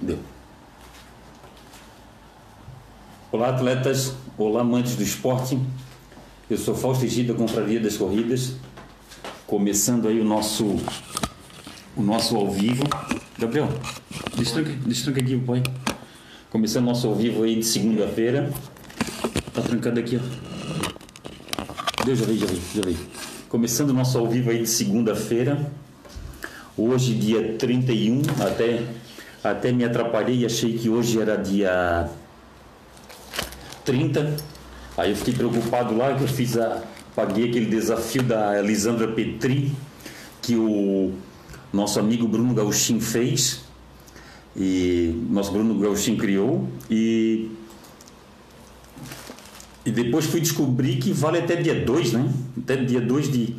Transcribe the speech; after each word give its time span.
Deu. 0.00 0.18
Olá, 3.30 3.50
atletas. 3.50 4.14
Olá, 4.38 4.62
amantes 4.62 4.96
do 4.96 5.02
esporte. 5.02 5.58
Eu 6.48 6.56
sou 6.56 6.74
Fausto 6.74 7.04
Egida, 7.04 7.34
Confraria 7.34 7.78
das 7.78 7.98
Corridas. 7.98 8.54
Começando 9.46 10.08
aí 10.08 10.18
o 10.20 10.24
nosso 10.24 10.76
o 11.94 12.02
nosso 12.02 12.34
ao 12.36 12.50
vivo. 12.50 12.84
Gabriel, 13.38 13.68
destranca, 14.36 15.20
aqui 15.20 15.34
o 15.34 15.42
pai. 15.42 15.62
Começando 16.48 16.84
o 16.84 16.86
nosso 16.86 17.06
ao 17.06 17.14
vivo 17.14 17.42
aí 17.42 17.56
de 17.56 17.64
segunda-feira. 17.64 18.50
Tá 19.52 19.60
trancado 19.60 20.00
aqui, 20.00 20.16
ó. 20.18 22.04
Deu, 22.06 22.16
já 22.16 22.24
veio, 22.24 22.38
já 22.38 22.46
veio, 22.46 22.62
já 22.74 22.82
veio. 22.82 22.98
Começando 23.50 23.90
o 23.90 23.94
nosso 23.94 24.16
ao 24.16 24.26
vivo 24.26 24.48
aí 24.48 24.62
de 24.62 24.68
segunda-feira. 24.68 25.70
Hoje, 26.74 27.14
dia 27.14 27.56
31, 27.58 28.22
até, 28.40 28.82
até 29.42 29.72
me 29.72 29.84
atrapalhei 29.84 30.46
achei 30.46 30.78
que 30.78 30.88
hoje 30.88 31.20
era 31.20 31.36
dia 31.36 32.08
30. 33.84 34.36
Aí 34.96 35.10
eu 35.10 35.16
fiquei 35.16 35.34
preocupado 35.34 35.96
lá 35.96 36.14
que 36.14 36.22
eu 36.22 36.28
fiz 36.28 36.56
a. 36.56 36.82
Paguei 37.14 37.50
aquele 37.50 37.66
desafio 37.66 38.22
da 38.22 38.58
Elisandra 38.58 39.06
Petri, 39.08 39.70
que 40.40 40.56
o 40.56 41.12
nosso 41.70 41.98
amigo 41.98 42.26
Bruno 42.26 42.54
Gauchin 42.54 43.00
fez. 43.00 43.62
E 44.56 45.14
nosso 45.28 45.52
Bruno 45.52 45.74
Gauchin 45.78 46.16
criou. 46.16 46.68
E. 46.90 47.50
E 49.84 49.90
depois 49.90 50.26
fui 50.26 50.40
descobrir 50.40 50.98
que 50.98 51.12
vale 51.12 51.38
até 51.38 51.56
dia 51.56 51.84
2, 51.84 52.12
né? 52.12 52.32
Até 52.58 52.76
dia 52.76 53.00
2 53.00 53.30
de. 53.30 53.56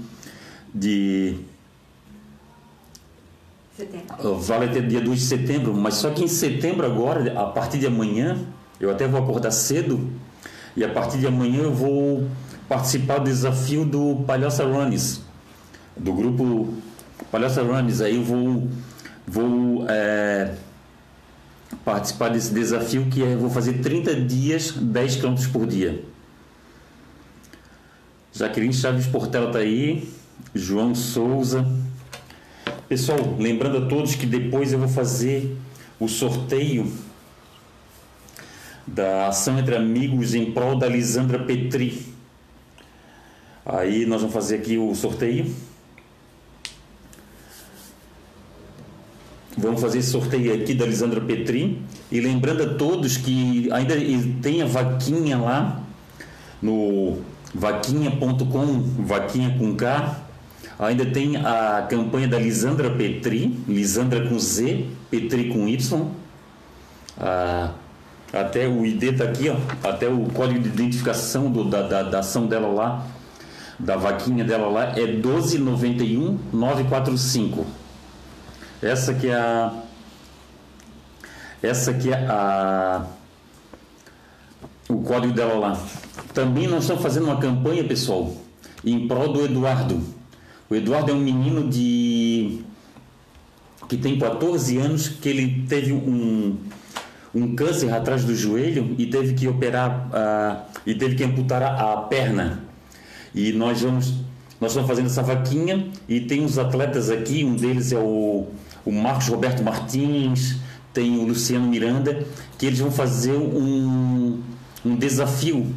de 0.73 1.35
Setembro. 3.75 4.37
Vale 4.37 4.65
até 4.65 4.81
dia 4.81 5.01
2 5.01 5.19
de 5.19 5.25
setembro, 5.25 5.73
mas 5.73 5.95
só 5.95 6.11
que 6.11 6.23
em 6.23 6.27
setembro 6.27 6.85
agora, 6.85 7.39
a 7.39 7.45
partir 7.45 7.79
de 7.79 7.87
amanhã, 7.87 8.37
eu 8.79 8.91
até 8.91 9.07
vou 9.07 9.21
acordar 9.21 9.49
cedo 9.49 10.11
e 10.75 10.83
a 10.83 10.89
partir 10.89 11.17
de 11.17 11.25
amanhã 11.25 11.63
eu 11.63 11.73
vou 11.73 12.27
participar 12.69 13.17
do 13.17 13.25
desafio 13.25 13.83
do 13.83 14.23
Palhoça 14.27 14.63
Runs, 14.63 15.21
do 15.97 16.13
grupo 16.13 16.71
Palhoça 17.31 17.63
Runs. 17.63 17.99
Aí 17.99 18.15
eu 18.15 18.23
vou, 18.23 18.67
vou 19.25 19.85
é, 19.89 20.53
participar 21.83 22.29
desse 22.29 22.53
desafio 22.53 23.07
que 23.09 23.23
é, 23.23 23.35
vou 23.35 23.49
fazer 23.49 23.73
30 23.81 24.21
dias, 24.21 24.71
10 24.71 25.15
km 25.15 25.35
por 25.51 25.65
dia. 25.65 26.03
Jaqueline 28.31 28.73
Chaves 28.73 29.07
Portela 29.07 29.47
está 29.47 29.59
aí, 29.59 30.07
João 30.53 30.93
Souza. 30.93 31.65
Pessoal, 32.87 33.19
lembrando 33.39 33.77
a 33.79 33.87
todos 33.87 34.15
que 34.15 34.25
depois 34.25 34.71
eu 34.71 34.79
vou 34.79 34.87
fazer 34.87 35.57
o 35.99 36.07
sorteio 36.07 36.91
da 38.85 39.27
ação 39.27 39.57
entre 39.57 39.75
amigos 39.75 40.35
em 40.35 40.51
prol 40.51 40.77
da 40.77 40.87
Lisandra 40.87 41.39
Petri. 41.39 42.13
Aí 43.65 44.05
nós 44.05 44.21
vamos 44.21 44.33
fazer 44.33 44.57
aqui 44.57 44.77
o 44.77 44.93
sorteio. 44.93 45.53
Vamos 49.57 49.79
fazer 49.79 49.99
esse 49.99 50.09
sorteio 50.09 50.53
aqui 50.53 50.73
da 50.73 50.85
Lisandra 50.85 51.21
Petri. 51.21 51.81
E 52.11 52.19
lembrando 52.19 52.63
a 52.63 52.73
todos 52.75 53.17
que 53.17 53.71
ainda 53.71 53.95
tem 54.41 54.61
a 54.61 54.65
vaquinha 54.65 55.37
lá 55.37 55.81
no 56.61 57.21
vaquinha.com, 57.53 58.81
vaquinha 59.03 59.55
com 59.57 59.75
K, 59.75 60.22
Ainda 60.79 61.05
tem 61.05 61.37
a 61.37 61.85
campanha 61.89 62.27
da 62.27 62.39
Lisandra 62.39 62.89
Petri, 62.89 63.63
Lisandra 63.67 64.27
com 64.27 64.39
Z, 64.39 64.87
Petri 65.09 65.49
com 65.49 65.67
Y. 65.67 66.07
Ah, 67.17 67.71
até 68.33 68.67
o 68.67 68.83
ID 68.83 69.03
está 69.03 69.23
aqui, 69.25 69.49
ó, 69.49 69.57
até 69.87 70.07
o 70.07 70.25
código 70.33 70.59
de 70.59 70.69
identificação 70.69 71.51
do, 71.51 71.65
da, 71.65 71.83
da, 71.83 72.01
da, 72.01 72.17
ação 72.19 72.47
dela 72.47 72.67
lá, 72.67 73.05
da 73.77 73.95
vaquinha 73.95 74.43
dela 74.43 74.67
lá, 74.69 74.97
é 74.97 75.05
1291945. 75.05 77.63
Essa 78.81 79.13
que 79.13 79.27
é 79.27 79.35
a. 79.35 79.71
Essa 81.61 81.93
que 81.93 82.11
é 82.11 82.25
a. 82.27 83.05
O 84.89 85.03
código 85.03 85.33
dela 85.33 85.53
lá. 85.53 85.77
Também 86.33 86.67
nós 86.67 86.85
estamos 86.85 87.03
fazendo 87.03 87.25
uma 87.25 87.37
campanha, 87.37 87.83
pessoal, 87.83 88.33
em 88.83 89.07
prol 89.07 89.31
do 89.31 89.45
Eduardo. 89.45 90.22
O 90.73 90.75
Eduardo 90.75 91.11
é 91.11 91.13
um 91.13 91.19
menino 91.19 91.69
de 91.69 92.61
que 93.87 93.95
tem 93.95 94.17
14 94.17 94.75
anos, 94.79 95.07
que 95.07 95.29
ele 95.29 95.67
teve 95.69 95.93
um, 95.93 96.57
um 97.35 97.55
câncer 97.55 97.93
atrás 97.93 98.25
do 98.25 98.35
joelho 98.35 98.95
e 98.97 99.05
teve 99.05 99.35
que 99.35 99.47
operar 99.47 100.09
uh, 100.09 100.65
e 100.83 100.95
teve 100.95 101.13
que 101.13 101.23
amputar 101.23 101.61
a, 101.61 101.93
a, 101.93 101.97
perna. 101.97 102.63
E 103.35 103.51
nós 103.51 103.81
vamos 103.81 104.15
nós 104.59 104.71
estamos 104.71 104.89
fazendo 104.89 105.05
essa 105.05 105.21
vaquinha 105.21 105.89
e 106.09 106.21
tem 106.21 106.43
uns 106.43 106.57
atletas 106.57 107.11
aqui, 107.11 107.45
um 107.45 107.55
deles 107.55 107.91
é 107.91 107.99
o, 107.99 108.47
o 108.83 108.91
Marcos 108.91 109.27
Roberto 109.27 109.61
Martins, 109.61 110.55
tem 110.91 111.19
o 111.19 111.27
Luciano 111.27 111.67
Miranda, 111.67 112.25
que 112.57 112.65
eles 112.65 112.79
vão 112.79 112.89
fazer 112.89 113.33
um, 113.33 114.41
um 114.83 114.95
desafio. 114.95 115.67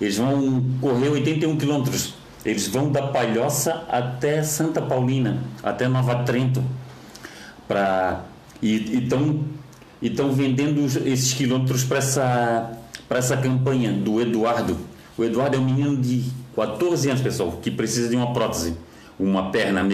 Eles 0.00 0.16
vão 0.16 0.64
correr 0.80 1.10
81 1.10 1.58
quilômetros 1.58 2.19
eles 2.44 2.68
vão 2.68 2.90
da 2.90 3.08
Palhoça 3.08 3.84
até 3.88 4.42
Santa 4.42 4.80
Paulina, 4.80 5.42
até 5.62 5.88
Nova 5.88 6.22
Trento, 6.24 6.62
para 7.68 8.22
e 8.62 8.98
estão 8.98 9.44
estão 10.02 10.32
vendendo 10.32 10.84
esses 10.84 11.34
quilômetros 11.34 11.84
para 11.84 11.98
essa 11.98 12.72
para 13.08 13.18
essa 13.18 13.36
campanha 13.36 13.92
do 13.92 14.20
Eduardo. 14.20 14.76
O 15.18 15.24
Eduardo 15.24 15.56
é 15.56 15.58
um 15.58 15.64
menino 15.64 15.96
de 15.96 16.30
14 16.54 17.10
anos, 17.10 17.22
pessoal, 17.22 17.52
que 17.60 17.70
precisa 17.70 18.08
de 18.08 18.16
uma 18.16 18.32
prótese, 18.32 18.76
uma 19.18 19.50
perna, 19.50 19.86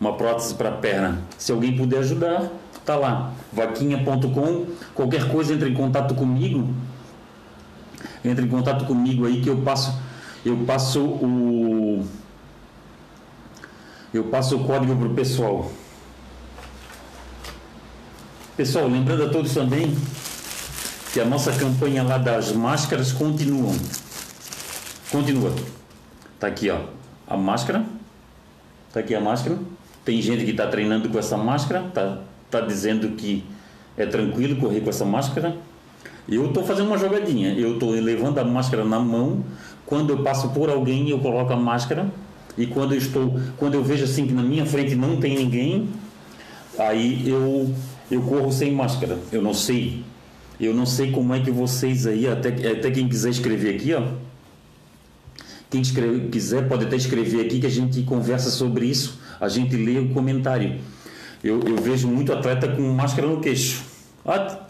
uma 0.00 0.14
prótese 0.14 0.54
para 0.54 0.70
perna. 0.70 1.20
Se 1.36 1.52
alguém 1.52 1.76
puder 1.76 1.98
ajudar, 1.98 2.50
tá 2.84 2.96
lá, 2.96 3.32
vaquinha.com. 3.52 4.66
Qualquer 4.94 5.28
coisa 5.28 5.54
entre 5.54 5.68
em 5.68 5.74
contato 5.74 6.14
comigo. 6.14 6.68
Entre 8.24 8.44
em 8.44 8.48
contato 8.48 8.84
comigo 8.84 9.26
aí 9.26 9.40
que 9.40 9.48
eu 9.48 9.58
passo 9.58 9.98
eu 10.44 10.56
passo 10.66 11.00
o 11.00 12.04
eu 14.12 14.24
passo 14.24 14.56
o 14.56 14.64
código 14.64 14.94
para 14.94 15.08
o 15.08 15.14
pessoal. 15.14 15.72
Pessoal, 18.54 18.86
lembrando 18.86 19.24
a 19.24 19.28
todos 19.30 19.54
também 19.54 19.96
que 21.12 21.20
a 21.20 21.24
nossa 21.24 21.50
campanha 21.52 22.02
lá 22.02 22.18
das 22.18 22.52
máscaras 22.52 23.10
continua. 23.10 23.72
Continua. 25.10 25.54
Tá 26.38 26.48
aqui, 26.48 26.68
ó, 26.68 26.80
a 27.26 27.36
máscara. 27.38 27.86
Tá 28.92 29.00
aqui 29.00 29.14
a 29.14 29.20
máscara. 29.20 29.58
Tem 30.04 30.20
gente 30.20 30.44
que 30.44 30.50
está 30.50 30.66
treinando 30.66 31.08
com 31.08 31.18
essa 31.18 31.38
máscara, 31.38 31.84
tá, 31.94 32.18
tá 32.50 32.60
dizendo 32.60 33.16
que 33.16 33.44
é 33.96 34.04
tranquilo 34.04 34.60
correr 34.60 34.80
com 34.80 34.90
essa 34.90 35.06
máscara. 35.06 35.56
Eu 36.28 36.48
estou 36.48 36.64
fazendo 36.64 36.88
uma 36.88 36.98
jogadinha. 36.98 37.54
Eu 37.54 37.74
estou 37.74 37.90
levando 37.90 38.38
a 38.38 38.44
máscara 38.44 38.84
na 38.84 38.98
mão 38.98 39.42
quando 39.86 40.10
eu 40.10 40.22
passo 40.22 40.48
por 40.50 40.70
alguém, 40.70 41.08
eu 41.10 41.18
coloco 41.18 41.52
a 41.52 41.56
máscara. 41.56 42.06
E 42.56 42.66
quando 42.66 42.92
eu 42.92 42.98
estou, 42.98 43.40
quando 43.56 43.74
eu 43.74 43.82
vejo 43.82 44.04
assim 44.04 44.26
que 44.26 44.32
na 44.32 44.42
minha 44.42 44.66
frente 44.66 44.94
não 44.94 45.16
tem 45.16 45.36
ninguém, 45.36 45.88
aí 46.78 47.28
eu 47.28 47.74
eu 48.10 48.22
corro 48.22 48.52
sem 48.52 48.72
máscara. 48.72 49.18
Eu 49.32 49.40
não 49.40 49.54
sei. 49.54 50.04
Eu 50.60 50.74
não 50.74 50.86
sei 50.86 51.10
como 51.10 51.34
é 51.34 51.40
que 51.40 51.50
vocês 51.50 52.06
aí, 52.06 52.28
até, 52.28 52.48
até 52.48 52.90
quem 52.90 53.08
quiser 53.08 53.30
escrever 53.30 53.74
aqui, 53.74 53.94
ó. 53.94 54.02
Quem 55.70 55.80
escreve, 55.80 56.28
quiser 56.28 56.68
pode 56.68 56.84
até 56.84 56.94
escrever 56.94 57.46
aqui 57.46 57.58
que 57.58 57.66
a 57.66 57.70
gente 57.70 58.02
conversa 58.02 58.50
sobre 58.50 58.86
isso, 58.86 59.18
a 59.40 59.48
gente 59.48 59.74
lê 59.74 59.98
o 59.98 60.10
comentário. 60.10 60.78
Eu, 61.42 61.60
eu 61.62 61.76
vejo 61.76 62.06
muito 62.06 62.32
atleta 62.32 62.68
com 62.68 62.82
máscara 62.82 63.26
no 63.26 63.40
queixo. 63.40 63.82
Ah, 64.24 64.66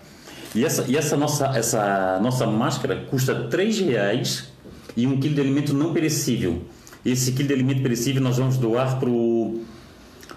e 0.55 0.65
essa, 0.65 0.85
e 0.89 0.97
essa, 0.97 1.17
nossa, 1.17 1.47
essa 1.49 2.21
nossa 2.23 2.47
máscara 2.47 3.05
custa 3.11 3.35
3 3.49 3.81
reais 3.81 4.52
e 4.97 5.07
um 5.07 5.19
quilo 5.19 5.35
de 5.35 5.41
alimento 5.41 5.75
não 5.75 5.93
perecível. 5.93 6.63
Esse 7.05 7.33
quilo 7.33 7.49
de 7.49 7.55
alimento 7.55 7.83
perecível 7.83 8.23
nós 8.23 8.39
vamos 8.39 8.57
doar 8.57 8.99
para 8.99 9.09
o 9.09 9.61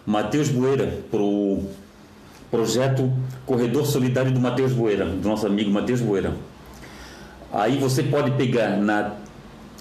Matheus 0.05 0.49
Boeira, 0.49 0.99
para 1.11 1.21
o 1.21 1.69
projeto 2.49 3.11
Corredor 3.45 3.85
Solidário 3.85 4.31
do 4.31 4.39
Matheus 4.39 4.71
Boeira, 4.71 5.05
do 5.05 5.27
nosso 5.27 5.45
amigo 5.45 5.69
Matheus 5.69 6.01
Boeira. 6.01 6.33
Aí 7.51 7.77
você 7.77 8.03
pode 8.03 8.31
pegar 8.31 8.77
na 8.77 9.13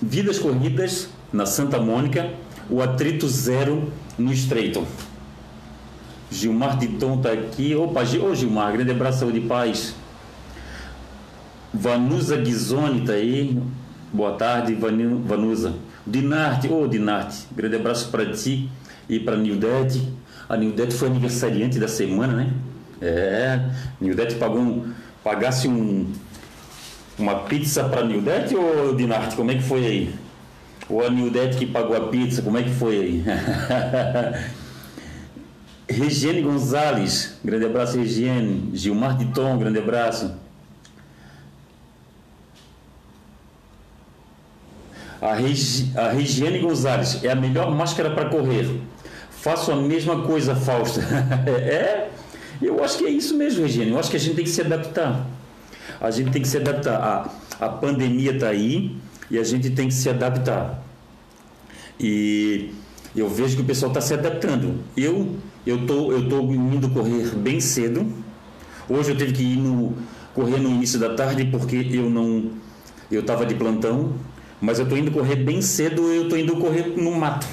Vidas 0.00 0.38
Corridas, 0.38 1.08
na 1.32 1.46
Santa 1.46 1.80
Mônica, 1.80 2.30
o 2.68 2.82
atrito 2.82 3.28
zero 3.28 3.92
no 4.18 4.32
Estreito. 4.32 4.86
Gilmar 6.30 6.78
Titon 6.78 7.16
está 7.16 7.32
aqui. 7.32 7.74
Opa, 7.74 8.02
ô 8.02 8.34
Gilmar, 8.34 8.72
grande 8.72 8.90
abraço, 8.90 9.20
saúde 9.20 9.38
e 9.38 9.46
paz. 9.46 9.94
Vanusa 11.72 12.36
Ghisoni 12.36 13.00
está 13.00 13.12
aí. 13.12 13.58
Boa 14.14 14.34
tarde, 14.34 14.76
Vanusa. 14.76 15.74
Dinarte, 16.06 16.68
ô 16.68 16.84
oh, 16.84 16.86
Dinarte, 16.86 17.48
grande 17.50 17.74
abraço 17.74 18.12
para 18.12 18.24
ti 18.26 18.70
e 19.08 19.18
para 19.18 19.36
Nildete. 19.36 20.08
A 20.48 20.56
Nildete 20.56 20.94
foi 20.94 21.08
aniversariante 21.08 21.80
da 21.80 21.88
semana, 21.88 22.32
né? 22.32 22.52
É, 23.02 23.58
Nildete 24.00 24.36
pagou 24.36 24.60
um, 24.60 24.92
pagasse 25.24 25.66
um, 25.66 26.12
uma 27.18 27.40
pizza 27.40 27.82
para 27.88 28.04
Nildete 28.04 28.54
ou 28.54 28.94
Dinarte? 28.94 29.34
Como 29.34 29.50
é 29.50 29.56
que 29.56 29.64
foi 29.64 29.84
aí? 29.84 30.14
Ou 30.88 31.04
a 31.04 31.10
Nildete 31.10 31.56
que 31.56 31.66
pagou 31.66 31.96
a 31.96 32.06
pizza, 32.06 32.40
como 32.40 32.56
é 32.56 32.62
que 32.62 32.70
foi 32.70 32.96
aí? 32.96 33.24
Regiane 35.90 36.40
Gonzalez, 36.40 37.40
grande 37.44 37.64
abraço, 37.64 37.98
Regiane. 37.98 38.70
Gilmar 38.74 39.16
de 39.16 39.24
Tom, 39.32 39.58
grande 39.58 39.80
abraço. 39.80 40.43
A, 45.24 45.32
Regi, 45.32 45.90
a 45.96 46.10
Regiane 46.10 46.58
Gonzalez 46.58 47.24
é 47.24 47.30
a 47.30 47.34
melhor 47.34 47.74
máscara 47.74 48.10
para 48.10 48.28
correr. 48.28 48.68
Faço 49.30 49.72
a 49.72 49.76
mesma 49.76 50.20
coisa, 50.20 50.54
Fausta. 50.54 51.00
é, 51.48 52.10
eu 52.60 52.84
acho 52.84 52.98
que 52.98 53.06
é 53.06 53.08
isso 53.08 53.34
mesmo, 53.34 53.62
Regiane. 53.62 53.92
Eu 53.92 53.98
acho 53.98 54.10
que 54.10 54.18
a 54.18 54.20
gente 54.20 54.36
tem 54.36 54.44
que 54.44 54.50
se 54.50 54.60
adaptar. 54.60 55.26
A 55.98 56.10
gente 56.10 56.30
tem 56.30 56.42
que 56.42 56.48
se 56.48 56.58
adaptar. 56.58 57.00
A, 57.58 57.64
a 57.64 57.68
pandemia 57.70 58.32
está 58.32 58.48
aí 58.48 58.98
e 59.30 59.38
a 59.38 59.42
gente 59.42 59.70
tem 59.70 59.88
que 59.88 59.94
se 59.94 60.10
adaptar. 60.10 60.84
E 61.98 62.74
eu 63.16 63.26
vejo 63.26 63.56
que 63.56 63.62
o 63.62 63.64
pessoal 63.64 63.92
está 63.92 64.02
se 64.02 64.12
adaptando. 64.12 64.84
Eu 64.94 65.36
eu 65.66 65.86
tô 65.86 66.12
eu 66.12 66.28
tô 66.28 66.42
indo 66.52 66.90
correr 66.90 67.34
bem 67.34 67.60
cedo. 67.60 68.12
Hoje 68.86 69.12
eu 69.12 69.16
tive 69.16 69.32
que 69.32 69.42
ir 69.42 69.56
no 69.56 69.96
correr 70.34 70.58
no 70.58 70.68
início 70.68 70.98
da 70.98 71.14
tarde 71.14 71.46
porque 71.46 71.76
eu 71.94 72.10
não 72.10 72.50
eu 73.10 73.20
estava 73.20 73.46
de 73.46 73.54
plantão, 73.54 74.12
mas 74.64 74.78
eu 74.78 74.88
tô 74.88 74.96
indo 74.96 75.10
correr 75.10 75.36
bem 75.36 75.60
cedo. 75.60 76.02
Eu 76.10 76.28
tô 76.28 76.36
indo 76.36 76.56
correr 76.56 76.94
no 76.96 77.12
mato 77.12 77.46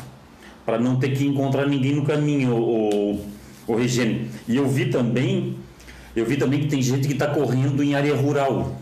para 0.65 0.79
não 0.79 0.95
ter 0.95 1.09
que 1.09 1.25
encontrar 1.25 1.67
ninguém 1.67 1.93
no 1.93 2.05
caminho, 2.05 2.55
o, 2.55 3.15
o, 3.67 3.73
o. 3.73 3.79
E 4.47 4.55
eu 4.55 4.67
vi 4.67 4.85
também 4.85 5.57
eu 6.15 6.25
vi 6.25 6.37
também 6.37 6.61
que 6.61 6.67
tem 6.67 6.81
gente 6.81 7.07
que 7.07 7.13
está 7.13 7.27
correndo 7.27 7.81
em 7.83 7.95
área 7.95 8.15
rural. 8.15 8.77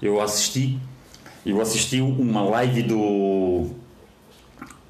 Eu 0.00 0.20
assisti 0.20 0.78
eu 1.44 1.60
assisti 1.60 2.00
uma 2.00 2.42
live 2.42 2.82
do 2.82 3.70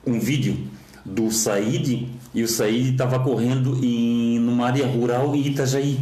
um 0.05 0.19
vídeo 0.19 0.58
do 1.05 1.31
Said 1.31 2.08
e 2.34 2.43
o 2.43 2.49
Said 2.49 2.90
estava 2.90 3.20
correndo 3.20 3.79
em 3.82 4.40
numa 4.40 4.67
área 4.67 4.87
rural 4.87 5.34
em 5.37 5.46
Itajaí. 5.46 6.00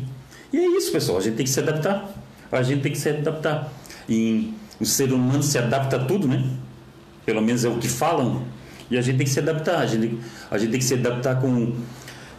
E 0.53 0.56
é 0.56 0.67
isso, 0.79 0.91
pessoal, 0.91 1.19
a 1.19 1.21
gente 1.21 1.37
tem 1.37 1.44
que 1.44 1.50
se 1.50 1.61
adaptar. 1.61 2.11
A 2.50 2.62
gente 2.62 2.82
tem 2.82 2.91
que 2.91 2.99
se 2.99 3.09
adaptar. 3.09 3.73
E 4.09 4.53
o 4.81 4.87
ser 4.87 5.12
humano 5.12 5.43
se 5.43 5.59
adapta 5.59 5.97
a 5.97 6.05
tudo, 6.05 6.27
né? 6.27 6.43
Pelo 7.31 7.43
menos 7.43 7.65
é 7.65 7.69
o 7.69 7.79
que 7.79 7.87
falam. 7.87 8.43
E 8.91 8.99
a 8.99 9.00
gente 9.00 9.19
tem 9.19 9.25
que 9.25 9.32
se 9.32 9.38
adaptar. 9.38 9.79
A 9.79 9.87
gente, 9.87 10.19
a 10.50 10.59
gente 10.59 10.71
tem 10.71 10.81
que 10.81 10.85
se 10.85 10.94
adaptar 10.94 11.41
com 11.41 11.75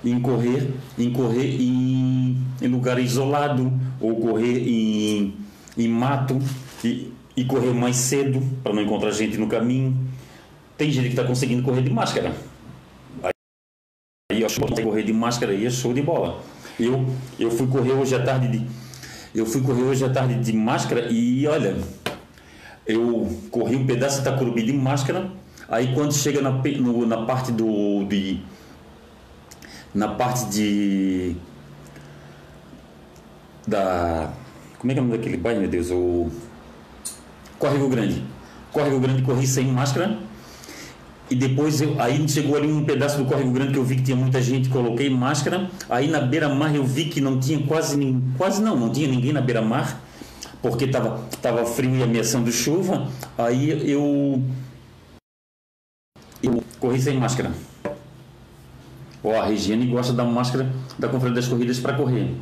em 0.03 0.19
correr, 0.19 0.69
em 0.99 1.13
correr 1.13 1.61
em, 1.61 2.37
em 2.61 2.67
lugar 2.67 2.99
isolado 2.99 3.71
ou 4.01 4.17
correr 4.17 4.67
em, 4.67 5.33
em 5.77 5.87
mato 5.87 6.39
e, 6.83 7.13
e 7.37 7.45
correr 7.45 7.73
mais 7.73 7.95
cedo 7.95 8.43
para 8.61 8.73
não 8.73 8.81
encontrar 8.81 9.11
gente 9.11 9.37
no 9.37 9.47
caminho. 9.47 9.97
Tem 10.77 10.91
gente 10.91 11.05
que 11.05 11.11
está 11.11 11.23
conseguindo 11.23 11.63
correr 11.63 11.83
de 11.83 11.89
máscara. 11.89 12.35
Aí 14.29 14.41
eu 14.41 14.45
acho 14.45 14.59
que 14.59 14.81
correr 14.83 15.03
de 15.03 15.13
máscara 15.13 15.53
aí 15.53 15.65
é 15.65 15.69
show 15.69 15.93
de 15.93 16.01
bola. 16.01 16.43
Eu, 16.77 17.05
eu 17.39 17.49
fui 17.49 17.67
correr 17.67 17.93
hoje 17.93 18.13
à 18.13 18.21
tarde 18.21 18.49
de, 18.49 18.67
eu 19.33 19.45
fui 19.45 19.61
correr 19.61 19.83
hoje 19.83 20.03
à 20.03 20.09
tarde 20.09 20.35
de 20.35 20.51
máscara 20.51 21.07
e 21.09 21.47
olha, 21.47 21.77
eu 22.91 23.29
corri 23.49 23.75
um 23.75 23.85
pedaço 23.85 24.21
de 24.21 24.27
Itacurubi 24.27 24.63
de 24.63 24.73
máscara. 24.73 25.29
Aí 25.69 25.93
quando 25.93 26.13
chega 26.13 26.41
na, 26.41 26.51
no, 26.51 27.05
na 27.05 27.25
parte 27.25 27.51
do 27.51 28.03
de 28.05 28.41
na 29.93 30.09
parte 30.09 30.45
de 30.45 31.35
da 33.67 34.31
como 34.77 34.91
é 34.91 34.93
que 34.95 34.99
é 34.99 35.03
o 35.03 35.05
nome 35.05 35.17
daquele 35.17 35.37
bairro, 35.37 35.61
meu 35.61 35.69
Deus, 35.69 35.91
o 35.91 36.29
Córrego 37.59 37.87
Grande. 37.87 38.23
Córrego 38.71 38.99
Grande 38.99 39.21
corri 39.21 39.45
sem 39.45 39.67
máscara 39.67 40.17
e 41.31 41.35
depois 41.35 41.79
eu, 41.79 41.95
aí 41.97 42.27
chegou 42.27 42.57
ali 42.57 42.69
um 42.69 42.83
pedaço 42.83 43.17
do 43.17 43.23
Córrego 43.25 43.51
Grande 43.51 43.71
que 43.71 43.79
eu 43.79 43.85
vi 43.85 43.95
que 43.95 44.01
tinha 44.01 44.17
muita 44.17 44.41
gente, 44.41 44.67
coloquei 44.67 45.09
máscara. 45.09 45.69
Aí 45.89 46.09
na 46.09 46.19
beira-mar 46.19 46.75
eu 46.75 46.83
vi 46.83 47.05
que 47.05 47.21
não 47.21 47.39
tinha 47.39 47.59
quase 47.65 47.97
quase 48.37 48.61
não, 48.61 48.75
não 48.75 48.89
tinha 48.89 49.07
ninguém 49.07 49.31
na 49.31 49.39
beira-mar, 49.39 50.01
porque 50.61 50.85
estava 50.85 51.19
tava 51.41 51.65
frio 51.65 51.95
e 51.95 52.03
ameaçando 52.03 52.51
chuva. 52.51 53.07
Aí 53.37 53.69
eu 53.89 54.43
eu 56.43 56.63
corri 56.79 57.01
sem 57.01 57.17
máscara. 57.17 57.51
Ó, 59.23 59.39
a 59.39 59.45
Regiane 59.45 59.85
gosta 59.87 60.13
da 60.13 60.23
máscara 60.23 60.71
da 60.97 61.07
Conferência 61.07 61.41
das 61.41 61.47
Corridas 61.47 61.79
para 61.79 61.93
correr. 61.93 62.35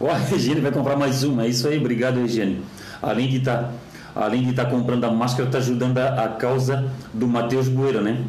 Ó, 0.00 0.10
a 0.10 0.16
Regiane 0.16 0.60
vai 0.60 0.72
comprar 0.72 0.96
mais 0.96 1.22
uma. 1.22 1.44
É 1.44 1.48
isso 1.48 1.68
aí, 1.68 1.78
obrigado, 1.78 2.20
Regiane. 2.20 2.62
Além 3.02 3.28
de 3.28 3.38
estar 3.38 3.64
tá 3.64 3.72
além 4.14 4.42
de 4.42 4.52
tá 4.52 4.64
comprando 4.64 5.04
a 5.04 5.10
máscara, 5.10 5.48
está 5.48 5.58
ajudando 5.58 5.98
a, 5.98 6.24
a, 6.24 6.28
causa 6.30 6.90
do 7.14 7.28
Matheus 7.28 7.68
Bueira, 7.68 8.00
né? 8.00 8.24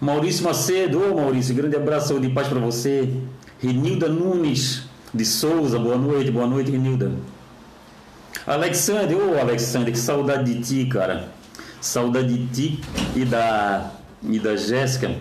Maurício 0.00 0.44
Macedo, 0.44 1.02
ô 1.02 1.16
Maurício, 1.16 1.54
grande 1.54 1.76
abraço, 1.76 2.08
saúde 2.08 2.28
e 2.28 2.30
paz 2.30 2.48
para 2.48 2.60
você. 2.60 3.12
Renilda 3.58 4.08
Nunes 4.08 4.84
de 5.12 5.24
Souza, 5.24 5.78
boa 5.78 5.98
noite, 5.98 6.30
boa 6.30 6.46
noite, 6.46 6.70
Renilda. 6.70 7.12
Alexandre, 8.46 9.14
ô 9.14 9.38
Alexandre, 9.38 9.92
que 9.92 9.98
saudade 9.98 10.54
de 10.54 10.60
ti, 10.60 10.86
cara. 10.86 11.28
Saudade 11.80 12.36
de 12.36 12.46
ti 12.46 12.80
e 13.16 13.24
da, 13.24 13.90
e 14.22 14.38
da 14.38 14.56
Jéssica, 14.56 15.14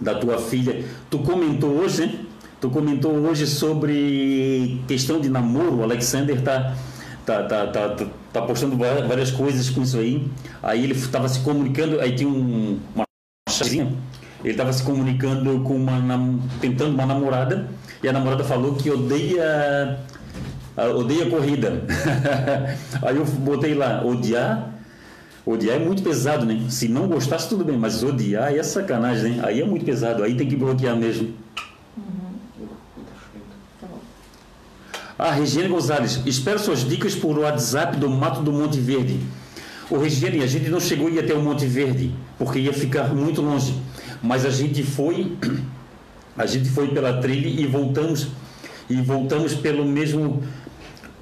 da 0.00 0.14
tua 0.14 0.38
filha. 0.38 0.84
Tu 1.10 1.18
comentou 1.20 1.70
hoje, 1.70 2.06
né? 2.06 2.20
Tu 2.60 2.68
comentou 2.70 3.12
hoje 3.12 3.46
sobre 3.46 4.80
questão 4.88 5.20
de 5.20 5.28
namoro. 5.28 5.76
O 5.76 5.82
Alexander 5.84 6.40
tá 6.42 6.74
tá, 7.28 7.42
tá, 7.42 7.66
tá, 7.66 7.88
tá, 7.90 8.06
tá 8.32 8.42
postando 8.42 8.76
várias 8.76 9.30
coisas 9.30 9.68
com 9.68 9.82
isso 9.82 9.98
aí. 9.98 10.26
Aí 10.62 10.82
ele 10.82 10.94
estava 10.94 11.28
se 11.28 11.40
comunicando, 11.40 12.00
aí 12.00 12.14
tinha 12.14 12.28
um, 12.28 12.80
uma 12.94 13.04
chazinha, 13.50 13.92
ele 14.42 14.54
estava 14.54 14.72
se 14.72 14.82
comunicando 14.82 15.60
com 15.60 15.76
uma, 15.76 16.00
tentando 16.60 16.94
uma 16.94 17.04
namorada, 17.04 17.68
e 18.02 18.08
a 18.08 18.12
namorada 18.12 18.44
falou 18.44 18.74
que 18.74 18.90
odeia, 18.90 20.00
odeia 20.86 21.26
corrida. 21.26 21.82
aí 23.02 23.16
eu 23.16 23.24
botei 23.24 23.74
lá, 23.74 24.04
odiar, 24.04 24.74
odiar 25.44 25.76
é 25.76 25.78
muito 25.78 26.02
pesado, 26.02 26.46
né? 26.46 26.66
Se 26.68 26.88
não 26.88 27.08
gostasse, 27.08 27.48
tudo 27.48 27.64
bem, 27.64 27.76
mas 27.76 28.02
odiar 28.02 28.54
é 28.54 28.62
sacanagem, 28.62 29.32
né? 29.32 29.42
Aí 29.44 29.60
é 29.60 29.64
muito 29.64 29.84
pesado, 29.84 30.22
aí 30.22 30.36
tem 30.36 30.48
que 30.48 30.56
bloquear 30.56 30.96
mesmo. 30.96 31.34
Ah, 35.18 35.32
Regiane 35.32 35.68
Gonzalez, 35.68 36.22
espero 36.26 36.60
suas 36.60 36.88
dicas 36.88 37.16
por 37.16 37.36
WhatsApp 37.36 37.96
do 37.96 38.08
Mato 38.08 38.40
do 38.40 38.52
Monte 38.52 38.78
Verde. 38.78 39.18
Ô 39.90 39.98
Regiane, 39.98 40.44
a 40.44 40.46
gente 40.46 40.70
não 40.70 40.78
chegou 40.78 41.08
até 41.18 41.34
o 41.34 41.42
Monte 41.42 41.66
Verde, 41.66 42.14
porque 42.38 42.60
ia 42.60 42.72
ficar 42.72 43.12
muito 43.12 43.42
longe. 43.42 43.74
Mas 44.22 44.46
a 44.46 44.50
gente 44.50 44.84
foi, 44.84 45.36
a 46.38 46.46
gente 46.46 46.68
foi 46.68 46.88
pela 46.88 47.20
trilha 47.20 47.48
e 47.48 47.66
voltamos, 47.66 48.28
e 48.88 48.94
voltamos 49.02 49.54
pelo 49.54 49.84
mesmo, 49.84 50.40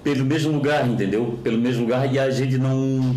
pelo 0.06 0.24
mesmo 0.24 0.52
lugar, 0.52 0.88
entendeu? 0.88 1.36
Pelo 1.42 1.58
mesmo 1.58 1.82
lugar 1.82 2.14
e 2.14 2.16
a 2.16 2.30
gente 2.30 2.56
não 2.58 3.12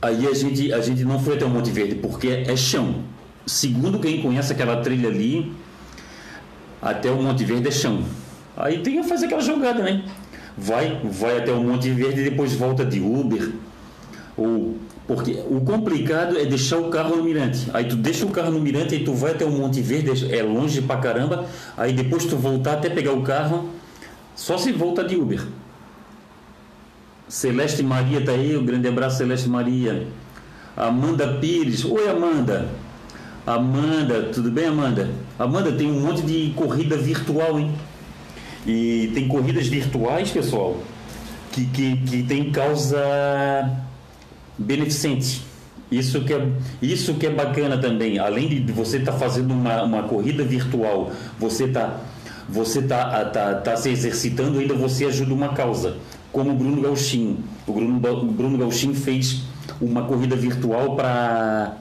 Aí 0.00 0.26
a 0.26 0.32
gente, 0.32 0.72
a 0.72 0.80
gente 0.80 1.04
não 1.04 1.20
foi 1.20 1.34
até 1.34 1.44
o 1.44 1.50
Monte 1.50 1.70
Verde, 1.70 1.96
porque 1.96 2.28
é 2.28 2.56
chão. 2.56 3.02
Segundo 3.44 3.98
quem 3.98 4.22
conhece 4.22 4.50
aquela 4.50 4.78
trilha 4.78 5.10
ali, 5.10 5.52
até 6.80 7.10
o 7.10 7.22
Monte 7.22 7.44
Verde 7.44 7.68
é 7.68 7.70
chão. 7.70 8.02
Aí 8.56 8.78
tem 8.78 9.02
que 9.02 9.06
fazer 9.06 9.26
aquela 9.26 9.42
jogada, 9.42 9.82
né? 9.82 10.06
Vai, 10.56 10.98
vai 11.04 11.36
até 11.36 11.52
o 11.52 11.62
Monte 11.62 11.90
Verde 11.90 12.22
e 12.22 12.24
depois 12.30 12.54
volta 12.54 12.82
de 12.82 12.98
Uber. 12.98 13.52
Ou 14.38 14.78
porque 15.06 15.38
o 15.50 15.60
complicado 15.60 16.38
é 16.38 16.46
deixar 16.46 16.78
o 16.78 16.88
carro 16.88 17.16
no 17.16 17.24
mirante. 17.24 17.68
Aí 17.74 17.84
tu 17.84 17.96
deixa 17.96 18.24
o 18.24 18.30
carro 18.30 18.50
no 18.50 18.58
mirante 18.58 18.94
e 18.94 19.04
tu 19.04 19.12
vai 19.12 19.32
até 19.32 19.44
o 19.44 19.50
Monte 19.50 19.82
Verde, 19.82 20.34
é 20.34 20.42
longe 20.42 20.80
pra 20.80 20.96
caramba. 20.96 21.44
Aí 21.76 21.92
depois 21.92 22.24
tu 22.24 22.36
voltar 22.36 22.74
até 22.74 22.88
pegar 22.88 23.12
o 23.12 23.22
carro, 23.22 23.68
só 24.34 24.58
se 24.58 24.72
volta 24.72 25.04
de 25.04 25.16
Uber. 25.16 25.42
Celeste 27.28 27.82
Maria 27.82 28.24
tá 28.24 28.32
aí, 28.32 28.56
um 28.56 28.64
grande 28.64 28.88
abraço 28.88 29.18
Celeste 29.18 29.48
Maria. 29.48 30.06
Amanda 30.76 31.26
Pires, 31.34 31.84
oi 31.84 32.08
Amanda. 32.08 32.68
Amanda, 33.46 34.30
tudo 34.32 34.50
bem 34.50 34.66
Amanda? 34.66 35.10
Amanda 35.38 35.72
tem 35.72 35.90
um 35.90 36.00
monte 36.00 36.22
de 36.22 36.52
corrida 36.54 36.96
virtual, 36.96 37.58
hein? 37.58 37.72
E 38.66 39.10
tem 39.14 39.26
corridas 39.26 39.66
virtuais, 39.66 40.30
pessoal, 40.30 40.76
que, 41.50 41.66
que, 41.66 41.96
que 41.96 42.22
tem 42.22 42.50
causa 42.52 42.98
beneficente. 44.56 45.42
Isso 45.90 46.22
que, 46.22 46.32
é, 46.32 46.48
isso 46.80 47.14
que 47.14 47.26
é 47.26 47.30
bacana 47.30 47.76
também. 47.76 48.18
Além 48.18 48.48
de 48.48 48.72
você 48.72 48.96
estar 48.96 49.12
tá 49.12 49.18
fazendo 49.18 49.52
uma, 49.52 49.82
uma 49.82 50.02
corrida 50.04 50.42
virtual, 50.42 51.10
você 51.38 51.64
está 51.64 52.00
você 52.52 52.82
tá, 52.82 53.24
tá, 53.24 53.54
tá 53.54 53.76
se 53.76 53.88
exercitando, 53.88 54.58
ainda 54.58 54.74
você 54.74 55.06
ajuda 55.06 55.32
uma 55.32 55.54
causa. 55.54 55.96
Como 56.30 56.50
o 56.50 56.54
Bruno 56.54 56.82
Gauchin. 56.82 57.38
O 57.66 57.72
Bruno, 57.72 57.98
Bruno 58.30 58.58
Gauchin 58.58 58.94
fez 58.94 59.44
uma 59.80 60.04
corrida 60.04 60.36
virtual 60.36 60.94
para 60.94 61.78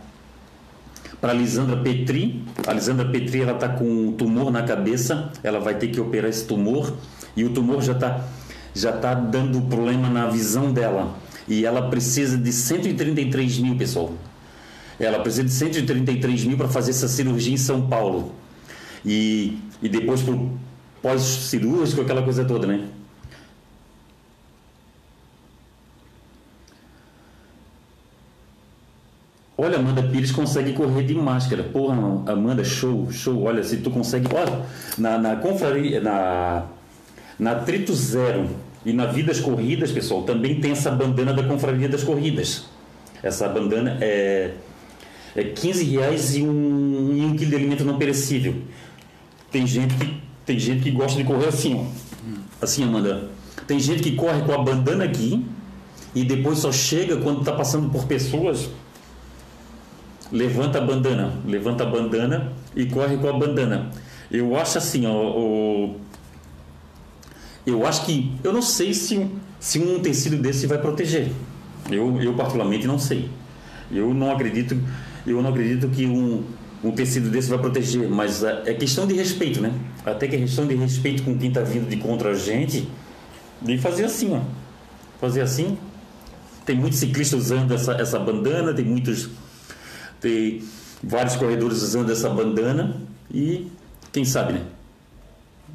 para 1.19 1.33
Lisandra 1.33 1.77
Petri. 1.77 2.43
A 2.65 2.73
Lisandra 2.73 3.05
Petri 3.05 3.41
ela 3.41 3.51
está 3.51 3.69
com 3.69 3.83
um 3.83 4.11
tumor 4.13 4.49
na 4.49 4.63
cabeça, 4.63 5.31
ela 5.43 5.59
vai 5.59 5.75
ter 5.75 5.89
que 5.89 5.99
operar 5.99 6.29
esse 6.29 6.45
tumor 6.45 6.95
e 7.35 7.43
o 7.43 7.49
tumor 7.51 7.81
já 7.83 7.93
está 7.93 8.25
já 8.73 8.93
tá 8.93 9.13
dando 9.13 9.61
problema 9.63 10.09
na 10.09 10.27
visão 10.27 10.71
dela 10.71 11.13
e 11.47 11.65
ela 11.65 11.89
precisa 11.89 12.37
de 12.37 12.51
133 12.51 13.59
mil 13.59 13.75
pessoal. 13.75 14.13
Ela 14.97 15.19
precisa 15.19 15.43
de 15.43 15.51
133 15.51 16.45
mil 16.45 16.57
para 16.57 16.69
fazer 16.69 16.91
essa 16.91 17.07
cirurgia 17.07 17.53
em 17.53 17.57
São 17.57 17.87
Paulo 17.87 18.33
e, 19.05 19.57
e 19.81 19.89
depois 19.89 20.21
pro 20.21 20.51
pós-cirúrgico 21.01 22.01
aquela 22.01 22.21
coisa 22.21 22.45
toda, 22.45 22.67
né? 22.67 22.87
Olha, 29.63 29.77
Amanda 29.77 30.01
Pires 30.01 30.31
consegue 30.31 30.73
correr 30.73 31.03
de 31.03 31.13
máscara. 31.13 31.61
Porra, 31.61 31.93
Amanda, 32.25 32.63
show, 32.63 33.11
show. 33.11 33.43
Olha, 33.43 33.63
se 33.63 33.77
tu 33.77 33.91
consegue. 33.91 34.27
Olha, 34.33 34.65
na, 34.97 35.19
na 35.19 35.35
confraria, 35.35 36.01
na, 36.01 36.65
na 37.37 37.55
Trito 37.55 37.93
Zero 37.93 38.49
e 38.83 38.91
na 38.91 39.05
Vidas 39.05 39.39
Corridas, 39.39 39.91
pessoal, 39.91 40.23
também 40.23 40.59
tem 40.59 40.71
essa 40.71 40.89
bandana 40.89 41.31
da 41.31 41.43
Confraria 41.43 41.87
das 41.87 42.03
Corridas. 42.03 42.65
Essa 43.21 43.47
bandana 43.47 43.99
é, 44.01 44.55
é 45.35 45.43
15 45.43 45.83
reais 45.83 46.35
e 46.35 46.41
um, 46.41 47.27
um 47.27 47.35
quilo 47.35 47.51
de 47.51 47.55
alimento 47.55 47.85
não 47.85 47.99
perecível. 47.99 48.55
Tem 49.51 49.67
gente 49.67 49.93
que, 49.95 50.21
tem 50.45 50.57
gente 50.59 50.83
que 50.83 50.91
gosta 50.91 51.17
de 51.17 51.23
correr 51.23 51.47
assim, 51.47 51.75
ó. 51.75 51.85
Assim, 52.61 52.83
Amanda. 52.83 53.29
Tem 53.67 53.79
gente 53.79 54.01
que 54.01 54.15
corre 54.15 54.41
com 54.41 54.53
a 54.53 54.57
bandana 54.57 55.03
aqui 55.03 55.45
e 56.15 56.23
depois 56.23 56.59
só 56.59 56.71
chega 56.71 57.17
quando 57.17 57.39
está 57.39 57.51
passando 57.51 57.89
por 57.89 58.05
pessoas 58.05 58.69
levanta 60.31 60.77
a 60.77 60.81
bandana, 60.81 61.33
levanta 61.45 61.83
a 61.83 61.85
bandana 61.85 62.53
e 62.75 62.85
corre 62.85 63.17
com 63.17 63.27
a 63.27 63.33
bandana. 63.33 63.91
Eu 64.31 64.57
acho 64.57 64.77
assim, 64.77 65.05
ó, 65.05 65.11
o, 65.11 65.97
eu 67.65 67.85
acho 67.85 68.05
que 68.05 68.33
eu 68.43 68.53
não 68.53 68.61
sei 68.61 68.93
se 68.93 69.29
se 69.59 69.77
um 69.77 69.99
tecido 69.99 70.37
desse 70.37 70.65
vai 70.65 70.79
proteger. 70.79 71.31
Eu, 71.91 72.19
eu 72.21 72.33
particularmente 72.33 72.87
não 72.87 72.97
sei. 72.97 73.29
Eu 73.91 74.13
não 74.13 74.31
acredito, 74.31 74.77
eu 75.27 75.41
não 75.41 75.49
acredito 75.49 75.87
que 75.89 76.07
um, 76.07 76.43
um 76.83 76.91
tecido 76.91 77.29
desse 77.29 77.49
vai 77.49 77.59
proteger, 77.59 78.09
mas 78.09 78.43
é, 78.43 78.73
questão 78.73 79.05
de 79.05 79.13
respeito, 79.13 79.61
né? 79.61 79.71
Até 80.05 80.27
que 80.27 80.35
é 80.35 80.39
questão 80.39 80.65
de 80.65 80.75
respeito 80.75 81.23
com 81.23 81.37
quem 81.37 81.49
está 81.49 81.61
vindo 81.61 81.87
de 81.87 81.97
contra 81.97 82.31
a 82.31 82.33
gente, 82.33 82.87
de 83.61 83.77
fazer 83.77 84.05
assim, 84.05 84.35
ó. 84.35 84.41
Fazer 85.19 85.41
assim. 85.41 85.77
Tem 86.65 86.75
muitos 86.75 86.99
ciclistas 86.99 87.39
usando 87.39 87.73
essa, 87.73 87.93
essa 87.93 88.19
bandana, 88.19 88.73
tem 88.73 88.85
muitos 88.85 89.29
tem 90.21 90.63
vários 91.01 91.35
corredores 91.35 91.81
usando 91.81 92.11
essa 92.11 92.29
bandana 92.29 93.01
e 93.33 93.71
quem 94.13 94.23
sabe, 94.23 94.53
né? 94.53 94.65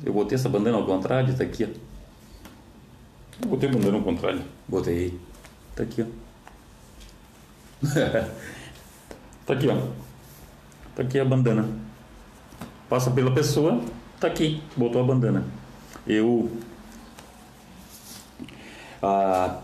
Eu 0.05 0.13
botei 0.13 0.37
essa 0.37 0.49
bandana 0.49 0.77
ao 0.77 0.87
contrário, 0.87 1.35
tá 1.35 1.43
aqui, 1.43 1.65
ó. 1.65 1.69
Eu 3.43 3.49
botei 3.49 3.69
a 3.69 3.73
bandana 3.73 3.97
ao 3.97 4.03
contrário. 4.05 4.43
Botei. 4.69 5.19
Tá 5.75 5.83
aqui, 5.83 6.03
ó. 6.03 6.07
tá 9.47 9.53
aqui, 9.53 9.69
ó. 9.69 10.06
Tá 10.97 11.03
aqui 11.03 11.21
a 11.21 11.25
bandana. 11.25 11.69
Passa 12.89 13.11
pela 13.11 13.31
pessoa, 13.33 13.81
tá 14.19 14.27
aqui, 14.27 14.61
botou 14.77 15.01
a 15.01 15.05
bandana. 15.05 15.45
Eu 16.07 16.51
ah, 19.03 19.61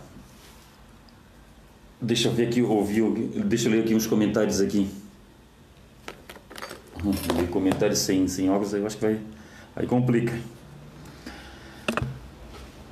Deixa 2.04 2.26
eu 2.26 2.32
ver 2.32 2.48
aqui, 2.48 2.60
ouvi, 2.60 3.00
deixa 3.44 3.68
eu 3.68 3.72
ler 3.72 3.84
aqui 3.84 3.94
uns 3.94 4.08
comentários 4.08 4.60
aqui. 4.60 4.90
Ler 7.36 7.48
comentários 7.48 8.00
sem, 8.00 8.26
sem 8.26 8.50
óculos, 8.50 8.74
eu 8.74 8.84
acho 8.84 8.96
que 8.96 9.02
vai. 9.02 9.20
Aí 9.76 9.86
complica. 9.86 10.36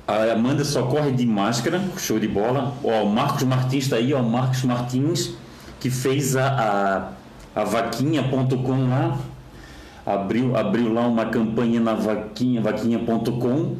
A 0.07 0.31
Amanda 0.31 0.63
só 0.63 0.83
corre 0.83 1.11
de 1.11 1.25
máscara, 1.25 1.81
show 1.97 2.17
de 2.17 2.27
bola. 2.27 2.73
Ó, 2.81 3.03
o 3.03 3.09
Marcos 3.09 3.43
Martins 3.43 3.83
está 3.83 3.97
aí, 3.97 4.13
ó, 4.13 4.21
o 4.21 4.29
Marcos 4.29 4.63
Martins, 4.63 5.33
que 5.81 5.89
fez 5.89 6.37
a, 6.37 6.47
a, 6.47 7.11
a 7.55 7.63
vaquinha.com 7.63 8.89
lá. 8.89 9.17
Abriu, 10.05 10.55
abriu 10.57 10.91
lá 10.91 11.07
uma 11.07 11.25
campanha 11.25 11.79
na 11.79 11.93
vaquinha, 11.93 12.59
vaquinha.com 12.59 13.75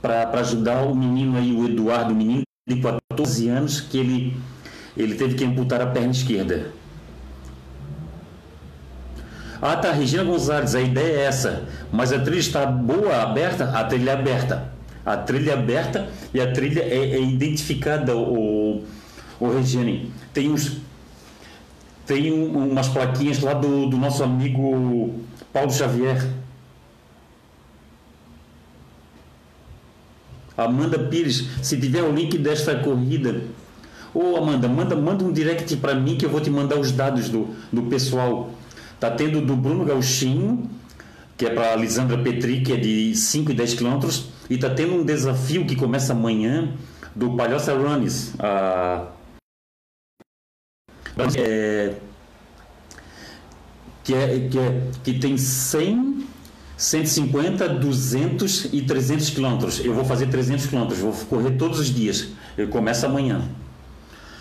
para 0.00 0.40
ajudar 0.40 0.82
o 0.82 0.94
menino 0.94 1.36
aí, 1.36 1.52
o 1.52 1.66
Eduardo, 1.66 2.12
o 2.12 2.16
menino 2.16 2.42
de 2.68 2.80
14 2.80 3.48
anos, 3.48 3.80
que 3.80 3.98
ele 3.98 4.36
ele 4.96 5.14
teve 5.14 5.34
que 5.34 5.44
amputar 5.44 5.80
a 5.80 5.86
perna 5.86 6.12
esquerda. 6.12 6.72
Ah, 9.60 9.76
tá, 9.76 9.92
Regina 9.92 10.22
Gonzalez, 10.22 10.74
a 10.74 10.80
ideia 10.80 11.20
é 11.20 11.24
essa. 11.24 11.64
Mas 11.90 12.12
a 12.12 12.18
trilha 12.18 12.38
está 12.38 12.66
boa, 12.66 13.22
aberta? 13.22 13.70
A 13.70 13.84
trilha 13.84 14.10
é 14.10 14.14
aberta. 14.14 14.72
A 15.04 15.16
trilha 15.16 15.50
é 15.50 15.54
aberta 15.54 16.08
e 16.32 16.40
a 16.40 16.52
trilha 16.52 16.80
é, 16.80 17.14
é 17.14 17.20
identificada, 17.20 18.16
o, 18.16 18.84
o 19.40 19.48
Regine. 19.48 20.12
Tem 20.32 20.50
uns. 20.50 20.78
Tem 22.06 22.32
um, 22.32 22.70
umas 22.70 22.88
plaquinhas 22.88 23.40
lá 23.40 23.54
do, 23.54 23.86
do 23.86 23.96
nosso 23.96 24.22
amigo 24.22 25.14
Paulo 25.52 25.72
Xavier. 25.72 26.28
Amanda 30.56 30.98
Pires, 30.98 31.48
se 31.62 31.76
tiver 31.80 32.02
o 32.02 32.12
link 32.12 32.38
desta 32.38 32.76
corrida, 32.76 33.42
Ô 34.14 34.36
Amanda, 34.36 34.68
manda, 34.68 34.94
manda 34.94 35.24
um 35.24 35.32
direct 35.32 35.76
para 35.78 35.92
mim 35.92 36.16
que 36.16 36.24
eu 36.24 36.30
vou 36.30 36.40
te 36.40 36.48
mandar 36.48 36.78
os 36.78 36.92
dados 36.92 37.28
do, 37.28 37.48
do 37.72 37.82
pessoal. 37.82 38.50
Tá 39.00 39.10
tendo 39.10 39.40
do 39.40 39.56
Bruno 39.56 39.84
Gauchinho, 39.84 40.70
que 41.36 41.44
é 41.44 41.50
para 41.50 41.74
Lisandra 41.74 42.16
Petri, 42.18 42.60
que 42.60 42.72
é 42.72 42.76
de 42.76 43.16
5 43.16 43.50
e 43.50 43.54
10 43.54 43.74
quilômetros, 43.74 44.28
e 44.48 44.56
tá 44.56 44.70
tendo 44.70 44.94
um 44.94 45.04
desafio 45.04 45.66
que 45.66 45.74
começa 45.74 46.12
amanhã 46.12 46.72
do 47.12 47.36
Palhoça 47.36 47.74
Runners. 47.74 48.34
A... 48.38 49.08
É, 51.16 51.94
que, 54.02 54.14
é, 54.14 54.48
que, 54.50 54.58
é, 54.58 54.82
que 55.02 55.14
tem 55.14 55.36
100, 55.36 56.26
150, 56.76 57.68
200 57.68 58.68
e 58.72 58.82
300 58.82 59.30
quilômetros. 59.30 59.84
Eu 59.84 59.94
vou 59.94 60.04
fazer 60.04 60.26
300 60.26 60.66
quilômetros, 60.66 60.98
vou 60.98 61.12
correr 61.12 61.52
todos 61.52 61.78
os 61.78 61.86
dias. 61.86 62.28
Eu 62.56 62.68
começo 62.68 63.06
amanhã. 63.06 63.42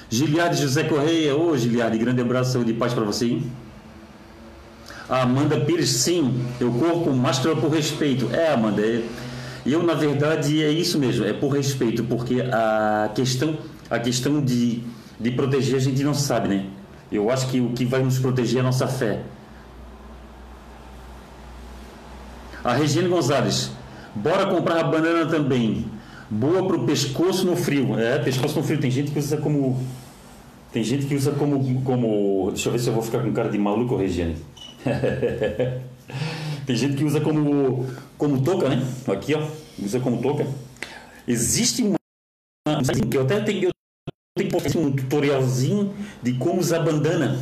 Giliade 0.09 0.61
José 0.61 0.83
Correia, 0.83 1.35
ô 1.35 1.57
Giliade, 1.57 1.97
grande 1.97 2.21
abraço, 2.21 2.53
saúde 2.53 2.71
e 2.71 2.73
paz 2.73 2.93
para 2.93 3.03
você. 3.03 3.25
Hein? 3.25 3.51
Amanda 5.09 5.59
Pires, 5.59 5.89
sim, 5.89 6.45
eu 6.59 6.71
corro 6.71 7.05
com 7.05 7.11
máscara 7.11 7.55
por 7.55 7.71
respeito. 7.71 8.29
É, 8.31 8.53
Amanda, 8.53 8.81
é, 8.81 9.03
eu 9.65 9.81
na 9.83 9.93
verdade 9.93 10.63
é 10.63 10.69
isso 10.69 10.99
mesmo, 10.99 11.25
é 11.25 11.33
por 11.33 11.49
respeito, 11.49 12.03
porque 12.03 12.41
a 12.41 13.09
questão, 13.13 13.57
a 13.89 13.99
questão 13.99 14.41
de, 14.41 14.83
de 15.19 15.31
proteger 15.31 15.75
a 15.75 15.79
gente 15.79 16.03
não 16.03 16.13
sabe, 16.13 16.47
né? 16.49 16.65
Eu 17.11 17.29
acho 17.29 17.47
que 17.49 17.59
o 17.59 17.69
que 17.69 17.85
vai 17.85 18.01
nos 18.01 18.19
proteger 18.19 18.57
é 18.57 18.59
a 18.61 18.63
nossa 18.63 18.87
fé. 18.87 19.21
A 22.63 22.73
Regina 22.73 23.07
Gonzalez, 23.07 23.71
bora 24.15 24.45
comprar 24.47 24.79
a 24.79 24.83
banana 24.83 25.25
também. 25.25 25.85
Boa 26.29 26.65
para 26.65 26.77
o 26.77 26.85
pescoço 26.85 27.45
no 27.45 27.55
frio. 27.55 27.99
É, 27.99 28.17
pescoço 28.19 28.57
no 28.57 28.63
frio. 28.63 28.79
Tem 28.79 28.89
gente 28.89 29.11
que 29.11 29.19
usa 29.19 29.37
como 29.37 29.79
tem 30.73 30.83
gente 30.83 31.05
que 31.05 31.13
usa 31.13 31.31
como, 31.31 31.83
como. 31.83 32.49
Deixa 32.49 32.67
eu 32.67 32.73
ver 32.73 32.79
se 32.79 32.87
eu 32.87 32.93
vou 32.93 33.03
ficar 33.03 33.21
com 33.21 33.31
cara 33.31 33.47
de 33.47 33.59
maluco, 33.59 33.95
Regiane. 33.95 34.35
Tem 36.65 36.75
gente 36.75 36.95
que 36.95 37.03
usa 37.03 37.21
como, 37.21 37.85
como 38.17 38.41
touca, 38.41 38.69
né? 38.69 38.83
Aqui, 39.07 39.35
ó. 39.35 39.47
Usa 39.77 39.99
como 39.99 40.19
touca. 40.19 40.47
Existe 41.27 41.83
uma. 41.83 41.95
Eu 43.13 43.21
até 43.21 43.39
tenho, 43.41 43.69
eu 44.35 44.71
tenho 44.71 44.87
um 44.87 44.91
tutorialzinho 44.91 45.93
de 46.23 46.33
como 46.33 46.59
usar 46.59 46.79
bandana. 46.79 47.37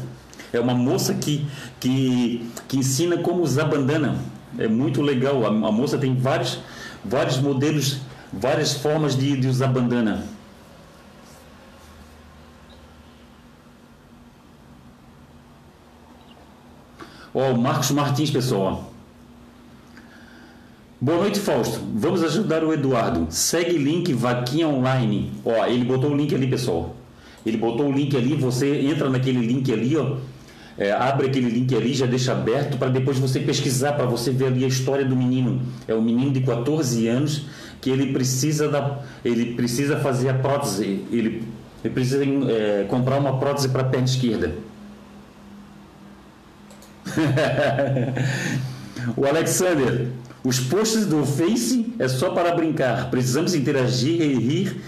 É 0.51 0.60
uma 0.60 0.74
moça 0.74 1.13
que, 1.13 1.48
que, 1.79 2.45
que 2.67 2.77
ensina 2.77 3.17
como 3.19 3.41
usar 3.41 3.63
bandana. 3.63 4.19
É 4.57 4.67
muito 4.67 5.01
legal. 5.01 5.45
A, 5.45 5.48
a 5.48 5.71
moça 5.71 5.98
tem 5.98 6.13
vários, 6.13 6.60
vários 7.05 7.38
modelos, 7.39 8.01
várias 8.33 8.74
formas 8.74 9.15
de, 9.17 9.38
de 9.39 9.48
usar 9.48 9.67
bandana. 9.67 10.25
Ó, 17.33 17.51
o 17.53 17.57
Marcos 17.57 17.91
Martins, 17.91 18.29
pessoal. 18.29 18.90
Boa 21.03 21.17
noite, 21.17 21.39
Fausto. 21.39 21.79
Vamos 21.96 22.24
ajudar 22.24 22.63
o 22.63 22.72
Eduardo. 22.72 23.25
Segue 23.31 23.75
link 23.75 24.13
Vaquinha 24.13 24.67
Online. 24.67 25.31
Ó, 25.43 25.65
ele 25.65 25.84
botou 25.84 26.12
o 26.12 26.15
link 26.15 26.36
ali, 26.36 26.46
pessoal. 26.46 26.96
Ele 27.43 27.58
botou 27.58 27.88
o 27.88 27.91
link 27.91 28.15
ali, 28.15 28.36
você 28.36 28.81
entra 28.81 29.10
naquele 29.10 29.39
link 29.39 29.74
ali, 29.74 29.98
ó. 29.98 30.17
É, 30.77 30.91
abre 30.91 31.25
aquele 31.25 31.50
link 31.50 31.75
ali, 31.75 31.96
já 31.96 32.05
deixa 32.05 32.34
aberto 32.34 32.77
para 32.77 32.89
depois 32.89 33.17
você 33.17 33.39
pesquisar, 33.39 33.93
para 33.93 34.05
você 34.05 34.29
ver 34.29 34.46
ali 34.46 34.63
a 34.63 34.67
história 34.67 35.03
do 35.03 35.15
menino. 35.15 35.63
É 35.88 35.96
um 35.96 36.03
menino 36.03 36.29
de 36.29 36.41
14 36.41 37.08
anos 37.08 37.48
que 37.81 37.89
ele 37.89 38.13
precisa 38.13 38.70
da, 38.70 39.00
ele 39.25 39.55
precisa 39.55 39.98
fazer 39.98 40.29
a 40.29 40.36
prótese, 40.36 41.03
ele, 41.12 41.41
ele 41.84 41.93
precisa 41.96 42.24
é, 42.24 42.86
comprar 42.88 43.17
uma 43.17 43.39
prótese 43.39 43.70
para 43.70 43.81
a 43.81 43.86
perna 43.86 44.05
esquerda. 44.05 44.53
o 49.17 49.25
Alexander, 49.25 50.21
os 50.43 50.60
posts 50.60 51.05
do 51.05 51.25
Face 51.25 51.93
é 52.00 52.07
só 52.07 52.31
para 52.31 52.55
brincar. 52.55 53.12
Precisamos 53.12 53.53
interagir 53.53 54.21
e 54.21 54.33
rir, 54.33 54.81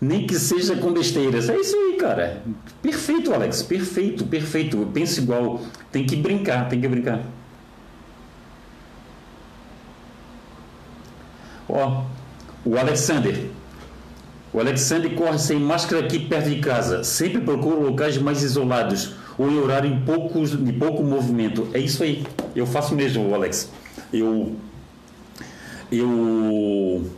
nem 0.00 0.26
que 0.26 0.38
seja 0.38 0.76
com 0.76 0.92
besteiras. 0.92 1.48
É 1.48 1.56
isso 1.56 1.74
aí, 1.74 1.96
cara. 1.96 2.42
Perfeito, 2.82 3.32
Alex. 3.32 3.62
Perfeito, 3.62 4.26
perfeito. 4.26 4.76
Eu 4.76 4.86
penso 4.86 5.20
igual. 5.20 5.62
Tem 5.90 6.04
que 6.04 6.16
brincar, 6.16 6.68
tem 6.68 6.80
que 6.80 6.88
brincar. 6.88 7.22
Ó, 11.68 12.04
o 12.64 12.76
Alexander. 12.76 13.46
O 14.52 14.60
Alexander 14.60 15.14
corre 15.14 15.38
sem 15.38 15.58
máscara 15.58 16.04
aqui 16.04 16.18
perto 16.18 16.50
de 16.50 16.60
casa. 16.60 17.02
Sempre 17.02 17.40
procura 17.40 17.76
locais 17.76 18.18
mais 18.18 18.42
isolados 18.42 19.14
ou 19.38 19.50
em 19.50 19.58
horário 19.58 19.90
em 19.90 20.00
poucos, 20.00 20.50
de 20.50 20.72
pouco 20.72 21.02
movimento. 21.02 21.68
É 21.72 21.78
isso 21.78 22.02
aí. 22.02 22.26
Eu 22.54 22.66
faço 22.66 22.94
mesmo, 22.94 23.34
Alex. 23.34 23.70
Eu 24.12 24.56
eu 25.90 27.10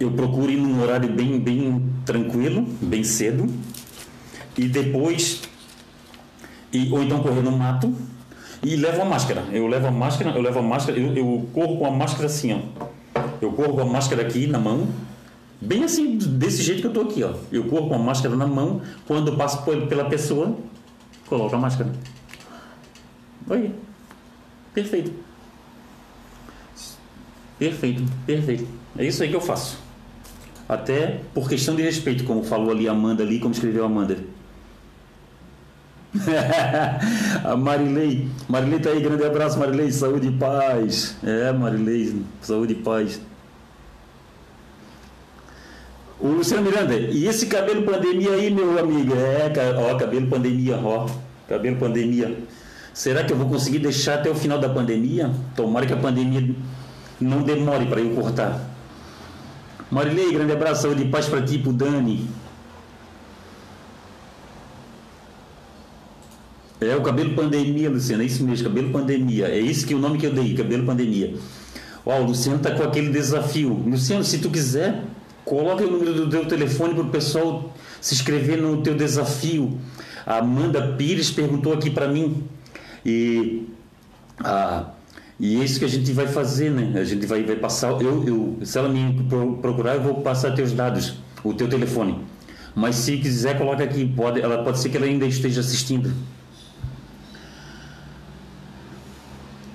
eu 0.00 0.10
procuro 0.12 0.50
ir 0.50 0.56
num 0.56 0.82
horário 0.82 1.10
bem 1.10 1.38
bem 1.38 1.82
tranquilo, 2.04 2.62
bem 2.80 3.02
cedo 3.04 3.46
e 4.56 4.68
depois 4.68 5.42
e, 6.72 6.90
ou 6.92 7.02
então 7.02 7.22
correr 7.22 7.42
no 7.42 7.52
mato 7.52 7.94
e 8.62 8.76
levo 8.76 9.02
a 9.02 9.04
máscara. 9.04 9.44
Eu 9.52 9.66
levo 9.66 9.86
a 9.86 9.90
máscara, 9.90 10.30
eu 10.30 10.42
levo 10.42 10.58
a 10.58 10.62
máscara, 10.62 10.98
eu, 10.98 11.14
eu 11.14 11.48
corro 11.52 11.78
com 11.78 11.86
a 11.86 11.90
máscara 11.90 12.26
assim, 12.26 12.52
ó. 12.52 12.88
Eu 13.40 13.52
corro 13.52 13.74
com 13.74 13.82
a 13.82 13.86
máscara 13.86 14.22
aqui 14.22 14.46
na 14.46 14.58
mão, 14.58 14.88
bem 15.60 15.84
assim, 15.84 16.18
desse 16.18 16.62
jeito 16.62 16.80
que 16.80 16.86
eu 16.88 16.92
tô 16.92 17.02
aqui, 17.02 17.22
ó. 17.22 17.34
Eu 17.52 17.64
corro 17.64 17.88
com 17.88 17.94
a 17.94 17.98
máscara 17.98 18.34
na 18.34 18.46
mão, 18.46 18.80
quando 19.06 19.28
eu 19.28 19.36
passo 19.36 19.62
pela 19.62 20.04
pessoa, 20.06 20.56
coloco 21.28 21.54
a 21.54 21.58
máscara. 21.58 21.90
Oi. 23.48 23.72
Perfeito. 24.74 25.12
Perfeito, 27.58 28.02
perfeito. 28.24 28.68
É 28.96 29.04
isso 29.04 29.22
aí 29.22 29.28
que 29.28 29.36
eu 29.36 29.40
faço. 29.40 29.78
Até 30.68 31.20
por 31.34 31.48
questão 31.48 31.74
de 31.74 31.82
respeito, 31.82 32.24
como 32.24 32.44
falou 32.44 32.70
ali 32.70 32.88
Amanda 32.88 33.22
ali, 33.22 33.40
como 33.40 33.52
escreveu 33.52 33.84
Amanda. 33.84 34.18
a 37.44 37.56
Marilei. 37.56 38.28
Marilei 38.48 38.78
tá 38.78 38.90
aí, 38.90 39.00
grande 39.00 39.24
abraço, 39.24 39.58
Marilei. 39.58 39.90
Saúde 39.90 40.28
e 40.28 40.32
paz. 40.32 41.16
É, 41.24 41.52
Marilei, 41.52 42.22
saúde 42.40 42.74
e 42.74 42.76
paz. 42.76 43.20
O 46.20 46.28
Luciano 46.28 46.64
Miranda, 46.64 46.94
e 46.96 47.26
esse 47.28 47.46
cabelo 47.46 47.82
pandemia 47.82 48.32
aí, 48.32 48.50
meu 48.50 48.76
amigo? 48.76 49.14
É, 49.14 49.52
ó, 49.76 49.96
cabelo 49.96 50.26
pandemia, 50.26 50.76
ó. 50.76 51.08
Cabelo 51.48 51.76
pandemia. 51.76 52.36
Será 52.98 53.22
que 53.22 53.32
eu 53.32 53.36
vou 53.36 53.48
conseguir 53.48 53.78
deixar 53.78 54.14
até 54.14 54.28
o 54.28 54.34
final 54.34 54.58
da 54.58 54.68
pandemia? 54.68 55.30
Tomara 55.54 55.86
que 55.86 55.92
a 55.92 55.96
pandemia 55.96 56.52
não 57.20 57.44
demore 57.44 57.86
para 57.86 58.00
eu 58.00 58.10
cortar. 58.10 58.60
Marilei, 59.88 60.32
grande 60.32 60.50
abraço, 60.50 60.82
saúde 60.82 61.04
e 61.04 61.08
paz 61.08 61.26
para 61.26 61.40
ti, 61.40 61.58
pro 61.58 61.72
Dani. 61.72 62.28
É 66.80 66.96
o 66.96 67.00
cabelo 67.00 67.36
pandemia, 67.36 67.88
Luciano, 67.88 68.24
é 68.24 68.26
isso 68.26 68.42
mesmo, 68.42 68.64
cabelo 68.64 68.90
pandemia. 68.90 69.46
É 69.46 69.60
isso 69.60 69.86
que 69.86 69.94
é 69.94 69.96
o 69.96 70.00
nome 70.00 70.18
que 70.18 70.26
eu 70.26 70.34
dei, 70.34 70.52
cabelo 70.56 70.84
pandemia. 70.84 71.36
Ó, 72.04 72.18
o 72.18 72.24
Luciano 72.24 72.58
tá 72.58 72.72
com 72.72 72.82
aquele 72.82 73.10
desafio. 73.10 73.74
Luciano, 73.74 74.24
se 74.24 74.38
tu 74.38 74.50
quiser, 74.50 75.04
coloca 75.44 75.84
o 75.84 75.88
número 75.88 76.14
do 76.14 76.28
teu 76.28 76.46
telefone 76.46 76.94
para 76.94 77.04
o 77.04 77.10
pessoal 77.10 77.72
se 78.00 78.14
inscrever 78.14 78.60
no 78.60 78.82
teu 78.82 78.96
desafio. 78.96 79.78
A 80.26 80.38
Amanda 80.38 80.82
Pires 80.96 81.30
perguntou 81.30 81.72
aqui 81.72 81.90
para 81.90 82.08
mim. 82.08 82.42
E, 83.04 83.66
a, 84.38 84.86
e 85.38 85.60
é 85.60 85.64
isso 85.64 85.78
que 85.78 85.84
a 85.84 85.88
gente 85.88 86.12
vai 86.12 86.26
fazer, 86.26 86.70
né? 86.70 86.98
A 86.98 87.04
gente 87.04 87.26
vai, 87.26 87.42
vai 87.42 87.56
passar. 87.56 87.92
Eu, 88.02 88.24
eu, 88.26 88.58
se 88.64 88.78
ela 88.78 88.88
me 88.88 89.24
procurar, 89.60 89.94
eu 89.94 90.02
vou 90.02 90.14
passar 90.22 90.52
teus 90.54 90.72
dados, 90.72 91.14
o 91.44 91.54
teu 91.54 91.68
telefone. 91.68 92.24
Mas 92.74 92.96
se 92.96 93.16
quiser, 93.18 93.56
coloca 93.58 93.82
aqui. 93.82 94.06
Pode, 94.06 94.40
ela 94.40 94.62
pode 94.62 94.78
ser 94.78 94.88
que 94.88 94.96
ela 94.96 95.06
ainda 95.06 95.26
esteja 95.26 95.60
assistindo. 95.60 96.12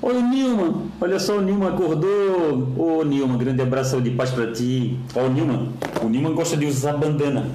Oi, 0.01 0.21
Nilma. 0.21 0.83
Olha 0.99 1.17
só, 1.17 1.37
o 1.37 1.41
Nilma 1.41 1.69
acordou. 1.69 2.73
Ô, 2.77 2.99
oh, 2.99 3.03
Nilma, 3.05 3.37
grande 3.37 3.61
abraço 3.61 4.01
de 4.01 4.11
paz 4.11 4.31
para 4.31 4.51
ti. 4.51 4.99
Ó, 5.15 5.25
oh, 5.25 5.29
Nilma. 5.29 5.71
O 6.01 6.09
Nilma 6.09 6.29
gosta 6.31 6.57
de 6.57 6.65
usar 6.65 6.93
bandana. 6.97 7.49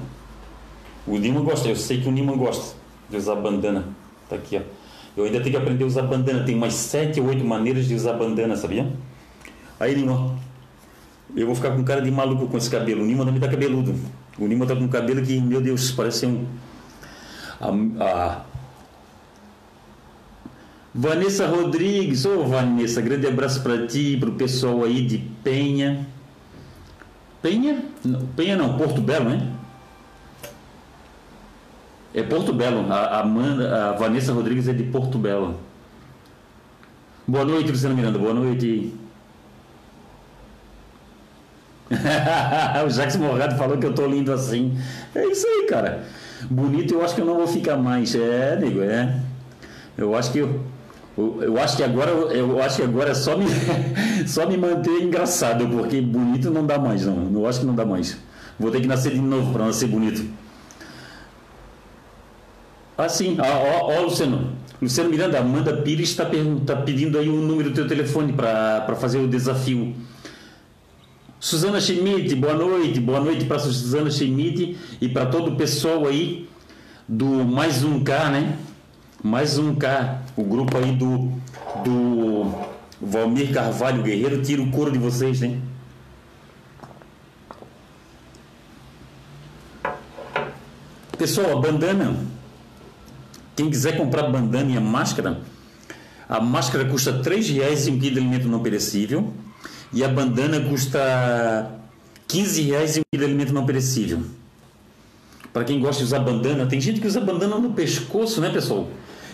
O 1.05 1.17
Nilma 1.17 1.41
gosta, 1.41 1.67
eu 1.67 1.75
sei 1.75 2.01
que 2.01 2.09
o 2.09 2.11
Nilma 2.11 2.35
gosta 2.35 2.75
de 3.09 3.17
usar 3.17 3.35
bandana. 3.35 3.85
Tá 4.27 4.35
aqui, 4.35 4.57
ó. 4.57 4.61
Eu 5.19 5.25
ainda 5.25 5.41
tenho 5.41 5.51
que 5.51 5.57
aprender 5.57 5.83
a 5.83 5.87
usar 5.87 6.03
bandana. 6.03 6.45
Tem 6.45 6.55
umas 6.55 6.73
sete 6.73 7.19
ou 7.19 7.27
oito 7.27 7.43
maneiras 7.43 7.85
de 7.85 7.93
usar 7.93 8.13
bandana, 8.13 8.55
sabia? 8.55 8.89
Aí, 9.77 9.93
Nilma. 9.93 10.39
Eu 11.35 11.45
vou 11.45 11.53
ficar 11.53 11.71
com 11.71 11.83
cara 11.83 12.01
de 12.01 12.09
maluco 12.09 12.47
com 12.47 12.57
esse 12.57 12.69
cabelo. 12.69 13.03
O 13.03 13.05
não 13.05 13.31
me 13.33 13.37
dá 13.37 13.49
cabeludo. 13.49 13.93
O 14.37 14.47
Nilma 14.47 14.65
tá 14.65 14.73
com 14.73 14.83
um 14.83 14.87
cabelo 14.87 15.21
que, 15.21 15.41
meu 15.41 15.59
Deus, 15.59 15.91
parece 15.91 16.25
um. 16.25 16.45
A, 17.59 17.67
a, 18.01 18.41
Vanessa 20.95 21.47
Rodrigues, 21.47 22.25
ô 22.25 22.39
oh, 22.39 22.47
Vanessa, 22.47 23.01
grande 23.01 23.27
abraço 23.27 23.61
para 23.61 23.85
ti, 23.85 24.15
para 24.17 24.29
o 24.29 24.35
pessoal 24.35 24.85
aí 24.85 25.05
de 25.05 25.17
Penha. 25.43 26.07
Penha? 27.41 27.83
Penha 28.37 28.55
não, 28.55 28.77
Porto 28.77 29.01
Belo, 29.01 29.29
né? 29.29 29.58
É 32.13 32.23
Porto 32.23 32.53
Belo. 32.53 32.91
A, 32.91 33.19
Amanda, 33.19 33.89
a 33.89 33.91
Vanessa 33.93 34.33
Rodrigues 34.33 34.67
é 34.67 34.73
de 34.73 34.83
Porto 34.83 35.17
Belo. 35.17 35.55
Boa 37.27 37.45
noite, 37.45 37.71
Luciano 37.71 37.95
Miranda. 37.95 38.17
Boa 38.17 38.33
noite. 38.33 38.93
o 42.85 42.89
Jacques 42.89 43.15
Morgado 43.17 43.55
falou 43.57 43.77
que 43.77 43.85
eu 43.85 43.93
tô 43.93 44.05
lindo 44.05 44.31
assim. 44.31 44.77
É 45.13 45.25
isso 45.25 45.45
aí, 45.45 45.67
cara. 45.67 46.03
Bonito, 46.49 46.93
eu 46.93 47.03
acho 47.03 47.15
que 47.15 47.21
eu 47.21 47.25
não 47.25 47.35
vou 47.35 47.47
ficar 47.47 47.77
mais. 47.77 48.15
É, 48.15 48.57
nego, 48.59 48.81
é. 48.81 49.19
Eu 49.97 50.15
acho 50.15 50.31
que 50.31 50.39
eu, 50.39 50.61
eu 51.17 51.59
acho 51.59 51.75
que 51.75 51.83
agora 51.83 52.11
eu 52.11 52.61
acho 52.61 52.77
que 52.77 52.83
agora 52.83 53.11
é 53.11 53.13
só 53.13 53.37
me 53.37 53.45
só 54.25 54.47
me 54.47 54.55
manter 54.55 55.01
engraçado, 55.01 55.67
porque 55.67 55.99
bonito 55.99 56.49
não 56.49 56.65
dá 56.65 56.79
mais, 56.79 57.05
não. 57.05 57.29
Eu 57.33 57.47
acho 57.47 57.59
que 57.59 57.65
não 57.65 57.75
dá 57.75 57.85
mais. 57.85 58.17
Vou 58.57 58.71
ter 58.71 58.81
que 58.81 58.87
nascer 58.87 59.11
de 59.11 59.21
novo 59.21 59.51
para 59.51 59.65
nascer 59.65 59.87
bonito. 59.87 60.25
Ah, 62.99 63.07
sim. 63.07 63.37
Ah, 63.39 63.57
ó, 63.57 63.93
ó, 63.93 64.01
Luciano. 64.01 64.51
Luciano 64.81 65.09
Miranda, 65.09 65.39
Amanda 65.39 65.73
Pires 65.73 66.09
está 66.09 66.25
tá 66.65 66.75
pedindo 66.75 67.17
aí 67.17 67.29
o 67.29 67.37
número 67.37 67.69
do 67.69 67.75
teu 67.75 67.87
telefone 67.87 68.33
para 68.33 68.93
fazer 68.97 69.19
o 69.19 69.27
desafio. 69.27 69.95
Suzana 71.39 71.79
Schmidt, 71.79 72.35
boa 72.35 72.53
noite. 72.53 72.99
Boa 72.99 73.21
noite 73.21 73.45
para 73.45 73.57
Suzana 73.57 74.11
Schmidt 74.11 74.77
e 74.99 75.07
para 75.07 75.27
todo 75.27 75.51
o 75.51 75.55
pessoal 75.55 76.05
aí 76.07 76.49
do 77.07 77.45
Mais 77.45 77.85
Um 77.85 78.03
K, 78.03 78.31
né? 78.31 78.57
Mais 79.23 79.57
um 79.57 79.75
K, 79.75 80.21
o 80.35 80.43
grupo 80.43 80.77
aí 80.77 80.91
do, 80.91 81.31
do 81.85 82.53
Valmir 82.99 83.53
Carvalho 83.53 84.03
Guerreiro 84.03 84.41
tira 84.41 84.61
o 84.61 84.71
couro 84.71 84.91
de 84.91 84.99
vocês, 84.99 85.39
né? 85.39 85.57
Pessoal, 91.17 91.57
a 91.57 91.61
bandana, 91.61 92.38
quem 93.59 93.69
quiser 93.69 93.97
comprar 93.97 94.23
bandana 94.23 94.71
e 94.71 94.77
a 94.77 94.79
máscara, 94.79 95.41
a 96.29 96.39
máscara 96.39 96.85
custa 96.85 97.11
R$ 97.11 97.41
reais 97.41 97.87
em 97.87 97.91
um 97.91 97.99
quilo 97.99 98.13
de 98.13 98.19
alimento 98.21 98.47
não 98.47 98.61
perecível 98.61 99.33
e 99.91 100.01
a 100.01 100.07
bandana 100.07 100.61
custa 100.61 101.69
R$ 102.31 102.41
reais 102.63 102.95
em 102.95 103.01
um 103.01 103.03
quilo 103.11 103.19
de 103.19 103.25
alimento 103.25 103.53
não 103.53 103.65
perecível. 103.65 104.21
Para 105.51 105.65
quem 105.65 105.77
gosta 105.81 105.97
de 105.99 106.05
usar 106.05 106.19
bandana, 106.19 106.67
tem 106.67 106.79
gente 106.79 107.01
que 107.01 107.07
usa 107.07 107.19
bandana 107.19 107.57
no 107.57 107.71
pescoço, 107.73 108.39
né, 108.39 108.49
pessoal? 108.49 108.87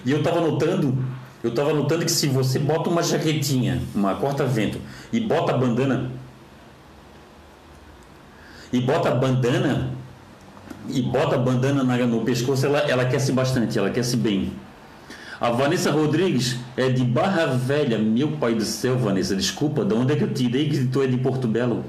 E 0.03 0.09
eu 0.09 0.17
estava 0.17 0.41
notando, 0.41 0.97
eu 1.43 1.51
estava 1.51 1.71
notando 1.71 2.03
que 2.03 2.11
se 2.11 2.25
você 2.25 2.57
bota 2.57 2.89
uma 2.89 3.03
jaquetinha, 3.03 3.79
uma 3.93 4.15
corta-vento, 4.15 4.79
e 5.13 5.19
bota 5.19 5.53
a 5.53 5.57
bandana, 5.57 6.09
e 8.73 8.81
bota 8.81 9.09
a 9.09 9.13
bandana, 9.13 9.91
e 10.89 11.01
bota 11.01 11.35
a 11.35 11.37
bandana 11.37 11.83
no 11.83 12.21
pescoço, 12.21 12.65
ela, 12.65 12.79
ela 12.79 13.03
aquece 13.03 13.31
bastante, 13.31 13.77
ela 13.77 13.87
aquece 13.87 14.17
bem. 14.17 14.51
A 15.39 15.51
Vanessa 15.51 15.91
Rodrigues 15.91 16.57
é 16.77 16.89
de 16.89 17.03
Barra 17.03 17.45
Velha. 17.45 17.97
Meu 17.97 18.31
pai 18.33 18.55
do 18.55 18.63
céu, 18.63 18.97
Vanessa, 18.97 19.35
desculpa, 19.35 19.83
de 19.83 19.93
onde 19.93 20.13
é 20.13 20.15
que 20.15 20.23
eu 20.23 20.33
tirei 20.33 20.69
que 20.69 20.85
tu 20.85 21.01
é 21.01 21.07
de 21.07 21.17
Porto 21.17 21.47
Belo? 21.47 21.83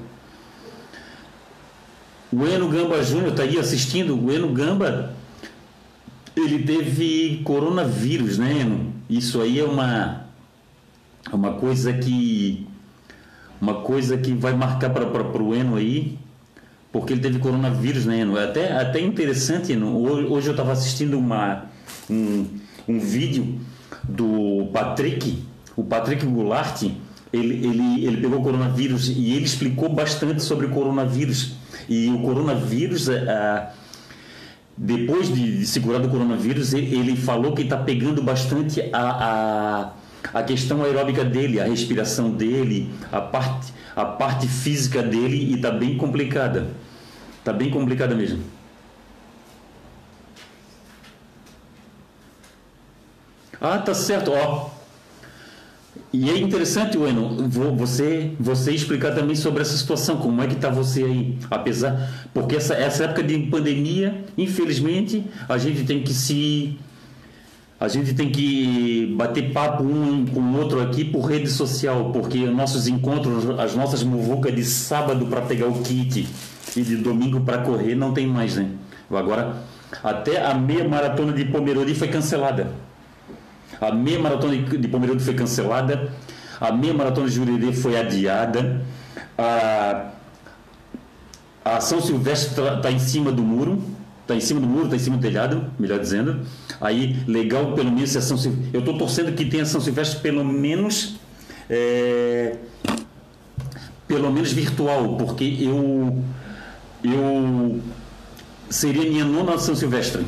O 2.31 2.45
Eno 2.45 2.67
Gamba 2.67 3.01
Júnior 3.03 3.29
está 3.29 3.43
aí 3.43 3.57
assistindo. 3.57 4.21
O 4.21 4.31
Eno 4.31 4.49
Gamba 4.49 5.13
ele 6.35 6.63
teve 6.63 7.41
coronavírus, 7.43 8.37
né? 8.37 8.69
Isso 9.09 9.41
aí 9.41 9.59
é 9.59 9.63
uma 9.63 10.27
uma 11.31 11.53
coisa 11.53 11.93
que 11.93 12.67
uma 13.61 13.75
coisa 13.75 14.17
que 14.17 14.33
vai 14.33 14.53
marcar 14.53 14.89
para 14.89 15.41
o 15.41 15.55
Eno 15.55 15.77
aí, 15.77 16.17
porque 16.91 17.13
ele 17.13 17.21
teve 17.21 17.39
coronavírus, 17.39 18.05
né? 18.05 18.21
É 18.21 18.43
até 18.43 18.71
até 18.71 18.99
interessante, 18.99 19.75
hoje 19.75 20.47
eu 20.47 20.51
estava 20.51 20.71
assistindo 20.71 21.17
uma 21.17 21.65
um, 22.09 22.45
um 22.87 22.99
vídeo 22.99 23.59
do 24.03 24.69
Patrick, 24.71 25.43
o 25.75 25.83
Patrick 25.83 26.25
Goulart, 26.25 26.83
ele, 27.31 27.65
ele, 27.65 28.05
ele 28.05 28.17
pegou 28.17 28.41
coronavírus 28.41 29.09
e 29.09 29.33
ele 29.33 29.45
explicou 29.45 29.89
bastante 29.89 30.41
sobre 30.41 30.65
o 30.65 30.69
coronavírus. 30.69 31.55
E 31.89 32.09
o 32.09 32.19
coronavírus, 32.19 33.09
é, 33.09 33.69
depois 34.75 35.33
de 35.33 35.65
se 35.65 35.79
curar 35.79 36.01
do 36.01 36.09
coronavírus, 36.09 36.73
ele 36.73 37.15
falou 37.15 37.53
que 37.53 37.63
está 37.63 37.77
pegando 37.77 38.21
bastante 38.21 38.81
a, 38.93 39.91
a, 40.33 40.39
a 40.39 40.43
questão 40.43 40.83
aeróbica 40.83 41.23
dele, 41.23 41.59
a 41.59 41.65
respiração 41.65 42.31
dele, 42.31 42.89
a 43.11 43.21
parte, 43.21 43.73
a 43.97 44.05
parte 44.05 44.47
física 44.47 45.01
dele 45.01 45.37
e 45.37 45.55
está 45.55 45.71
bem 45.71 45.97
complicada. 45.97 46.67
Está 47.39 47.51
bem 47.51 47.71
complicada 47.71 48.13
mesmo. 48.13 48.43
Ah, 53.59 53.79
tá 53.79 53.95
certo. 53.95 54.31
Ó, 54.31 54.69
e 56.13 56.29
é 56.29 56.37
interessante, 56.37 56.95
Weno, 56.95 57.49
você, 57.49 58.33
você 58.39 58.71
explicar 58.71 59.15
também 59.15 59.35
sobre 59.35 59.63
essa 59.63 59.75
situação, 59.75 60.17
como 60.17 60.43
é 60.43 60.47
que 60.47 60.53
está 60.53 60.69
você 60.69 61.03
aí, 61.03 61.37
apesar, 61.49 62.27
porque 62.35 62.55
essa, 62.55 62.75
essa 62.75 63.05
época 63.05 63.23
de 63.23 63.39
pandemia, 63.47 64.23
infelizmente, 64.37 65.25
a 65.49 65.57
gente 65.57 65.85
tem 65.85 66.03
que 66.03 66.13
se, 66.13 66.77
a 67.79 67.87
gente 67.87 68.15
tem 68.15 68.31
que 68.31 69.13
bater 69.15 69.53
papo 69.53 69.83
um 69.83 70.25
com 70.25 70.39
o 70.39 70.57
outro 70.57 70.81
aqui 70.81 71.05
por 71.05 71.21
rede 71.21 71.47
social, 71.47 72.11
porque 72.11 72.39
nossos 72.47 72.87
encontros, 72.87 73.59
as 73.59 73.75
nossas 73.75 74.03
muvucas 74.03 74.55
de 74.55 74.65
sábado 74.65 75.27
para 75.27 75.41
pegar 75.41 75.67
o 75.67 75.81
kit 75.83 76.27
e 76.75 76.81
de 76.81 76.95
domingo 76.95 77.41
para 77.41 77.59
correr 77.59 77.93
não 77.93 78.13
tem 78.13 78.25
mais, 78.25 78.55
né? 78.55 78.71
Agora, 79.11 79.61
até 80.03 80.43
a 80.43 80.55
meia 80.55 80.87
maratona 80.87 81.31
de 81.33 81.45
Pomerode 81.45 81.93
foi 81.93 82.07
cancelada. 82.07 82.71
A 83.79 83.91
meia 83.91 84.19
maratona 84.19 84.57
de 84.57 84.87
Pomerode 84.87 85.23
foi 85.23 85.35
cancelada. 85.35 86.11
A 86.59 86.71
meia 86.71 86.93
maratona 86.93 87.27
de 87.27 87.35
Jurerê 87.35 87.71
foi 87.73 87.95
adiada. 87.97 88.81
A, 89.37 90.09
a 91.63 91.79
São 91.79 92.01
Silvestre 92.01 92.49
está 92.49 92.77
tá 92.77 92.91
em 92.91 92.97
cima 92.97 93.31
do 93.31 93.43
muro. 93.43 93.81
Está 94.27 94.35
em 94.35 94.41
cima 94.41 94.59
do 94.59 94.67
muro, 94.67 94.83
está 94.83 94.97
em 94.97 94.99
cima 94.99 95.15
do 95.15 95.21
telhado, 95.21 95.71
melhor 95.79 95.99
dizendo. 95.99 96.41
Aí, 96.81 97.15
legal, 97.25 97.71
pelo 97.71 97.89
menos, 97.89 98.13
a 98.17 98.19
São 98.19 98.37
Silvestre. 98.37 98.71
Eu 98.73 98.81
estou 98.81 98.97
torcendo 98.97 99.31
que 99.31 99.45
tenha 99.45 99.65
São 99.65 99.79
Silvestre 99.79 100.19
pelo 100.19 100.43
menos. 100.43 101.15
É, 101.69 102.57
pelo 104.05 104.29
menos 104.29 104.51
virtual, 104.51 105.15
porque 105.15 105.45
eu. 105.61 106.21
Eu. 107.05 107.79
Seria 108.69 109.09
minha 109.09 109.23
nona 109.23 109.57
São 109.57 109.73
Silvestre. 109.73 110.25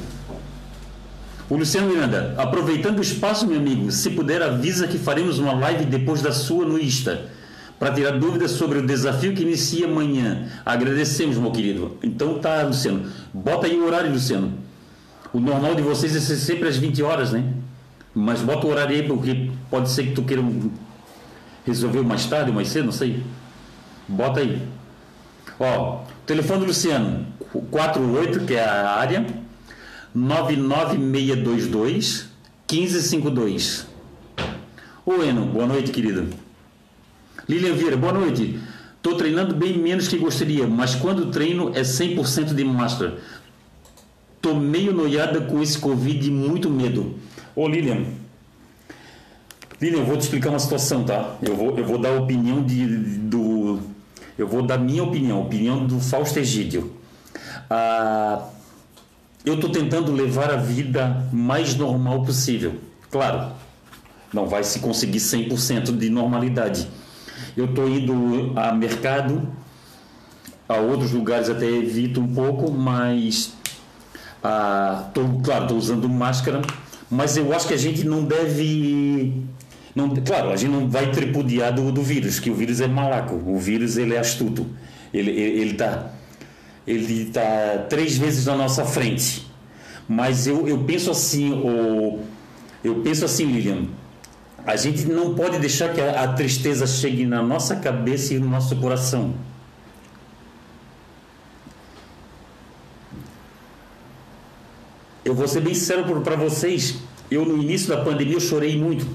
O 1.49 1.57
Luciano 1.57 1.89
Miranda, 1.89 2.35
aproveitando 2.37 2.99
o 2.99 3.01
espaço, 3.01 3.45
meu 3.45 3.57
amigo, 3.57 3.91
se 3.91 4.11
puder, 4.11 4.41
avisa 4.41 4.87
que 4.87 4.97
faremos 4.97 5.39
uma 5.39 5.51
live 5.51 5.83
depois 5.83 6.21
da 6.21 6.31
sua 6.31 6.63
no 6.63 6.79
Insta, 6.79 7.25
para 7.79 7.93
tirar 7.93 8.19
dúvidas 8.19 8.51
sobre 8.51 8.79
o 8.79 8.85
desafio 8.85 9.33
que 9.33 9.43
inicia 9.43 9.87
amanhã. 9.87 10.49
Agradecemos, 10.65 11.37
meu 11.37 11.51
querido. 11.51 11.97
Então 12.03 12.37
tá, 12.39 12.61
Luciano. 12.63 13.09
Bota 13.33 13.67
aí 13.67 13.79
o 13.79 13.85
horário, 13.85 14.11
Luciano. 14.11 14.51
O 15.31 15.39
normal 15.39 15.75
de 15.75 15.81
vocês 15.81 16.13
é 16.15 16.19
ser 16.19 16.35
sempre 16.35 16.67
às 16.67 16.75
20 16.77 17.01
horas, 17.03 17.31
né? 17.31 17.45
Mas 18.13 18.41
bota 18.41 18.67
o 18.67 18.69
horário 18.69 18.93
aí, 18.95 19.07
porque 19.07 19.49
pode 19.69 19.89
ser 19.89 20.07
que 20.07 20.11
tu 20.11 20.23
queira 20.23 20.43
resolver 21.65 22.01
mais 22.01 22.25
tarde, 22.25 22.51
mais 22.51 22.67
cedo, 22.67 22.83
não 22.85 22.91
sei. 22.91 23.23
Bota 24.07 24.41
aí. 24.41 24.61
Ó, 25.59 26.01
telefone 26.25 26.61
do 26.61 26.65
Luciano, 26.65 27.27
48, 27.71 28.41
que 28.41 28.55
é 28.55 28.63
a 28.63 28.95
área 28.95 29.25
99622 30.13 32.27
1552. 32.69 33.87
Ô 35.05 35.23
Eno, 35.23 35.45
boa 35.45 35.65
noite, 35.65 35.91
querido. 35.91 36.27
Lilian 37.49 37.73
Vieira, 37.73 37.97
boa 37.97 38.13
noite. 38.13 38.59
Estou 38.95 39.15
treinando 39.15 39.55
bem 39.55 39.75
menos 39.75 40.07
que 40.07 40.19
gostaria, 40.19 40.67
mas 40.67 40.93
quando 40.93 41.31
treino 41.31 41.71
é 41.75 41.81
100% 41.81 42.53
de 42.53 42.63
máscara. 42.63 43.17
Tô 44.39 44.53
meio 44.53 44.93
noiada 44.93 45.41
com 45.41 45.59
esse 45.59 45.79
Covid 45.79 46.27
e 46.27 46.29
muito 46.29 46.69
medo. 46.69 47.15
Ô 47.55 47.67
Lilian, 47.67 48.05
Lilian, 49.81 50.01
eu 50.01 50.05
vou 50.05 50.15
te 50.15 50.21
explicar 50.21 50.51
uma 50.51 50.59
situação, 50.59 51.03
tá? 51.03 51.37
Eu 51.41 51.55
vou, 51.55 51.75
eu 51.75 51.83
vou 51.83 51.97
dar 51.97 52.09
a 52.09 52.19
opinião 52.19 52.63
de, 52.63 52.85
do. 52.85 53.79
Eu 54.37 54.47
vou 54.47 54.61
dar 54.61 54.77
minha 54.77 55.03
opinião, 55.03 55.41
opinião 55.41 55.87
do 55.87 55.99
Fausto 55.99 56.37
Egídio. 56.37 56.93
Ah, 57.67 58.47
eu 59.43 59.55
estou 59.55 59.71
tentando 59.71 60.11
levar 60.11 60.51
a 60.51 60.55
vida 60.55 61.25
mais 61.33 61.75
normal 61.75 62.23
possível. 62.23 62.75
Claro, 63.09 63.53
não 64.31 64.45
vai 64.45 64.63
se 64.63 64.79
conseguir 64.79 65.17
100% 65.17 65.97
de 65.97 66.11
normalidade. 66.11 66.87
Eu 67.59 67.65
estou 67.65 67.89
indo 67.89 68.53
a 68.55 68.71
mercado, 68.71 69.45
a 70.67 70.77
outros 70.77 71.11
lugares 71.11 71.49
até 71.49 71.65
evito 71.65 72.21
um 72.21 72.33
pouco, 72.33 72.71
mas 72.71 73.53
ah, 74.41 75.09
tô, 75.13 75.27
claro, 75.43 75.63
estou 75.63 75.77
usando 75.77 76.07
máscara, 76.07 76.61
mas 77.11 77.35
eu 77.35 77.53
acho 77.53 77.67
que 77.67 77.73
a 77.73 77.77
gente 77.77 78.05
não 78.05 78.23
deve. 78.23 79.43
Não, 79.93 80.09
claro, 80.25 80.51
a 80.51 80.55
gente 80.55 80.71
não 80.71 80.89
vai 80.89 81.11
tripudiar 81.11 81.73
do, 81.73 81.91
do 81.91 82.01
vírus, 82.01 82.39
que 82.39 82.49
o 82.49 82.55
vírus 82.55 82.79
é 82.79 82.87
malaco, 82.87 83.35
o 83.35 83.57
vírus 83.57 83.97
ele 83.97 84.15
é 84.15 84.19
astuto, 84.19 84.65
ele 85.13 85.31
está. 85.31 85.41
Ele, 85.41 85.61
ele 85.61 85.73
tá 85.73 86.11
ele 86.87 87.23
está 87.23 87.85
três 87.89 88.17
vezes 88.17 88.45
na 88.45 88.55
nossa 88.55 88.85
frente. 88.85 89.45
Mas 90.07 90.47
eu, 90.47 90.65
eu 90.65 90.77
penso 90.85 91.11
assim, 91.11 91.51
o, 91.51 92.21
eu 92.81 93.01
penso 93.01 93.25
assim, 93.25 93.45
Lilian, 93.45 93.83
a 94.65 94.75
gente 94.75 95.05
não 95.05 95.33
pode 95.35 95.59
deixar 95.59 95.93
que 95.93 96.01
a, 96.01 96.23
a 96.23 96.27
tristeza 96.33 96.85
chegue 96.85 97.25
na 97.25 97.41
nossa 97.41 97.75
cabeça 97.75 98.33
e 98.33 98.39
no 98.39 98.49
nosso 98.49 98.75
coração. 98.77 99.33
Eu 105.23 105.35
vou 105.35 105.47
ser 105.47 105.61
bem 105.61 105.73
sincero 105.73 106.03
para 106.21 106.35
vocês. 106.35 106.99
Eu 107.29 107.45
no 107.45 107.61
início 107.61 107.89
da 107.89 108.03
pandemia 108.03 108.35
eu 108.35 108.39
chorei 108.39 108.77
muito. 108.79 109.05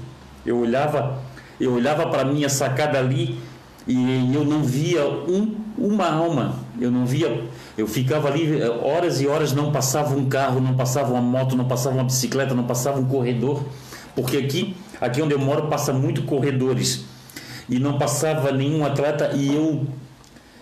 Eu 0.45 0.59
olhava, 0.59 1.21
eu 1.59 1.73
olhava 1.73 2.07
para 2.07 2.23
minha 2.23 2.47
sacada 2.47 2.97
ali 2.99 3.37
e 3.87 4.33
eu 4.33 4.45
não 4.45 4.63
via 4.63 5.05
um, 5.05 5.55
uma 5.77 6.07
alma. 6.07 6.59
Eu 6.79 6.91
não 6.91 7.05
via 7.05 7.43
eu 7.77 7.87
ficava 7.87 8.29
ali 8.29 8.61
eh, 8.61 8.69
horas 8.69 9.19
e 9.19 9.27
horas, 9.27 9.51
não 9.51 9.71
passava 9.71 10.15
um 10.15 10.29
carro, 10.29 10.61
não 10.61 10.75
passava 10.75 11.11
uma 11.11 11.21
moto, 11.21 11.55
não 11.55 11.65
passava 11.65 11.95
uma 11.95 12.05
bicicleta, 12.05 12.53
não 12.53 12.63
passava 12.63 12.99
um 12.99 13.05
corredor, 13.05 13.63
porque 14.15 14.37
aqui, 14.37 14.75
aqui 14.99 15.21
onde 15.21 15.33
eu 15.33 15.39
moro, 15.39 15.67
passa 15.67 15.93
muito 15.93 16.23
corredores 16.23 17.05
e 17.69 17.79
não 17.79 17.97
passava 17.97 18.51
nenhum 18.51 18.85
atleta 18.85 19.31
e 19.35 19.53
eu 19.53 19.85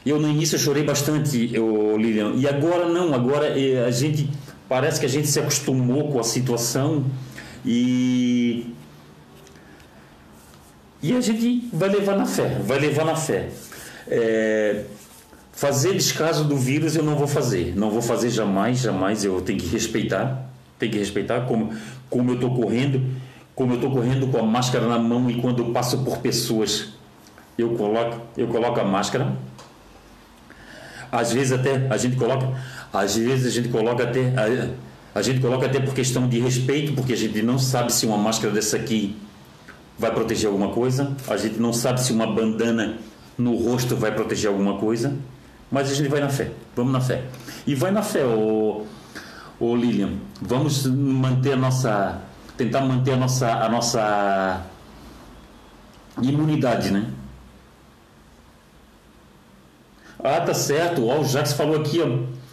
eu 0.06 0.20
no 0.20 0.28
início 0.28 0.60
chorei 0.60 0.84
bastante, 0.84 1.50
eu, 1.54 1.96
Lilian, 1.98 2.34
e 2.36 2.46
agora 2.46 2.90
não, 2.90 3.14
agora 3.14 3.58
eh, 3.58 3.86
a 3.86 3.92
gente 3.92 4.30
parece 4.68 5.00
que 5.00 5.06
a 5.06 5.10
gente 5.10 5.28
se 5.28 5.40
acostumou 5.40 6.12
com 6.12 6.20
a 6.20 6.24
situação 6.24 7.06
e 7.66 8.74
e 11.02 11.16
a 11.16 11.22
gente 11.22 11.70
vai 11.72 11.90
levar 11.90 12.18
na 12.18 12.26
fé, 12.26 12.60
vai 12.66 12.80
levar 12.80 13.06
na 13.06 13.16
fé. 13.16 13.50
É, 14.08 14.84
Fazer 15.54 15.94
descaso 15.94 16.44
do 16.46 16.58
vírus 16.58 16.96
eu 16.96 17.04
não 17.04 17.16
vou 17.16 17.28
fazer, 17.28 17.74
não 17.76 17.92
vou 17.92 18.02
fazer 18.02 18.32
jamais, 18.32 18.80
jamais. 18.80 19.24
Eu 19.24 19.40
tenho 19.40 19.60
que 19.60 19.68
respeitar, 19.68 20.50
tenho 20.80 20.92
que 20.92 20.98
respeitar 20.98 21.42
como, 21.42 21.72
como 22.10 22.32
eu 22.32 22.36
estou 22.36 22.56
correndo, 22.56 23.02
como 23.56 23.74
eu 23.74 23.76
estou 23.76 23.92
correndo 23.92 24.28
com 24.28 24.38
a 24.38 24.44
máscara 24.44 24.88
na 24.88 24.98
mão 24.98 25.30
e 25.30 25.42
quando 25.42 25.64
eu 25.64 25.72
passo 25.72 26.00
por 26.00 26.18
pessoas 26.18 26.94
eu 27.58 27.70
coloco, 27.76 28.22
eu 28.36 28.48
coloco 28.48 28.80
a 28.80 28.84
máscara. 28.84 29.34
Às 31.12 31.32
vezes 31.32 31.52
até 31.52 31.88
a 31.90 31.98
gente 31.98 32.16
coloca, 32.16 32.50
às 32.92 33.16
vezes 33.16 33.46
a 33.46 33.50
gente 33.52 33.70
coloca 33.70 34.04
até 34.04 34.34
a, 34.36 35.20
a 35.20 35.22
gente 35.22 35.40
coloca 35.40 35.68
até 35.68 35.80
por 35.80 35.94
questão 35.94 36.28
de 36.28 36.40
respeito, 36.40 36.94
porque 36.94 37.14
a 37.14 37.18
gente 37.18 37.42
não 37.44 37.60
sabe 37.60 37.94
se 37.94 38.06
uma 38.06 38.18
máscara 38.18 38.52
dessa 38.52 38.78
aqui 38.78 39.16
vai 39.98 40.12
proteger 40.12 40.48
alguma 40.48 40.70
coisa, 40.70 41.16
a 41.28 41.38
gente 41.38 41.60
não 41.60 41.72
sabe 41.72 42.02
se 42.02 42.12
uma 42.12 42.26
bandana 42.26 42.98
no 43.38 43.56
rosto 43.56 43.96
vai 43.96 44.12
proteger 44.14 44.50
alguma 44.50 44.78
coisa. 44.78 45.16
Mas 45.72 45.92
a 45.92 45.96
gente 45.96 46.08
vai 46.08 46.20
na 46.20 46.30
fé. 46.30 46.52
Vamos 46.76 46.94
na 46.94 47.02
fé. 47.02 47.24
E 47.66 47.74
vai 47.74 47.90
na 47.90 48.04
fé, 48.04 48.24
ô, 48.24 48.86
ô 49.60 49.76
Lilian. 49.76 50.12
Vamos 50.40 50.86
manter 50.86 51.54
a 51.54 51.56
nossa. 51.56 52.22
Tentar 52.58 52.82
manter 52.82 53.14
a 53.14 53.18
nossa, 53.18 53.52
a 53.52 53.70
nossa 53.70 54.62
imunidade, 56.22 56.92
né? 56.92 57.08
Ah, 60.24 60.40
tá 60.40 60.54
certo. 60.54 61.08
Ó, 61.08 61.20
o 61.20 61.26
Jacques 61.26 61.54
falou 61.54 61.78
aqui, 61.78 62.00
ó. 62.00 62.44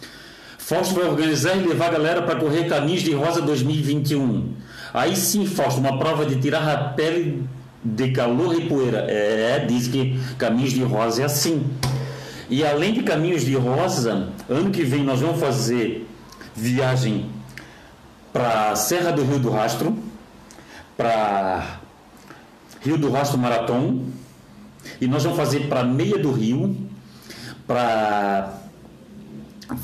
Fausto 0.57 0.95
vai 0.95 1.05
organizar 1.05 1.55
e 1.55 1.67
levar 1.67 1.87
a 1.87 1.91
galera 1.91 2.21
para 2.21 2.39
correr 2.39 2.65
Caminhos 2.65 3.01
de 3.01 3.13
Rosa 3.13 3.41
2021. 3.41 4.53
Aí 4.93 5.15
sim, 5.15 5.45
Fausto, 5.45 5.79
uma 5.79 5.97
prova 5.97 6.25
de 6.25 6.35
tirar 6.37 6.67
a 6.67 6.77
pele 6.89 7.43
de 7.83 8.11
calor 8.11 8.55
e 8.55 8.67
poeira. 8.67 9.05
É, 9.09 9.65
diz 9.67 9.87
que 9.87 10.19
Caminhos 10.37 10.71
de 10.71 10.83
Rosa 10.83 11.23
é 11.23 11.25
assim. 11.25 11.65
E 12.49 12.65
além 12.65 12.93
de 12.93 13.03
Caminhos 13.03 13.43
de 13.43 13.55
Rosa, 13.55 14.29
ano 14.49 14.69
que 14.71 14.83
vem 14.83 15.03
nós 15.03 15.21
vamos 15.21 15.39
fazer 15.39 16.07
viagem 16.55 17.29
para 18.31 18.75
Serra 18.75 19.11
do 19.11 19.23
Rio 19.23 19.39
do 19.39 19.49
Rastro, 19.49 19.97
para 20.97 21.79
Rio 22.81 22.97
do 22.97 23.11
Rastro 23.11 23.37
Marathon 23.37 24.05
e 24.99 25.07
nós 25.07 25.23
vamos 25.23 25.37
fazer 25.37 25.67
para 25.67 25.83
Meia 25.83 26.17
do 26.17 26.31
Rio, 26.31 26.75
para 27.67 28.57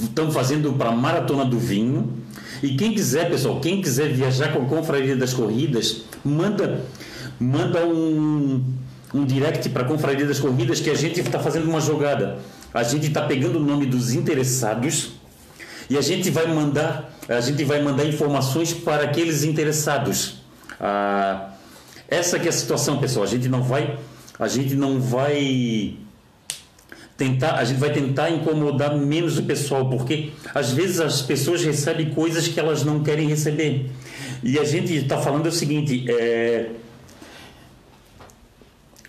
estamos 0.02 0.34
fazendo 0.34 0.74
para 0.74 0.92
Maratona 0.92 1.46
do 1.46 1.60
Vinho. 1.60 2.14
E 2.62 2.76
quem 2.76 2.94
quiser, 2.94 3.30
pessoal, 3.30 3.60
quem 3.60 3.82
quiser 3.82 4.12
viajar 4.12 4.52
com 4.52 4.64
a 4.64 4.66
Confraria 4.66 5.16
das 5.16 5.34
Corridas, 5.34 6.04
manda 6.24 6.82
manda 7.40 7.86
um, 7.86 8.64
um 9.14 9.26
direct 9.26 9.70
para 9.70 9.84
a 9.84 9.86
Confraria 9.86 10.26
das 10.26 10.40
Corridas 10.40 10.80
que 10.80 10.90
a 10.90 10.96
gente 10.96 11.20
está 11.20 11.40
fazendo 11.40 11.70
uma 11.70 11.80
jogada. 11.80 12.40
A 12.74 12.84
gente 12.84 13.08
está 13.08 13.22
pegando 13.24 13.60
o 13.60 13.64
nome 13.64 13.86
dos 13.86 14.12
interessados 14.12 15.17
e 15.90 15.98
a 15.98 16.02
gente 16.02 16.30
vai 16.30 16.48
mandar 16.48 17.14
a 17.28 17.42
gente 17.42 17.64
vai 17.66 17.82
mandar 17.82 18.06
informações 18.06 18.74
para 18.74 19.04
aqueles 19.04 19.44
interessados. 19.44 20.38
Ah, 20.80 21.50
essa 22.08 22.40
que 22.40 22.46
é 22.46 22.50
a 22.50 22.54
situação, 22.54 23.00
pessoal. 23.00 23.26
A 23.26 23.28
gente 23.28 23.50
não 23.50 23.62
vai 23.62 23.98
a 24.40 24.48
gente 24.48 24.76
não 24.76 25.00
vai 25.00 25.98
tentar, 27.18 27.56
a 27.56 27.66
gente 27.66 27.80
vai 27.80 27.92
tentar 27.92 28.30
incomodar 28.30 28.96
menos 28.96 29.38
o 29.38 29.44
pessoal, 29.44 29.90
porque 29.90 30.32
às 30.54 30.72
vezes 30.72 31.00
as 31.00 31.22
pessoas 31.22 31.64
recebem 31.64 32.12
coisas 32.12 32.48
que 32.48 32.60
elas 32.60 32.84
não 32.84 33.04
querem 33.04 33.28
receber. 33.28 33.90
E 34.44 34.60
a 34.60 34.64
gente 34.64 34.96
está 34.96 35.18
falando 35.18 35.48
o 35.48 35.52
seguinte, 35.52 36.06
é, 36.10 36.70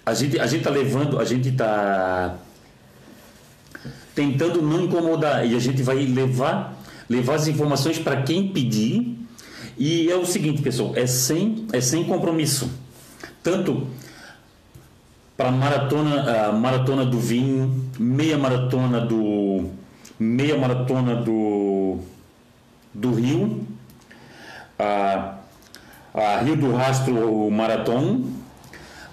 a 0.05 0.15
gente 0.15 0.41
a 0.41 0.47
gente 0.47 0.61
está 0.61 0.71
levando, 0.71 1.21
a 1.21 1.25
gente 1.25 1.51
está 1.51 2.39
tentando 4.19 4.61
não 4.61 4.83
incomodar 4.83 5.47
e 5.47 5.55
a 5.55 5.61
gente 5.61 5.81
vai 5.81 5.99
levar 5.99 6.77
levar 7.09 7.37
as 7.37 7.47
informações 7.47 8.01
para 8.01 8.21
quem 8.23 8.49
pedir. 8.49 9.17
E 9.79 10.11
é 10.11 10.17
o 10.17 10.27
seguinte, 10.27 10.61
pessoal, 10.61 10.93
é 10.97 11.07
sem 11.07 11.69
é 11.73 11.81
sem 11.81 12.03
compromisso. 12.03 12.69
Tanto 13.45 13.87
para 15.37 15.53
maratona, 15.53 16.49
a 16.49 16.53
maratona 16.53 17.07
do 17.07 17.17
vinho, 17.21 17.89
meia 17.97 18.37
maratona 18.37 19.01
do 19.01 19.71
meia 20.19 20.59
maratona 20.59 21.15
do 21.15 22.01
do 22.93 23.15
Rio, 23.15 23.65
a, 24.77 25.35
a 26.13 26.39
Rio 26.41 26.57
do 26.57 26.75
Rastro 26.75 27.49
Maratón. 27.53 28.25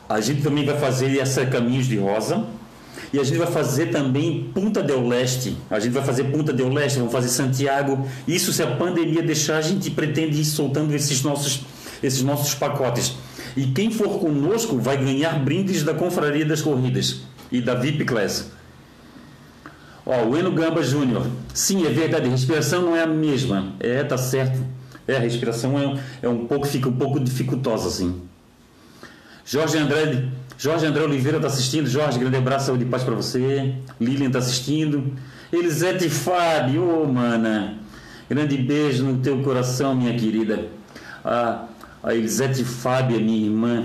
A 0.10 0.20
gente 0.20 0.42
também 0.42 0.66
vai 0.66 0.80
fazer 0.80 1.20
essa 1.20 1.46
Caminhos 1.46 1.86
de 1.86 1.96
Rosa. 1.98 2.44
E 3.14 3.20
a 3.20 3.24
gente 3.24 3.38
vai 3.38 3.48
fazer 3.48 3.88
também 3.88 4.50
Punta 4.54 4.82
del 4.82 5.08
Leste. 5.08 5.58
A 5.70 5.80
gente 5.80 5.94
vai 5.94 6.04
fazer 6.04 6.26
Punta 6.26 6.52
del 6.52 6.70
Leste, 6.70 6.98
vamos 6.98 7.14
fazer 7.14 7.30
Santiago. 7.30 8.08
Isso 8.28 8.52
se 8.52 8.62
a 8.64 8.68
pandemia 8.68 9.22
deixar, 9.22 9.58
a 9.58 9.62
gente 9.62 9.90
pretende 9.92 10.40
ir 10.40 10.46
soltando 10.46 10.94
esses 10.94 11.22
nossos, 11.22 11.62
esses 12.02 12.22
nossos 12.24 12.54
pacotes. 12.54 13.16
E 13.56 13.68
quem 13.68 13.90
for 13.90 14.20
conosco 14.20 14.78
vai 14.78 14.98
ganhar 14.98 15.40
brindes 15.40 15.84
da 15.84 15.94
Confraria 15.94 16.46
das 16.46 16.62
Corridas 16.62 17.22
e 17.52 17.62
da 17.62 17.74
VIP 17.74 18.06
Class. 18.06 18.52
Ó, 20.06 20.24
o 20.26 20.38
Eno 20.38 20.52
Gamba 20.52 20.84
Júnior. 20.84 21.26
Sim, 21.54 21.86
é 21.86 21.90
verdade, 21.90 22.28
a 22.28 22.32
respiração 22.32 22.82
não 22.82 22.96
é 22.96 23.02
a 23.02 23.08
mesma. 23.08 23.74
É, 23.80 24.04
tá 24.04 24.18
certo. 24.18 24.60
É, 25.08 25.18
a 25.18 25.20
respiração 25.20 25.80
é, 25.80 26.00
é 26.22 26.30
um 26.30 26.46
pouco, 26.46 26.68
fica 26.68 26.90
um 26.90 26.96
pouco 26.96 27.20
dificultosa, 27.20 27.88
assim. 27.88 28.22
Jorge 29.46 29.78
André, 29.78 30.26
Jorge 30.58 30.86
André 30.86 31.04
Oliveira 31.04 31.38
está 31.38 31.48
assistindo. 31.48 31.88
Jorge, 31.88 32.18
grande 32.18 32.38
abraço, 32.38 32.68
saúde 32.68 32.84
e 32.84 32.88
paz 32.88 33.04
para 33.04 33.16
você. 33.16 33.76
Lilian 34.00 34.28
está 34.28 34.40
assistindo. 34.40 35.14
Elisete 35.52 36.10
Fábio, 36.10 37.04
oh, 37.04 37.06
mana. 37.06 37.76
Grande 38.30 38.58
beijo 38.58 39.04
no 39.04 39.18
teu 39.18 39.42
coração, 39.44 39.94
minha 39.94 40.18
querida. 40.18 40.68
Ah, 41.24 41.66
a 42.04 42.16
Elisete 42.16 42.64
Fábia, 42.64 43.20
minha 43.20 43.46
irmã. 43.46 43.84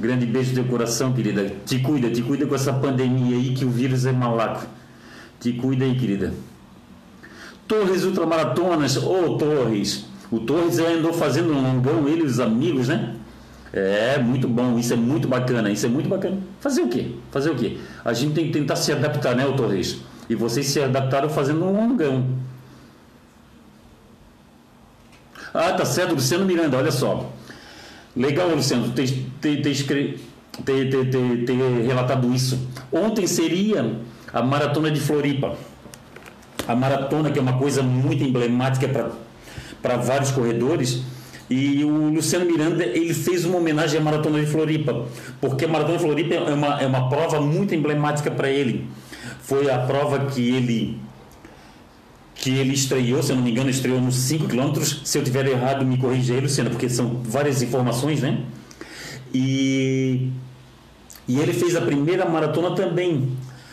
Grande 0.00 0.26
beijo 0.26 0.50
no 0.50 0.54
teu 0.56 0.64
coração, 0.64 1.12
querida. 1.12 1.52
Te 1.64 1.78
cuida, 1.78 2.10
te 2.10 2.22
cuida 2.22 2.46
com 2.46 2.54
essa 2.54 2.72
pandemia 2.72 3.36
aí 3.36 3.54
que 3.54 3.64
o 3.64 3.70
vírus 3.70 4.06
é 4.06 4.12
malaco. 4.12 4.66
Te 5.38 5.52
cuida 5.52 5.84
aí, 5.84 5.96
querida. 5.96 6.32
Torres 7.68 8.04
Ultramaratonas, 8.04 8.96
ô 8.96 9.26
oh, 9.26 9.36
Torres. 9.36 10.06
O 10.30 10.40
Torres 10.40 10.78
andou 10.78 11.12
fazendo 11.12 11.52
um 11.52 11.62
longão, 11.62 12.08
ele 12.08 12.22
e 12.22 12.26
os 12.26 12.40
amigos, 12.40 12.88
né? 12.88 13.14
É, 13.76 14.20
muito 14.20 14.46
bom, 14.46 14.78
isso 14.78 14.92
é 14.92 14.96
muito 14.96 15.26
bacana, 15.26 15.68
isso 15.68 15.84
é 15.84 15.88
muito 15.88 16.08
bacana. 16.08 16.38
Fazer 16.60 16.82
o 16.82 16.88
quê? 16.88 17.10
Fazer 17.32 17.50
o 17.50 17.56
quê? 17.56 17.78
A 18.04 18.12
gente 18.12 18.32
tem 18.32 18.46
que 18.46 18.52
tentar 18.52 18.76
se 18.76 18.92
adaptar, 18.92 19.34
né, 19.34 19.44
Torres? 19.56 20.00
E 20.30 20.36
vocês 20.36 20.66
se 20.66 20.80
adaptaram 20.80 21.28
fazendo 21.28 21.64
um 21.64 21.72
longão. 21.72 22.24
Ah, 25.52 25.72
tá 25.72 25.84
certo, 25.84 26.14
Luciano 26.14 26.44
Miranda, 26.44 26.76
olha 26.76 26.92
só. 26.92 27.32
Legal, 28.16 28.48
Luciano, 28.50 28.92
ter, 28.92 29.08
ter, 29.40 29.60
ter, 29.60 29.86
ter, 30.64 31.44
ter 31.44 31.56
relatado 31.84 32.32
isso. 32.32 32.68
Ontem 32.92 33.26
seria 33.26 33.96
a 34.32 34.40
maratona 34.40 34.88
de 34.88 35.00
Floripa. 35.00 35.56
A 36.68 36.76
maratona, 36.76 37.28
que 37.28 37.40
é 37.40 37.42
uma 37.42 37.58
coisa 37.58 37.82
muito 37.82 38.22
emblemática 38.22 38.88
para 39.82 39.96
vários 39.96 40.30
corredores. 40.30 41.02
E 41.48 41.84
o 41.84 42.08
Luciano 42.08 42.46
Miranda 42.46 42.84
ele 42.84 43.12
fez 43.12 43.44
uma 43.44 43.58
homenagem 43.58 44.00
à 44.00 44.02
Maratona 44.02 44.40
de 44.40 44.46
Floripa, 44.46 45.06
porque 45.40 45.66
a 45.66 45.68
Maratona 45.68 45.98
de 45.98 46.04
Floripa 46.04 46.34
é 46.34 46.54
uma, 46.54 46.80
é 46.80 46.86
uma 46.86 47.08
prova 47.08 47.40
muito 47.40 47.74
emblemática 47.74 48.30
para 48.30 48.48
ele. 48.48 48.86
Foi 49.42 49.70
a 49.70 49.78
prova 49.78 50.26
que 50.26 50.40
ele 50.40 50.98
que 52.34 52.50
ele 52.50 52.74
estreou, 52.74 53.22
se 53.22 53.32
eu 53.32 53.36
não 53.36 53.42
me 53.42 53.50
engano, 53.50 53.70
estreou 53.70 54.00
nos 54.00 54.16
5 54.16 54.48
km. 54.48 54.74
Se 54.82 55.16
eu 55.16 55.24
tiver 55.24 55.46
errado, 55.46 55.84
me 55.84 55.96
corrija 55.96 56.34
aí, 56.34 56.40
Luciana, 56.40 56.68
porque 56.68 56.90
são 56.90 57.22
várias 57.24 57.62
informações, 57.62 58.20
né? 58.20 58.40
E, 59.32 60.30
e 61.26 61.38
ele 61.38 61.54
fez 61.54 61.74
a 61.74 61.80
primeira 61.80 62.28
maratona 62.28 62.74
também, 62.74 63.30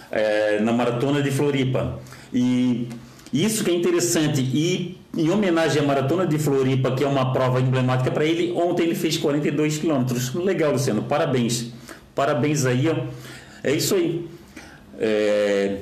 é, 0.09 0.61
na 0.61 0.71
maratona 0.71 1.21
de 1.21 1.31
Floripa. 1.31 1.99
E 2.33 2.87
isso 3.33 3.63
que 3.63 3.71
é 3.71 3.73
interessante. 3.73 4.41
E 4.41 5.00
em 5.15 5.29
homenagem 5.29 5.81
à 5.81 5.85
maratona 5.85 6.25
de 6.25 6.37
Floripa, 6.37 6.91
que 6.91 7.03
é 7.03 7.07
uma 7.07 7.33
prova 7.33 7.59
emblemática 7.59 8.09
para 8.09 8.25
ele, 8.25 8.53
ontem 8.53 8.83
ele 8.83 8.95
fez 8.95 9.17
42 9.17 9.77
quilômetros. 9.77 10.33
Legal, 10.33 10.71
Luciano, 10.71 11.03
parabéns. 11.03 11.71
Parabéns 12.15 12.65
aí, 12.65 12.87
ó. 12.87 12.95
É 13.63 13.73
isso 13.73 13.95
aí. 13.95 14.27
É, 14.97 15.79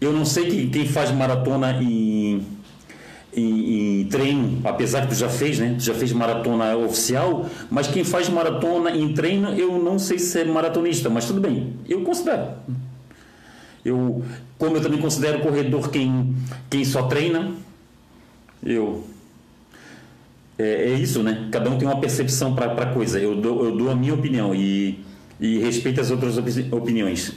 eu 0.00 0.12
não 0.12 0.24
sei 0.24 0.46
que, 0.46 0.66
quem 0.68 0.86
faz 0.86 1.10
maratona 1.10 1.80
em, 1.80 2.44
em, 3.34 4.00
em, 4.00 4.04
treino, 4.06 4.60
apesar 4.64 5.02
que 5.02 5.08
tu 5.08 5.14
já 5.14 5.28
fez, 5.28 5.58
né? 5.58 5.74
Tu 5.78 5.84
já 5.84 5.94
fez 5.94 6.12
maratona 6.12 6.76
oficial, 6.76 7.46
mas 7.70 7.86
quem 7.86 8.04
faz 8.04 8.28
maratona 8.28 8.90
em 8.90 9.14
treino, 9.14 9.54
eu 9.54 9.78
não 9.78 9.98
sei 9.98 10.18
se 10.18 10.40
é 10.40 10.44
maratonista, 10.44 11.08
mas 11.08 11.26
tudo 11.26 11.40
bem, 11.40 11.74
eu 11.88 12.02
considero. 12.02 12.48
Eu, 13.84 14.22
como 14.58 14.76
eu 14.76 14.80
também 14.80 15.00
considero 15.00 15.40
corredor 15.40 15.88
quem, 15.90 16.34
quem 16.68 16.84
só 16.84 17.04
treina, 17.04 17.52
eu 18.64 19.04
é, 20.58 20.90
é, 20.90 20.94
isso, 20.94 21.22
né? 21.22 21.48
Cada 21.50 21.70
um 21.70 21.78
tem 21.78 21.88
uma 21.88 21.98
percepção 21.98 22.54
para 22.54 22.66
a 22.66 22.86
coisa. 22.86 23.18
Eu 23.18 23.34
dou, 23.34 23.64
eu 23.64 23.76
dou 23.76 23.90
a 23.90 23.94
minha 23.94 24.14
opinião 24.14 24.54
e, 24.54 25.04
e 25.40 25.58
respeito 25.58 26.00
as 26.00 26.10
outras 26.10 26.36
opiniões. 26.70 27.32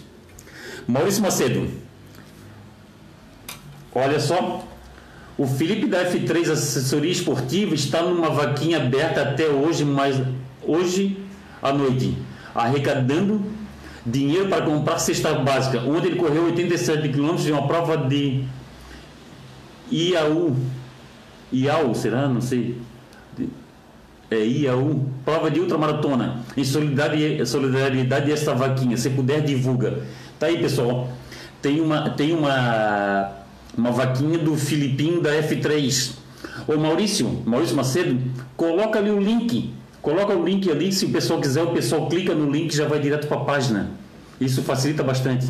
Maurício 0.88 1.22
Macedo. 1.24 1.68
Olha 3.94 4.20
só, 4.20 4.64
o 5.38 5.48
Felipe 5.48 5.88
da 5.88 6.06
F3 6.06 6.52
Assessoria 6.52 7.12
Esportiva 7.12 7.74
está 7.74 8.04
numa 8.04 8.30
vaquinha 8.30 8.78
aberta 8.78 9.22
até 9.22 9.48
hoje, 9.48 9.86
mas 9.86 10.22
hoje 10.62 11.18
à 11.62 11.74
noite, 11.74 12.16
arrecadando 12.54 13.42
dinheiro 14.06 14.50
para 14.50 14.66
comprar 14.66 15.00
cesta 15.00 15.34
básica, 15.34 15.80
onde 15.80 16.08
ele 16.08 16.18
correu 16.18 16.46
87 16.46 17.10
quilômetros 17.10 17.46
de 17.46 17.52
uma 17.52 17.68
prova 17.68 17.98
de 17.98 18.44
IAU. 19.92 20.56
IAU, 21.52 21.94
será? 21.96 22.28
Não 22.28 22.42
sei. 22.42 22.78
É 24.30 24.44
IAU, 24.44 25.06
prova 25.24 25.52
de 25.52 25.60
ultramaratona, 25.60 26.40
em 26.58 26.64
solidariedade, 26.64 27.48
solidariedade 27.48 28.32
essa 28.32 28.54
vaquinha. 28.56 28.98
Se 28.98 29.10
puder, 29.10 29.42
divulga. 29.42 30.02
Tá 30.40 30.48
aí, 30.48 30.58
pessoal. 30.58 31.10
Tem 31.62 31.80
uma, 31.80 32.10
tem 32.10 32.34
uma 32.34 33.46
uma 33.78 33.92
vaquinha 33.92 34.38
do 34.38 34.56
Filipinho 34.56 35.22
da 35.22 35.32
F3. 35.32 36.14
Ô 36.68 36.78
Maurício, 36.78 37.42
Maurício 37.46 37.76
Macedo, 37.76 38.18
coloca 38.56 39.00
ali 39.00 39.12
o 39.12 39.20
link. 39.20 39.74
Coloca 40.02 40.34
o 40.34 40.46
link 40.46 40.70
ali, 40.70 40.92
se 40.92 41.06
o 41.06 41.10
pessoal 41.10 41.42
quiser, 41.42 41.64
o 41.64 41.72
pessoal 41.72 42.08
clica 42.08 42.34
no 42.34 42.50
link 42.50 42.72
e 42.72 42.78
já 42.78 42.88
vai 42.88 43.00
direto 43.00 43.28
para 43.28 43.38
a 43.38 43.44
página. 43.44 43.90
Isso 44.40 44.62
facilita 44.62 45.04
bastante. 45.04 45.48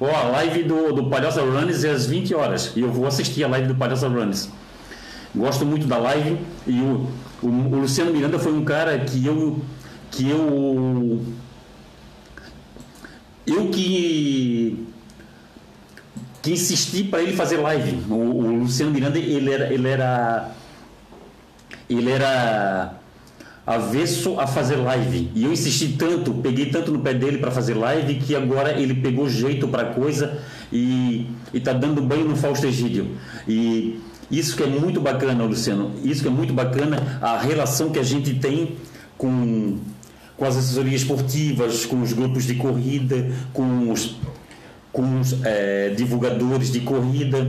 Ó, 0.00 0.10
a 0.10 0.24
live 0.24 0.64
do, 0.64 0.92
do 0.92 1.04
Palhaça 1.04 1.40
Runners 1.40 1.84
é 1.84 1.90
às 1.90 2.06
20 2.06 2.34
horas. 2.34 2.72
E 2.74 2.80
eu 2.80 2.90
vou 2.90 3.06
assistir 3.06 3.44
a 3.44 3.48
live 3.48 3.68
do 3.68 3.74
Palhaça 3.74 4.08
Runners. 4.08 4.50
Gosto 5.34 5.64
muito 5.64 5.86
da 5.86 5.98
live. 5.98 6.38
E 6.66 6.80
o, 6.80 7.08
o, 7.42 7.46
o 7.48 7.80
Luciano 7.80 8.12
Miranda 8.12 8.38
foi 8.38 8.52
um 8.52 8.64
cara 8.64 8.98
que 8.98 9.24
eu. 9.24 9.60
que 10.10 10.28
eu. 10.28 11.20
Eu 13.46 13.70
que 13.70 14.86
que 16.42 16.52
insisti 16.52 17.04
para 17.04 17.22
ele 17.22 17.36
fazer 17.36 17.58
live. 17.58 18.02
O, 18.10 18.14
o, 18.14 18.58
Luciano 18.58 18.90
Miranda, 18.90 19.18
ele 19.18 19.50
era, 19.50 19.72
ele 19.72 19.88
era, 19.88 20.50
ele 21.88 22.10
era 22.10 22.94
avesso 23.64 24.40
a 24.40 24.46
fazer 24.46 24.76
live. 24.76 25.30
E 25.36 25.44
eu 25.44 25.52
insisti 25.52 25.92
tanto, 25.96 26.34
peguei 26.34 26.66
tanto 26.66 26.90
no 26.90 26.98
pé 26.98 27.14
dele 27.14 27.38
para 27.38 27.52
fazer 27.52 27.74
live 27.74 28.16
que 28.16 28.34
agora 28.34 28.72
ele 28.72 28.94
pegou 28.94 29.28
jeito 29.28 29.68
para 29.68 29.86
coisa 29.86 30.42
e 30.72 31.28
está 31.54 31.72
dando 31.72 32.02
banho 32.02 32.24
no 32.24 32.36
Fausto 32.36 32.66
Egídio. 32.66 33.16
E 33.46 34.00
isso 34.32 34.56
que 34.56 34.62
é 34.62 34.66
muito 34.66 35.00
bacana, 35.00 35.44
Luciano. 35.44 35.92
Isso 36.02 36.22
que 36.22 36.28
é 36.28 36.30
muito 36.30 36.52
bacana 36.52 37.18
a 37.20 37.38
relação 37.38 37.90
que 37.90 37.98
a 37.98 38.02
gente 38.02 38.34
tem 38.34 38.76
com 39.16 39.78
com 40.36 40.46
as 40.46 40.56
assessorias 40.56 41.02
esportivas, 41.02 41.86
com 41.86 42.02
os 42.02 42.12
grupos 42.12 42.44
de 42.44 42.54
corrida, 42.54 43.30
com 43.52 43.92
os, 43.92 44.16
com 44.90 45.20
os 45.20 45.36
é, 45.44 45.90
divulgadores 45.90 46.72
de 46.72 46.80
corrida, 46.80 47.48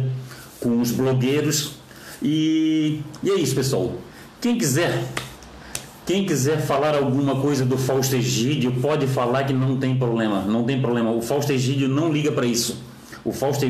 com 0.60 0.80
os 0.80 0.92
blogueiros. 0.92 1.72
E, 2.22 3.02
e 3.24 3.32
é 3.32 3.36
isso, 3.36 3.56
pessoal. 3.56 3.96
Quem 4.40 4.60
quiser 4.60 5.04
quem 6.06 6.26
quiser 6.26 6.60
falar 6.60 6.96
alguma 6.96 7.40
coisa 7.40 7.66
do 7.66 7.78
Fausto 7.78 8.16
Egídio, 8.16 8.74
pode 8.74 9.08
falar 9.08 9.46
que 9.46 9.54
não 9.54 9.78
tem 9.78 9.96
problema, 9.96 10.42
não 10.42 10.66
tem 10.66 10.82
problema. 10.82 11.10
O 11.12 11.22
Fausto 11.22 11.54
Egídio 11.54 11.88
não 11.88 12.12
liga 12.12 12.30
para 12.30 12.46
isso. 12.46 12.84
O 13.24 13.32
Fausto, 13.32 13.66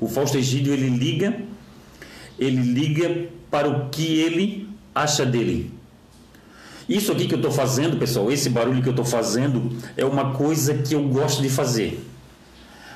o 0.00 0.06
Fausto 0.06 0.38
Egídio 0.38 0.72
ele 0.72 0.88
liga, 0.88 1.36
ele 2.38 2.60
liga 2.60 3.28
para 3.50 3.68
o 3.68 3.88
que 3.88 4.20
ele 4.20 4.68
acha 4.94 5.24
dele. 5.24 5.72
Isso 6.88 7.10
aqui 7.10 7.26
que 7.26 7.34
eu 7.34 7.38
estou 7.38 7.50
fazendo, 7.50 7.96
pessoal, 7.96 8.30
esse 8.30 8.48
barulho 8.48 8.80
que 8.82 8.88
eu 8.88 8.92
estou 8.92 9.04
fazendo 9.04 9.76
é 9.96 10.04
uma 10.04 10.32
coisa 10.32 10.74
que 10.74 10.94
eu 10.94 11.02
gosto 11.02 11.42
de 11.42 11.48
fazer. 11.48 12.04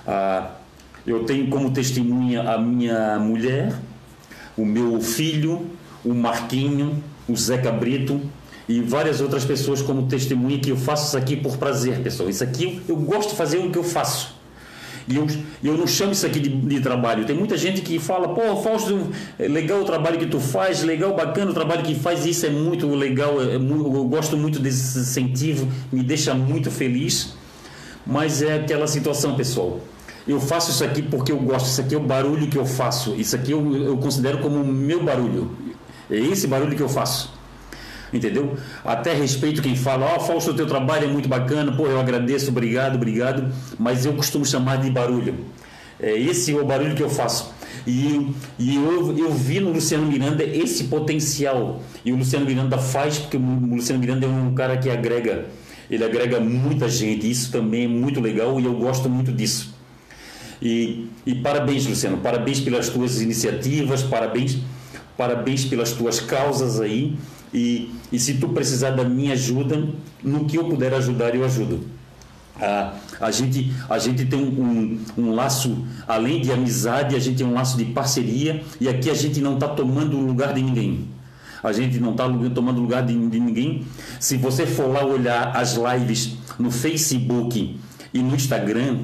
Ah, 0.06 0.52
eu 1.06 1.24
tenho 1.24 1.48
como 1.48 1.70
testemunha 1.72 2.42
a 2.42 2.58
minha 2.58 3.18
mulher, 3.18 3.74
o 4.56 4.64
meu 4.64 5.00
filho, 5.00 5.70
o 6.04 6.14
Marquinho, 6.14 7.02
o 7.28 7.36
Zé 7.36 7.58
Cabrito, 7.58 8.20
e 8.68 8.80
várias 8.80 9.20
outras 9.20 9.44
pessoas 9.44 9.82
como 9.82 10.06
testemunha 10.06 10.58
que 10.60 10.70
eu 10.70 10.76
faço 10.76 11.08
isso 11.08 11.16
aqui 11.16 11.36
por 11.36 11.56
prazer, 11.56 12.00
pessoal. 12.00 12.28
Isso 12.28 12.44
aqui 12.44 12.80
eu, 12.88 12.94
gosto 12.94 13.30
de 13.30 13.36
fazer 13.36 13.58
o 13.58 13.70
que 13.70 13.78
eu 13.78 13.82
faço. 13.82 14.39
E 15.10 15.16
eu, 15.16 15.26
eu 15.64 15.76
não 15.76 15.88
chamo 15.88 16.12
isso 16.12 16.24
aqui 16.24 16.38
de, 16.38 16.48
de, 16.48 16.80
trabalho. 16.80 17.24
Tem 17.24 17.34
muita 17.34 17.56
gente 17.56 17.82
que 17.82 17.98
fala, 17.98 18.28
pô, 18.28 18.56
Fausto, 18.62 19.10
é 19.36 19.48
legal 19.48 19.80
o 19.80 19.84
trabalho 19.84 20.16
que 20.18 20.26
tu 20.26 20.38
faz, 20.38 20.84
legal, 20.84 21.16
bacana 21.16 21.50
o 21.50 21.54
trabalho 21.54 21.82
que 21.82 21.96
faz, 21.96 22.24
isso 22.24 22.46
é 22.46 22.50
muito 22.50 22.86
legal, 22.94 23.42
é, 23.42 23.56
eu 23.56 24.04
gosto 24.04 24.36
muito 24.36 24.60
desse 24.60 25.00
incentivo, 25.00 25.68
me 25.90 26.04
deixa 26.04 26.32
muito 26.32 26.70
feliz. 26.70 27.34
Mas 28.06 28.40
é 28.40 28.54
aquela 28.54 28.86
situação, 28.86 29.34
pessoal. 29.34 29.80
Eu 30.28 30.40
faço 30.40 30.70
isso 30.70 30.84
aqui 30.84 31.02
porque 31.02 31.32
eu 31.32 31.38
gosto, 31.38 31.66
isso 31.66 31.80
aqui 31.80 31.94
é 31.94 31.98
o 31.98 32.02
barulho 32.02 32.46
que 32.46 32.56
eu 32.56 32.64
faço, 32.64 33.16
isso 33.16 33.34
aqui 33.34 33.50
eu, 33.50 33.76
eu 33.76 33.96
considero 33.96 34.38
como 34.38 34.60
o 34.60 34.66
meu 34.66 35.02
barulho. 35.02 35.50
É 36.08 36.18
esse 36.18 36.46
barulho 36.46 36.76
que 36.76 36.82
eu 36.82 36.88
faço 36.88 37.39
entendeu? 38.12 38.56
Até 38.84 39.14
respeito 39.14 39.62
quem 39.62 39.76
fala, 39.76 40.06
ó, 40.06 40.16
oh, 40.16 40.20
Fausto, 40.20 40.50
o 40.50 40.54
teu 40.54 40.66
trabalho 40.66 41.04
é 41.04 41.08
muito 41.08 41.28
bacana, 41.28 41.72
pô, 41.72 41.86
eu 41.86 42.00
agradeço, 42.00 42.50
obrigado, 42.50 42.96
obrigado, 42.96 43.52
mas 43.78 44.04
eu 44.06 44.12
costumo 44.14 44.44
chamar 44.44 44.76
de 44.76 44.90
barulho. 44.90 45.34
É 45.98 46.18
esse 46.18 46.52
é 46.52 46.56
o 46.56 46.64
barulho 46.64 46.94
que 46.94 47.02
eu 47.02 47.10
faço. 47.10 47.52
E, 47.86 48.34
e 48.58 48.76
eu, 48.76 49.16
eu 49.16 49.32
vi 49.32 49.60
no 49.60 49.70
Luciano 49.70 50.06
Miranda 50.06 50.42
esse 50.44 50.84
potencial. 50.84 51.82
E 52.04 52.12
o 52.12 52.16
Luciano 52.16 52.46
Miranda 52.46 52.78
faz, 52.78 53.18
porque 53.18 53.36
o 53.36 53.40
Luciano 53.40 54.00
Miranda 54.00 54.26
é 54.26 54.28
um 54.28 54.54
cara 54.54 54.76
que 54.78 54.88
agrega, 54.88 55.46
ele 55.90 56.04
agrega 56.04 56.40
muita 56.40 56.88
gente. 56.88 57.30
Isso 57.30 57.52
também 57.52 57.84
é 57.84 57.88
muito 57.88 58.20
legal 58.20 58.58
e 58.58 58.64
eu 58.64 58.74
gosto 58.74 59.08
muito 59.08 59.30
disso. 59.30 59.74
E, 60.62 61.08
e 61.24 61.34
parabéns, 61.34 61.86
Luciano, 61.86 62.18
parabéns 62.18 62.60
pelas 62.60 62.88
tuas 62.88 63.20
iniciativas, 63.20 64.02
parabéns, 64.02 64.58
parabéns 65.16 65.64
pelas 65.64 65.92
tuas 65.92 66.20
causas 66.20 66.80
aí. 66.80 67.16
E, 67.52 67.90
e 68.12 68.18
se 68.18 68.34
tu 68.34 68.48
precisar 68.48 68.90
da 68.90 69.04
minha 69.04 69.32
ajuda, 69.32 69.88
no 70.22 70.44
que 70.44 70.56
eu 70.56 70.64
puder 70.64 70.94
ajudar, 70.94 71.34
eu 71.34 71.44
ajudo. 71.44 71.80
Ah, 72.60 72.94
a, 73.20 73.30
gente, 73.30 73.72
a 73.88 73.98
gente 73.98 74.26
tem 74.26 74.38
um, 74.38 74.98
um, 75.16 75.34
laço, 75.34 75.84
além 76.06 76.42
de 76.42 76.52
amizade, 76.52 77.16
a 77.16 77.18
gente 77.18 77.38
tem 77.38 77.46
um 77.46 77.54
laço 77.54 77.76
de 77.76 77.86
parceria 77.86 78.62
e 78.78 78.88
aqui 78.88 79.08
a 79.08 79.14
gente 79.14 79.40
não 79.40 79.54
está 79.54 79.68
tomando 79.68 80.16
o 80.16 80.26
lugar 80.26 80.52
de 80.52 80.62
ninguém. 80.62 81.08
A 81.62 81.72
gente 81.72 81.98
não 81.98 82.12
está 82.12 82.24
tomando 82.54 82.80
lugar 82.80 83.04
de, 83.04 83.14
de 83.28 83.40
ninguém. 83.40 83.86
Se 84.18 84.36
você 84.36 84.66
for 84.66 84.88
lá 84.88 85.04
olhar 85.04 85.56
as 85.56 85.76
lives 85.76 86.36
no 86.58 86.70
Facebook 86.70 87.78
e 88.12 88.18
no 88.22 88.34
Instagram, 88.34 88.98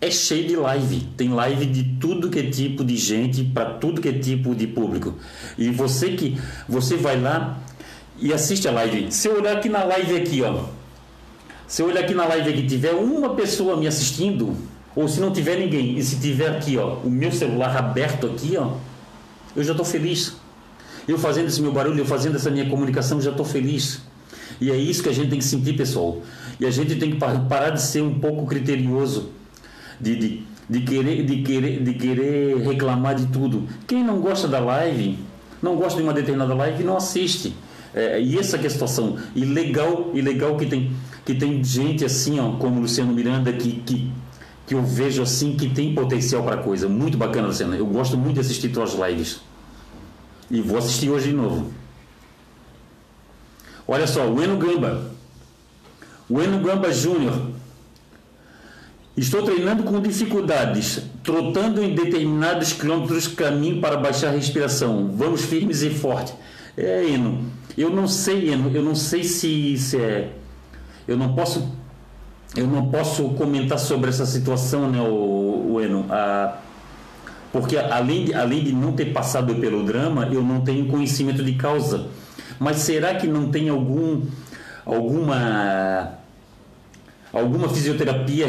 é 0.00 0.10
cheio 0.10 0.48
de 0.48 0.56
live. 0.56 1.00
Tem 1.16 1.28
live 1.28 1.66
de 1.66 1.84
tudo 2.00 2.30
que 2.30 2.38
é 2.38 2.50
tipo 2.50 2.84
de 2.84 2.96
gente, 2.96 3.44
para 3.44 3.74
tudo 3.74 4.00
que 4.00 4.08
é 4.08 4.12
tipo 4.12 4.54
de 4.54 4.66
público. 4.66 5.14
E 5.58 5.70
você 5.70 6.10
que 6.12 6.38
você 6.68 6.96
vai 6.96 7.20
lá 7.20 7.60
e 8.20 8.32
assiste 8.32 8.68
a 8.68 8.70
live. 8.70 9.10
Se 9.10 9.28
eu 9.28 9.36
olhar 9.36 9.56
aqui 9.56 9.68
na 9.68 9.84
live 9.84 10.16
aqui, 10.16 10.42
ó. 10.42 10.64
Se 11.66 11.82
eu 11.82 11.86
olhar 11.86 12.00
aqui 12.00 12.14
na 12.14 12.26
live 12.26 12.50
aqui 12.50 12.66
tiver 12.66 12.92
uma 12.92 13.34
pessoa 13.34 13.76
me 13.76 13.86
assistindo, 13.86 14.56
ou 14.94 15.08
se 15.08 15.20
não 15.20 15.32
tiver 15.32 15.56
ninguém, 15.56 15.96
e 15.96 16.02
se 16.02 16.16
tiver 16.16 16.48
aqui, 16.48 16.76
ó, 16.76 16.96
o 17.04 17.10
meu 17.10 17.32
celular 17.32 17.76
aberto 17.76 18.26
aqui, 18.26 18.56
ó, 18.56 18.72
eu 19.54 19.62
já 19.62 19.72
estou 19.72 19.86
feliz. 19.86 20.36
Eu 21.08 21.18
fazendo 21.18 21.46
esse 21.46 21.62
meu 21.62 21.72
barulho, 21.72 22.00
eu 22.00 22.04
fazendo 22.06 22.36
essa 22.36 22.50
minha 22.50 22.68
comunicação, 22.68 23.20
já 23.20 23.30
estou 23.30 23.46
feliz. 23.46 24.02
E 24.60 24.70
é 24.70 24.76
isso 24.76 25.02
que 25.02 25.08
a 25.08 25.12
gente 25.12 25.30
tem 25.30 25.38
que 25.38 25.44
sentir, 25.44 25.74
pessoal. 25.74 26.20
E 26.58 26.66
a 26.66 26.70
gente 26.70 26.96
tem 26.96 27.12
que 27.12 27.16
parar 27.16 27.70
de 27.70 27.80
ser 27.80 28.02
um 28.02 28.18
pouco 28.18 28.46
criterioso, 28.46 29.30
de, 29.98 30.16
de, 30.16 30.42
de, 30.68 30.80
querer, 30.82 31.24
de, 31.24 31.42
querer, 31.42 31.82
de 31.82 31.94
querer 31.94 32.58
reclamar 32.58 33.14
de 33.14 33.26
tudo. 33.26 33.66
Quem 33.86 34.04
não 34.04 34.20
gosta 34.20 34.46
da 34.46 34.60
live, 34.60 35.18
não 35.62 35.76
gosta 35.76 35.96
de 35.96 36.02
uma 36.02 36.12
determinada 36.12 36.54
live, 36.54 36.84
não 36.84 36.96
assiste. 36.96 37.54
É, 37.94 38.20
e 38.20 38.38
essa 38.38 38.56
que 38.58 38.64
é 38.64 38.68
a 38.68 38.70
situação. 38.70 39.18
E 39.34 39.44
legal, 39.44 40.12
que 40.56 40.66
tem, 40.66 40.92
que 41.24 41.34
tem 41.34 41.62
gente 41.62 42.04
assim, 42.04 42.38
ó, 42.38 42.52
como 42.52 42.78
o 42.78 42.82
Luciano 42.82 43.12
Miranda, 43.12 43.52
que, 43.52 43.72
que, 43.80 44.10
que 44.66 44.74
eu 44.74 44.82
vejo 44.82 45.22
assim 45.22 45.56
que 45.56 45.68
tem 45.68 45.94
potencial 45.94 46.42
para 46.42 46.58
coisa. 46.58 46.88
Muito 46.88 47.18
bacana, 47.18 47.48
Luciano. 47.48 47.74
Eu 47.74 47.86
gosto 47.86 48.16
muito 48.16 48.34
de 48.34 48.40
assistir 48.40 48.68
tuas 48.68 48.94
lives. 48.94 49.40
E 50.50 50.60
vou 50.60 50.78
assistir 50.78 51.10
hoje 51.10 51.30
de 51.30 51.34
novo. 51.34 51.72
Olha 53.86 54.06
só, 54.06 54.28
o 54.28 54.42
Eno 54.42 54.56
Gamba. 54.56 55.10
O 56.28 56.40
Eno 56.40 56.60
Gamba 56.60 56.92
Júnior. 56.92 57.50
Estou 59.16 59.42
treinando 59.42 59.82
com 59.82 60.00
dificuldades, 60.00 61.02
trotando 61.22 61.82
em 61.82 61.94
determinados 61.94 62.72
quilômetros 62.72 63.26
caminho 63.26 63.80
para 63.80 63.96
baixar 63.96 64.28
a 64.28 64.30
respiração. 64.30 65.10
Vamos 65.12 65.42
firmes 65.42 65.82
e 65.82 65.90
fortes. 65.90 66.32
É, 66.76 67.04
Eno. 67.04 67.44
Eu 67.76 67.90
não 67.90 68.06
sei, 68.06 68.52
eu 68.52 68.82
não 68.82 68.94
sei 68.94 69.24
se, 69.24 69.76
se 69.78 69.96
é. 69.96 70.32
Eu 71.06 71.16
não 71.16 71.34
posso. 71.34 71.78
Eu 72.56 72.66
não 72.66 72.90
posso 72.90 73.28
comentar 73.30 73.78
sobre 73.78 74.10
essa 74.10 74.26
situação, 74.26 74.90
né, 74.90 75.00
o, 75.00 75.74
o 75.74 75.80
Eno. 75.80 76.06
Porque 77.52 77.76
além 77.76 78.26
de, 78.26 78.34
além 78.34 78.64
de 78.64 78.72
não 78.72 78.92
ter 78.92 79.12
passado 79.12 79.54
pelo 79.56 79.84
drama, 79.84 80.28
eu 80.32 80.42
não 80.42 80.60
tenho 80.60 80.86
conhecimento 80.86 81.42
de 81.42 81.54
causa. 81.54 82.08
Mas 82.58 82.78
será 82.78 83.14
que 83.14 83.26
não 83.26 83.50
tem 83.50 83.68
algum 83.68 84.22
alguma 84.84 86.18
alguma 87.32 87.68
fisioterapia 87.68 88.46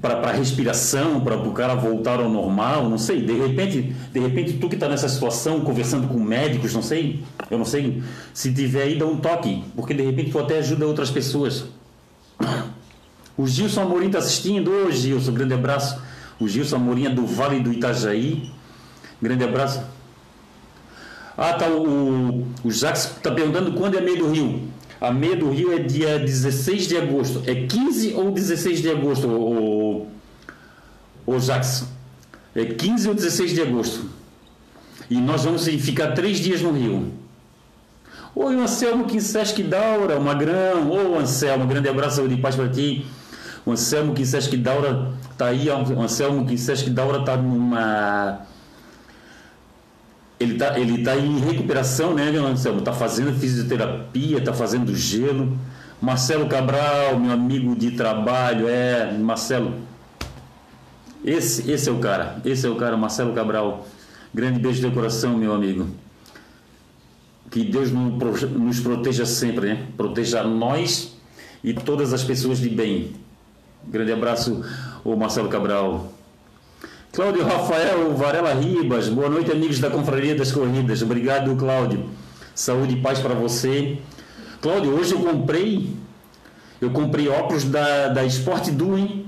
para 0.00 0.32
respiração, 0.32 1.20
para 1.20 1.36
o 1.36 1.52
cara 1.52 1.74
voltar 1.74 2.20
ao 2.20 2.28
normal, 2.28 2.88
não 2.88 2.98
sei. 2.98 3.22
De 3.22 3.32
repente, 3.32 3.94
de 4.12 4.20
repente 4.20 4.54
tu 4.54 4.68
que 4.68 4.74
está 4.74 4.88
nessa 4.88 5.08
situação, 5.08 5.60
conversando 5.60 6.08
com 6.08 6.18
médicos, 6.18 6.74
não 6.74 6.82
sei, 6.82 7.22
eu 7.50 7.58
não 7.58 7.64
sei. 7.64 8.02
Se 8.32 8.52
tiver 8.52 8.82
aí, 8.82 8.98
dá 8.98 9.06
um 9.06 9.16
toque, 9.16 9.64
porque 9.74 9.94
de 9.94 10.02
repente 10.02 10.30
tu 10.30 10.38
até 10.38 10.58
ajuda 10.58 10.86
outras 10.86 11.10
pessoas. 11.10 11.66
O 13.36 13.46
Gilson 13.46 13.82
Amorim 13.82 14.06
está 14.06 14.18
assistindo. 14.18 14.70
Ô 14.70 14.90
Gilson, 14.90 15.32
grande 15.32 15.54
abraço. 15.54 16.02
O 16.40 16.48
Gilson 16.48 16.76
Amorim 16.76 17.06
é 17.06 17.10
do 17.10 17.24
Vale 17.24 17.60
do 17.60 17.72
Itajaí. 17.72 18.50
Grande 19.22 19.44
abraço. 19.44 19.80
Ah, 21.36 21.52
tá. 21.52 21.68
O, 21.68 22.48
o 22.64 22.70
Jacques 22.70 23.04
está 23.04 23.30
perguntando 23.30 23.72
quando 23.72 23.96
é 23.96 24.00
meio 24.00 24.18
do 24.18 24.32
Rio. 24.32 24.68
A 25.00 25.12
meia 25.12 25.36
do 25.36 25.48
Rio 25.50 25.72
é 25.72 25.78
dia 25.78 26.18
16 26.18 26.88
de 26.88 26.96
agosto. 26.96 27.42
É 27.46 27.54
15 27.54 28.14
ou 28.14 28.32
16 28.32 28.82
de 28.82 28.90
agosto, 28.90 29.28
o, 29.28 29.67
o 31.36 31.40
Jackson? 31.40 31.86
É 32.54 32.64
15 32.64 33.08
ou 33.08 33.14
16 33.14 33.52
de 33.52 33.62
agosto. 33.62 34.08
E 35.10 35.18
nós 35.18 35.44
vamos 35.44 35.64
ficar 35.64 36.12
três 36.12 36.38
dias 36.38 36.60
no 36.60 36.72
Rio. 36.72 37.12
Oi, 38.34 38.54
Anselmo 38.56 39.04
Quincesque 39.06 39.62
Daura, 39.62 40.20
Magrão. 40.20 40.90
Ô, 40.90 41.18
Anselmo, 41.18 41.64
um 41.64 41.68
grande 41.68 41.88
abraço 41.88 42.26
de 42.28 42.36
paz 42.36 42.56
para 42.56 42.68
ti. 42.68 43.06
O 43.64 43.72
Anselmo 43.72 44.14
Quincesque 44.14 44.56
Daura 44.56 45.12
tá 45.36 45.46
aí. 45.46 45.68
O 45.68 46.00
Anselmo 46.00 46.46
Quincesque 46.46 46.90
Daura 46.90 47.24
tá 47.24 47.36
numa 47.36 48.46
ele 50.40 50.52
está 50.52 50.78
ele 50.78 51.02
tá 51.02 51.16
em 51.16 51.40
recuperação, 51.40 52.14
né, 52.14 52.28
Anselmo? 52.28 52.78
Está 52.78 52.92
fazendo 52.92 53.36
fisioterapia, 53.38 54.38
está 54.38 54.52
fazendo 54.52 54.94
gelo. 54.94 55.58
Marcelo 56.00 56.48
Cabral, 56.48 57.18
meu 57.18 57.32
amigo 57.32 57.74
de 57.74 57.90
trabalho, 57.92 58.68
é, 58.68 59.12
Marcelo. 59.18 59.74
Esse, 61.24 61.70
esse 61.70 61.88
é 61.88 61.92
o 61.92 61.98
cara, 61.98 62.40
esse 62.44 62.66
é 62.66 62.70
o 62.70 62.76
cara, 62.76 62.96
Marcelo 62.96 63.32
Cabral. 63.34 63.86
Grande 64.32 64.58
beijo 64.58 64.80
de 64.80 64.94
coração, 64.94 65.36
meu 65.36 65.52
amigo. 65.52 65.88
Que 67.50 67.64
Deus 67.64 67.90
nos 67.90 68.80
proteja 68.80 69.24
sempre, 69.24 69.68
né? 69.68 69.86
Proteja 69.96 70.42
nós 70.44 71.16
e 71.64 71.72
todas 71.72 72.12
as 72.12 72.22
pessoas 72.22 72.58
de 72.58 72.68
bem. 72.68 73.12
Grande 73.86 74.12
abraço, 74.12 74.64
o 75.04 75.16
Marcelo 75.16 75.48
Cabral. 75.48 76.12
Cláudio 77.12 77.42
Rafael 77.44 78.14
Varela 78.14 78.52
Ribas, 78.52 79.08
boa 79.08 79.28
noite, 79.28 79.50
amigos 79.50 79.78
da 79.80 79.90
Confraria 79.90 80.34
das 80.34 80.52
Corridas. 80.52 81.02
Obrigado, 81.02 81.56
Cláudio. 81.56 82.08
Saúde 82.54 82.94
e 82.94 83.00
paz 83.00 83.18
para 83.18 83.34
você. 83.34 83.98
Cláudio, 84.60 84.94
hoje 84.94 85.14
eu 85.14 85.20
comprei 85.20 85.96
eu 86.80 86.90
comprei 86.90 87.28
óculos 87.28 87.64
da, 87.64 88.08
da 88.08 88.24
Sport 88.24 88.70
Duo, 88.70 88.96
hein? 88.96 89.26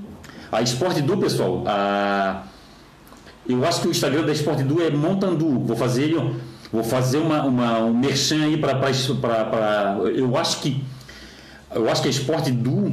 A 0.53 0.63
Sport 0.63 0.99
Duo, 1.01 1.17
pessoal, 1.19 1.63
a, 1.67 2.43
eu 3.49 3.65
acho 3.65 3.81
que 3.83 3.89
o 3.89 3.91
Instagram 3.91 4.25
da 4.25 4.33
Sport 4.33 4.61
Duo 4.61 4.83
é 4.83 4.91
Montandu. 4.91 5.61
Vou 5.61 5.77
fazer, 5.77 6.15
vou 6.73 6.85
fazer 6.85 7.19
uma, 7.19 7.43
uma, 7.43 7.79
um 7.81 7.95
merchan 7.95 8.45
aí 8.45 8.57
para. 8.57 9.99
Eu 10.15 10.37
acho 10.37 10.61
que. 10.61 10.83
Eu 11.75 11.89
acho 11.91 12.03
que 12.03 12.09
a 12.09 12.11
Sport 12.11 12.51
Duo. 12.51 12.93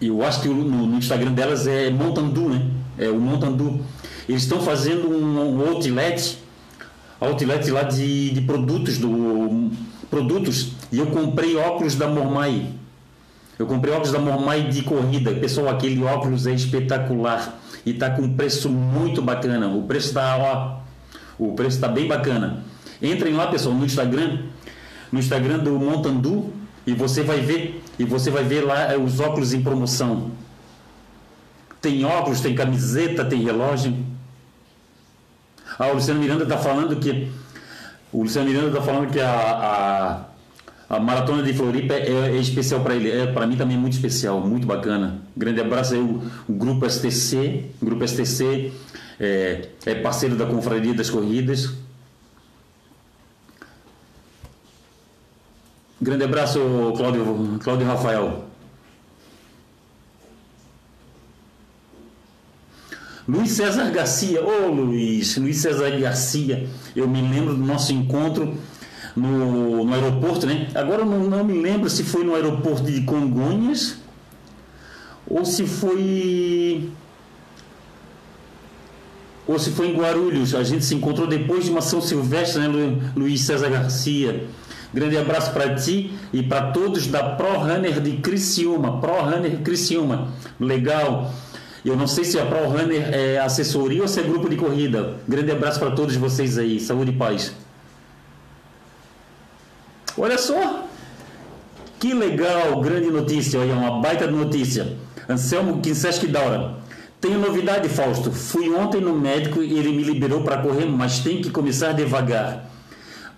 Eu 0.00 0.24
acho 0.24 0.40
que 0.42 0.48
no, 0.48 0.64
no 0.86 0.98
Instagram 0.98 1.32
delas 1.32 1.66
é 1.66 1.90
Montandu, 1.90 2.48
né? 2.48 2.66
É 2.98 3.08
o 3.08 3.20
Montandu. 3.20 3.80
Eles 4.28 4.42
estão 4.42 4.60
fazendo 4.60 5.08
um, 5.08 5.56
um 5.56 5.68
outlet. 5.68 6.38
Outlet 7.20 7.70
lá 7.70 7.82
de, 7.82 8.30
de 8.30 8.40
produtos 8.42 8.98
do 8.98 9.70
produtos 10.10 10.72
e 10.92 10.98
eu 10.98 11.06
comprei 11.06 11.56
óculos 11.56 11.96
da 11.96 12.06
Mormai 12.06 12.68
eu 13.58 13.66
comprei 13.66 13.92
óculos 13.92 14.12
da 14.12 14.18
Mormai 14.18 14.64
de 14.64 14.82
corrida. 14.82 15.32
Pessoal, 15.32 15.68
aquele 15.68 16.02
óculos 16.02 16.46
é 16.46 16.52
espetacular 16.52 17.58
e 17.84 17.90
está 17.90 18.10
com 18.10 18.22
um 18.22 18.36
preço 18.36 18.68
muito 18.68 19.22
bacana. 19.22 19.68
O 19.68 19.82
preço 19.84 20.08
está, 20.08 20.36
ó, 20.36 20.80
o 21.38 21.52
preço 21.54 21.76
está 21.76 21.88
bem 21.88 22.06
bacana. 22.06 22.64
Entrem 23.00 23.34
lá, 23.34 23.46
pessoal, 23.46 23.74
no 23.74 23.84
Instagram, 23.84 24.40
no 25.10 25.18
Instagram 25.18 25.58
do 25.58 25.72
Montandu 25.78 26.52
e 26.86 26.92
você 26.92 27.22
vai 27.22 27.40
ver 27.40 27.82
e 27.98 28.04
você 28.04 28.30
vai 28.30 28.44
ver 28.44 28.62
lá 28.62 28.92
é, 28.92 28.98
os 28.98 29.20
óculos 29.20 29.54
em 29.54 29.62
promoção. 29.62 30.30
Tem 31.80 32.04
óculos, 32.04 32.40
tem 32.40 32.54
camiseta, 32.54 33.24
tem 33.24 33.42
relógio. 33.42 33.96
Ah, 35.78 35.88
o 35.88 35.94
Luciano 35.94 36.20
Miranda 36.20 36.42
está 36.42 36.58
falando 36.58 36.96
que 36.96 37.30
o 38.12 38.22
Luciano 38.22 38.48
Miranda 38.48 38.68
está 38.68 38.82
falando 38.82 39.10
que 39.10 39.20
a, 39.20 39.30
a 39.30 40.24
a 40.88 41.00
maratona 41.00 41.42
de 41.42 41.52
Floripa 41.52 41.94
é, 41.94 42.36
é 42.36 42.36
especial 42.36 42.80
para 42.80 42.94
ele, 42.94 43.10
é 43.10 43.26
para 43.26 43.46
mim 43.46 43.56
também 43.56 43.76
muito 43.76 43.94
especial, 43.94 44.40
muito 44.40 44.66
bacana. 44.66 45.20
Grande 45.36 45.60
abraço 45.60 45.94
aí 45.94 46.00
o, 46.00 46.22
o 46.48 46.52
grupo 46.52 46.88
STC, 46.88 47.64
o 47.82 47.84
grupo 47.84 48.06
STC 48.06 48.72
é, 49.18 49.68
é 49.84 49.94
parceiro 49.96 50.36
da 50.36 50.46
Confraria 50.46 50.94
das 50.94 51.10
Corridas. 51.10 51.72
Grande 56.00 56.24
abraço, 56.24 56.60
Cláudio, 56.96 57.58
Cláudio 57.62 57.86
Rafael. 57.86 58.44
Luiz 63.26 63.50
César 63.52 63.90
Garcia, 63.90 64.40
ô 64.40 64.68
oh, 64.68 64.70
Luiz, 64.70 65.36
Luiz 65.36 65.56
César 65.56 65.90
Garcia, 65.98 66.68
eu 66.94 67.08
me 67.08 67.20
lembro 67.20 67.56
do 67.56 67.64
nosso 67.64 67.92
encontro 67.92 68.56
no, 69.16 69.84
no 69.84 69.94
aeroporto, 69.94 70.46
né? 70.46 70.68
Agora 70.74 71.02
eu 71.02 71.06
não, 71.06 71.20
não 71.20 71.42
me 71.42 71.60
lembro 71.60 71.88
se 71.88 72.04
foi 72.04 72.22
no 72.22 72.34
aeroporto 72.34 72.84
de 72.84 73.00
Congonhas 73.02 73.96
ou 75.28 75.44
se 75.44 75.66
foi 75.66 76.90
ou 79.46 79.58
se 79.58 79.70
foi 79.70 79.88
em 79.88 79.96
Guarulhos. 79.96 80.54
A 80.54 80.62
gente 80.62 80.84
se 80.84 80.94
encontrou 80.94 81.26
depois 81.26 81.64
de 81.64 81.70
uma 81.70 81.80
São 81.80 82.00
Silvestre, 82.00 82.60
né, 82.60 82.68
Luiz 83.16 83.40
César 83.42 83.70
Garcia. 83.70 84.44
Grande 84.92 85.16
abraço 85.16 85.52
para 85.52 85.74
ti 85.74 86.12
e 86.32 86.42
para 86.42 86.72
todos 86.72 87.06
da 87.06 87.22
Pro 87.22 87.58
Runner 87.58 88.00
de 88.00 88.12
Criciúma. 88.18 89.00
Pro 89.00 89.20
Runner 89.22 89.58
Criciúma. 89.62 90.28
Legal. 90.58 91.32
Eu 91.84 91.96
não 91.96 92.06
sei 92.06 92.24
se 92.24 92.38
a 92.38 92.44
Pro 92.44 92.68
Runner 92.68 93.14
é 93.14 93.38
assessoria 93.38 94.02
ou 94.02 94.08
se 94.08 94.18
é 94.18 94.22
grupo 94.22 94.48
de 94.48 94.56
corrida. 94.56 95.14
Grande 95.28 95.52
abraço 95.52 95.78
para 95.78 95.92
todos 95.92 96.16
vocês 96.16 96.58
aí. 96.58 96.80
Saúde 96.80 97.12
e 97.12 97.14
paz. 97.14 97.54
Olha 100.18 100.38
só, 100.38 100.86
que 101.98 102.14
legal, 102.14 102.80
grande 102.80 103.10
notícia, 103.10 103.60
olha, 103.60 103.74
uma 103.74 104.00
baita 104.00 104.26
notícia. 104.26 104.96
Anselmo 105.28 105.80
Kinseschi 105.80 106.26
Daura. 106.26 106.76
Tenho 107.20 107.38
novidade, 107.38 107.88
Fausto. 107.88 108.30
Fui 108.30 108.70
ontem 108.70 109.00
no 109.00 109.14
médico 109.18 109.62
e 109.62 109.78
ele 109.78 109.92
me 109.92 110.02
liberou 110.02 110.42
para 110.42 110.58
correr, 110.58 110.86
mas 110.86 111.20
tem 111.20 111.40
que 111.40 111.50
começar 111.50 111.92
devagar. 111.92 112.70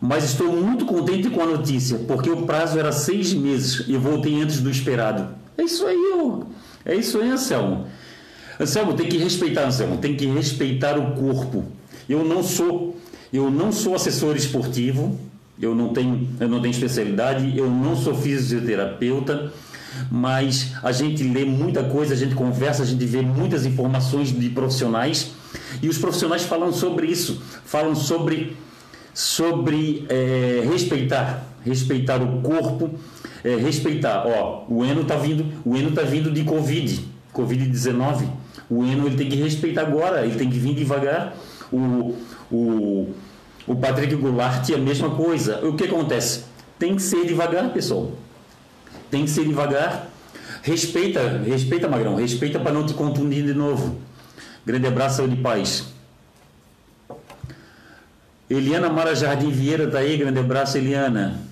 Mas 0.01 0.25
estou 0.25 0.53
muito 0.53 0.85
contente 0.85 1.31
com 1.31 1.41
a 1.41 1.47
notícia, 1.47 1.99
porque 2.07 2.31
o 2.31 2.43
prazo 2.43 2.79
era 2.79 2.93
seis 2.93 3.33
meses 3.33 3.85
e 3.89 3.97
voltei 3.97 4.41
antes 4.41 4.61
do 4.61 4.71
esperado. 4.71 5.35
É 5.57 5.63
isso 5.63 5.87
aí, 5.87 6.13
ó. 6.15 6.43
é 6.85 6.95
isso 6.95 7.19
aí, 7.21 7.31
Anselmo. 7.31 7.87
Anselmo, 8.61 8.95
tem 8.95 9.09
que 9.09 9.17
respeitar, 9.19 9.67
Anselmo, 9.67 9.99
tem 9.99 10.17
que 10.17 10.27
respeitar 10.27 10.99
o 10.99 11.15
corpo. 11.15 11.65
Eu 12.09 12.25
não 12.25 12.43
sou, 12.43 12.97
eu 13.33 13.51
não 13.51 13.73
sou 13.73 13.95
assessor 13.95 14.37
esportivo, 14.37 15.19
eu 15.61 15.75
não 15.75 15.93
tenho, 15.93 16.29
eu 16.39 16.49
não 16.49 16.61
tenho 16.61 16.71
especialidade, 16.71 17.57
eu 17.57 17.69
não 17.69 17.97
sou 17.97 18.15
fisioterapeuta, 18.15 19.53
mas 20.11 20.75
a 20.83 20.93
gente 20.93 21.23
lê 21.25 21.45
muita 21.45 21.83
coisa, 21.85 22.15
a 22.15 22.17
gente 22.17 22.35
conversa, 22.35 22.83
a 22.83 22.87
gente 22.87 23.05
vê 23.05 23.23
muitas 23.23 23.67
informações 23.67 24.29
de 24.29 24.49
profissionais 24.51 25.33
e 25.83 25.89
os 25.89 25.99
profissionais 25.99 26.43
falam 26.45 26.73
sobre 26.73 27.07
isso, 27.07 27.43
falam 27.65 27.95
sobre 27.95 28.57
sobre 29.13 30.07
é, 30.09 30.63
respeitar, 30.71 31.45
respeitar 31.65 32.23
o 32.23 32.41
corpo, 32.41 32.91
é, 33.43 33.57
respeitar. 33.57 34.25
Ó, 34.25 34.65
o 34.69 34.85
Eno 34.85 35.05
tá 35.05 35.17
vindo, 35.17 35.45
o 35.65 35.77
Eno 35.77 35.91
tá 35.91 36.03
vindo 36.03 36.31
de 36.31 36.45
Covid, 36.45 37.05
Covid-19. 37.35 38.29
O 38.71 38.85
Eno 38.85 39.09
ele 39.09 39.17
tem 39.17 39.29
que 39.29 39.35
respeitar 39.35 39.83
agora, 39.83 40.25
ele 40.25 40.37
tem 40.37 40.49
que 40.49 40.59
vir 40.59 40.73
devagar. 40.73 41.35
O, 41.73 42.15
o 42.51 43.13
o 43.69 43.77
Patrick 43.77 44.15
Goulart 44.17 44.69
é 44.71 44.75
a 44.75 44.79
mesma 44.79 45.11
coisa. 45.11 45.65
O 45.65 45.75
que 45.75 45.85
acontece? 45.85 46.45
Tem 46.79 46.97
que 46.97 47.03
ser 47.03 47.27
devagar, 47.27 47.71
pessoal. 47.71 48.13
Tem 49.11 49.25
que 49.25 49.31
ser 49.31 49.45
devagar. 49.45 50.09
Respeita, 50.63 51.43
respeita, 51.47 51.87
Magrão. 51.87 52.17
Respeita 52.17 52.59
para 52.59 52.73
não 52.73 52.87
te 52.87 52.95
contundir 52.95 53.45
de 53.45 53.53
novo. 53.53 53.99
Grande 54.65 54.87
abraço, 54.87 55.19
saúde 55.19 55.35
e 55.35 55.43
paz. 55.43 55.87
Eliana 58.49 58.89
Mara 58.89 59.15
Jardim 59.15 59.51
Vieira 59.51 59.85
está 59.85 59.99
aí. 59.99 60.17
Grande 60.17 60.41
abraço, 60.41 60.79
Eliana. 60.79 61.48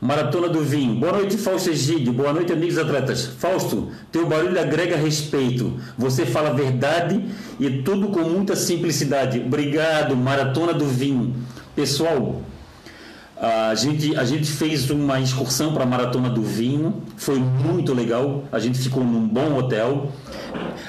Maratona 0.00 0.48
do 0.48 0.62
Vinho. 0.62 0.94
Boa 0.94 1.12
noite, 1.12 1.36
Fausto 1.36 1.68
Egídio. 1.68 2.10
Boa 2.14 2.32
noite, 2.32 2.50
amigos 2.50 2.78
atletas. 2.78 3.26
Fausto, 3.38 3.90
teu 4.10 4.26
barulho 4.26 4.58
agrega 4.58 4.96
respeito. 4.96 5.78
Você 5.98 6.24
fala 6.24 6.48
a 6.48 6.52
verdade 6.54 7.22
e 7.58 7.82
tudo 7.82 8.08
com 8.08 8.20
muita 8.20 8.56
simplicidade. 8.56 9.40
Obrigado, 9.40 10.16
Maratona 10.16 10.72
do 10.72 10.86
Vinho. 10.86 11.34
Pessoal, 11.76 12.40
a 13.36 13.74
gente, 13.74 14.16
a 14.16 14.24
gente 14.24 14.50
fez 14.50 14.88
uma 14.88 15.20
excursão 15.20 15.74
para 15.74 15.82
a 15.82 15.86
Maratona 15.86 16.30
do 16.30 16.42
Vinho. 16.42 17.02
Foi 17.18 17.38
muito 17.38 17.92
legal. 17.92 18.44
A 18.50 18.58
gente 18.58 18.78
ficou 18.78 19.04
num 19.04 19.28
bom 19.28 19.58
hotel. 19.58 20.12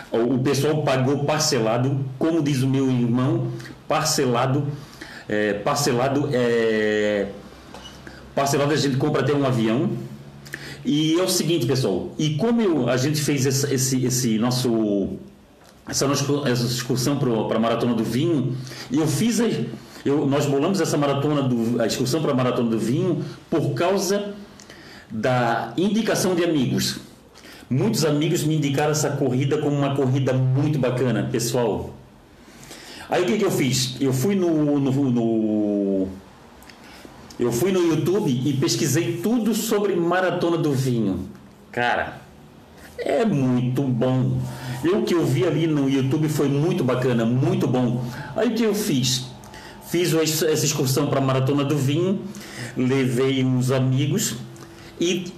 O 0.09 0.39
pessoal 0.39 0.83
pagou 0.83 1.25
parcelado, 1.25 1.99
como 2.17 2.41
diz 2.41 2.63
o 2.63 2.67
meu 2.67 2.89
irmão, 2.89 3.49
parcelado. 3.89 4.67
É, 5.27 5.53
parcelado 5.53 6.29
é 6.31 7.27
Parcelado 8.35 8.73
a 8.73 8.75
gente 8.75 8.97
compra 8.97 9.21
até 9.21 9.33
um 9.33 9.45
avião. 9.45 9.89
E 10.83 11.19
é 11.19 11.23
o 11.23 11.29
seguinte, 11.29 11.65
pessoal, 11.67 12.11
e 12.17 12.35
como 12.37 12.59
eu, 12.59 12.89
a 12.89 12.97
gente 12.97 13.21
fez 13.21 13.45
esse, 13.45 13.71
esse, 13.71 14.03
esse 14.03 14.37
nosso 14.39 15.09
essa 15.87 16.07
nossa 16.07 16.23
excursão 16.65 17.17
para 17.17 17.57
a 17.57 17.59
maratona 17.59 17.93
do 17.93 18.03
vinho, 18.03 18.55
e 18.89 18.97
eu 18.97 19.07
fiz 19.07 19.39
eu, 20.05 20.25
nós 20.25 20.45
bolamos 20.45 20.81
essa 20.81 20.97
maratona 20.97 21.43
do, 21.43 21.81
a 21.81 21.85
excursão 21.85 22.21
para 22.21 22.31
a 22.31 22.35
maratona 22.35 22.69
do 22.69 22.79
vinho 22.79 23.23
por 23.49 23.73
causa 23.73 24.33
da 25.09 25.73
indicação 25.77 26.33
de 26.33 26.43
amigos. 26.43 26.99
Muitos 27.69 28.03
amigos 28.03 28.43
me 28.43 28.55
indicaram 28.55 28.91
essa 28.91 29.11
corrida 29.11 29.57
como 29.59 29.75
uma 29.75 29.95
corrida 29.95 30.33
muito 30.33 30.79
bacana, 30.79 31.29
pessoal. 31.31 31.93
Aí 33.09 33.23
o 33.23 33.25
que, 33.25 33.37
que 33.37 33.45
eu 33.45 33.51
fiz? 33.51 33.97
Eu 33.99 34.13
fui 34.13 34.35
no, 34.35 34.79
no, 34.79 35.11
no 35.11 36.07
eu 37.41 37.51
fui 37.51 37.71
no 37.71 37.81
YouTube 37.81 38.29
e 38.29 38.53
pesquisei 38.53 39.17
tudo 39.17 39.55
sobre 39.55 39.95
maratona 39.95 40.57
do 40.57 40.71
vinho. 40.71 41.27
Cara, 41.71 42.21
é 42.99 43.25
muito 43.25 43.81
bom. 43.81 44.39
Eu 44.83 45.01
que 45.01 45.15
eu 45.15 45.25
vi 45.25 45.43
ali 45.43 45.65
no 45.65 45.89
YouTube 45.89 46.29
foi 46.29 46.47
muito 46.47 46.83
bacana, 46.83 47.25
muito 47.25 47.67
bom. 47.67 48.05
Aí 48.35 48.49
o 48.49 48.53
que 48.53 48.61
eu 48.61 48.75
fiz? 48.75 49.25
Fiz 49.89 50.13
essa 50.13 50.65
excursão 50.65 51.07
para 51.07 51.17
a 51.17 51.23
maratona 51.23 51.63
do 51.65 51.75
vinho, 51.75 52.21
levei 52.77 53.43
uns 53.43 53.71
amigos 53.71 54.35
e, 54.99 55.33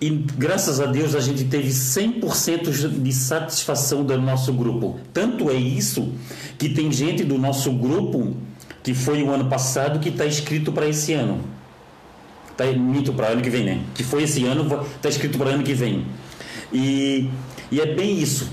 e 0.00 0.10
graças 0.10 0.80
a 0.80 0.86
Deus 0.86 1.14
a 1.14 1.20
gente 1.20 1.44
teve 1.44 1.68
100% 1.68 3.00
de 3.00 3.12
satisfação 3.12 4.04
do 4.04 4.20
nosso 4.20 4.52
grupo. 4.52 4.98
Tanto 5.12 5.48
é 5.48 5.54
isso 5.54 6.12
que 6.58 6.68
tem 6.68 6.90
gente 6.90 7.22
do 7.22 7.38
nosso 7.38 7.70
grupo 7.70 8.36
que 8.84 8.94
foi 8.94 9.22
o 9.22 9.30
ano 9.30 9.46
passado, 9.46 9.98
que 9.98 10.10
está 10.10 10.26
escrito 10.26 10.70
para 10.70 10.86
esse 10.86 11.14
ano. 11.14 11.40
Está 12.52 12.66
muito 12.66 13.12
para 13.14 13.28
ano 13.28 13.42
que 13.42 13.50
vem, 13.50 13.64
né? 13.64 13.82
Que 13.94 14.04
foi 14.04 14.22
esse 14.22 14.44
ano, 14.44 14.62
está 14.94 15.08
escrito 15.08 15.38
para 15.38 15.50
ano 15.50 15.64
que 15.64 15.74
vem. 15.74 16.06
E, 16.72 17.28
e 17.72 17.80
é 17.80 17.86
bem 17.86 18.18
isso. 18.20 18.48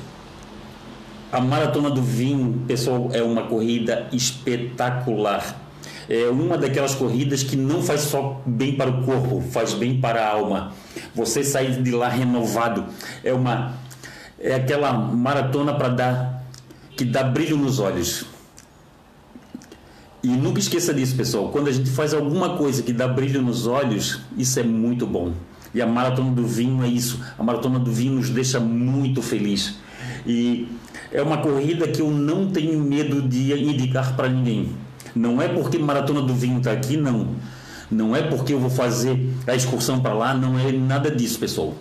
A 1.32 1.40
Maratona 1.40 1.90
do 1.90 2.02
Vinho, 2.02 2.64
pessoal, 2.66 3.10
é 3.14 3.22
uma 3.22 3.44
corrida 3.44 4.08
espetacular. 4.12 5.62
É 6.10 6.28
uma 6.30 6.58
daquelas 6.58 6.96
corridas 6.96 7.44
que 7.44 7.56
não 7.56 7.84
faz 7.84 8.02
só 8.02 8.42
bem 8.46 8.76
para 8.76 8.90
o 8.90 9.04
corpo, 9.04 9.42
faz 9.52 9.74
bem 9.74 10.00
para 10.00 10.26
a 10.26 10.32
alma. 10.32 10.74
Você 11.14 11.44
sair 11.44 11.82
de 11.84 11.92
lá 11.92 12.08
renovado. 12.08 12.86
É 13.24 13.34
uma 13.34 13.76
é 14.40 14.56
aquela 14.56 14.92
maratona 14.94 15.74
para 15.74 15.90
dar 15.90 16.44
que 16.98 17.06
dá 17.06 17.24
brilho 17.24 17.58
nos 17.58 17.80
olhos. 17.80 18.26
E 20.24 20.28
nunca 20.28 20.60
esqueça 20.60 20.94
disso, 20.94 21.16
pessoal. 21.16 21.50
Quando 21.50 21.68
a 21.68 21.72
gente 21.72 21.90
faz 21.90 22.14
alguma 22.14 22.56
coisa 22.56 22.84
que 22.84 22.94
dá 22.94 23.08
brilho 23.08 23.42
nos 23.42 23.66
olhos, 23.66 24.22
isso 24.38 24.60
é 24.60 24.64
muito 24.64 25.08
bom. 25.08 25.34
E 25.74 25.82
a 25.82 25.88
maratona 25.88 26.32
do 26.32 26.46
vinho 26.46 26.84
é 26.84 26.88
isso. 26.88 27.20
A 27.40 27.44
maratona 27.44 27.80
do 27.80 27.92
vinho 27.92 28.14
nos 28.14 28.30
deixa 28.30 28.60
muito 28.60 29.22
feliz. 29.22 29.76
E 30.28 30.68
é 31.12 31.22
uma 31.22 31.38
corrida 31.38 31.88
que 31.88 32.02
eu 32.02 32.12
não 32.12 32.52
tenho 32.52 32.80
medo 32.80 33.22
de 33.22 33.54
indicar 33.54 34.16
para 34.16 34.30
ninguém. 34.30 34.70
Não 35.16 35.42
é 35.42 35.48
porque 35.48 35.78
maratona 35.80 36.22
do 36.22 36.34
vinho 36.34 36.60
está 36.60 36.72
aqui, 36.72 36.98
não. 36.98 37.30
Não 37.90 38.16
é 38.16 38.22
porque 38.22 38.54
eu 38.54 38.60
vou 38.60 38.70
fazer 38.70 39.30
a 39.48 39.56
excursão 39.56 40.00
para 40.00 40.14
lá, 40.14 40.34
não 40.34 40.58
é 40.58 40.72
nada 40.72 41.10
disso, 41.12 41.40
pessoal. 41.40 41.74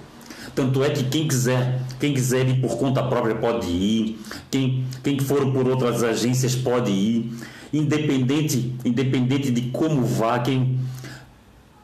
Tanto 0.55 0.83
é 0.83 0.91
que 0.91 1.05
quem 1.05 1.29
quiser, 1.29 1.81
quem 2.01 2.13
quiser 2.13 2.49
ir 2.49 2.61
por 2.61 2.77
conta 2.77 3.03
própria 3.03 3.37
pode 3.37 3.69
ir, 3.69 4.19
quem, 4.51 4.85
quem 5.05 5.19
for 5.21 5.53
por 5.53 5.69
outras 5.69 6.03
agências 6.03 6.57
pode 6.57 6.91
ir, 6.91 7.33
independente, 7.73 8.75
independente 8.85 9.51
de 9.51 9.63
como 9.71 10.05
vá, 10.05 10.39
quem 10.39 10.79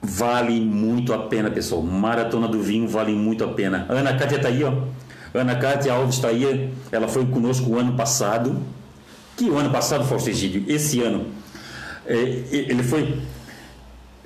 vale 0.03 0.61
muito 0.61 1.13
a 1.13 1.19
pena, 1.19 1.51
pessoal. 1.51 1.83
Maratona 1.83 2.49
do 2.49 2.63
Vinho 2.63 2.89
vale 2.89 3.13
muito 3.13 3.45
a 3.45 3.49
pena. 3.49 3.87
Ana 3.89 4.15
Cátia 4.15 4.37
está 4.37 4.49
aí, 4.49 4.63
ó. 4.63 4.73
Ana 5.35 5.57
Cátia 5.57 5.93
Alves 5.93 6.17
está 6.17 6.29
aí, 6.29 6.71
ela 6.91 7.09
foi 7.09 7.27
conosco 7.27 7.71
o 7.71 7.79
ano 7.79 7.95
passado. 7.95 8.57
Que 9.37 9.49
ano 9.49 9.71
passado, 9.71 10.05
Fausto 10.05 10.31
Egídio? 10.31 10.65
Esse 10.67 11.01
ano. 11.03 11.27
É, 12.07 12.15
ele 12.51 12.83
foi, 12.83 13.21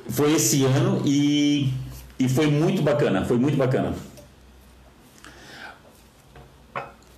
foi 0.09 0.35
esse 0.35 0.65
ano 0.65 1.03
e, 1.05 1.73
e 2.19 2.29
foi 2.29 2.47
muito 2.47 2.83
bacana, 2.83 3.25
foi 3.25 3.39
muito 3.39 3.57
bacana. 3.57 3.95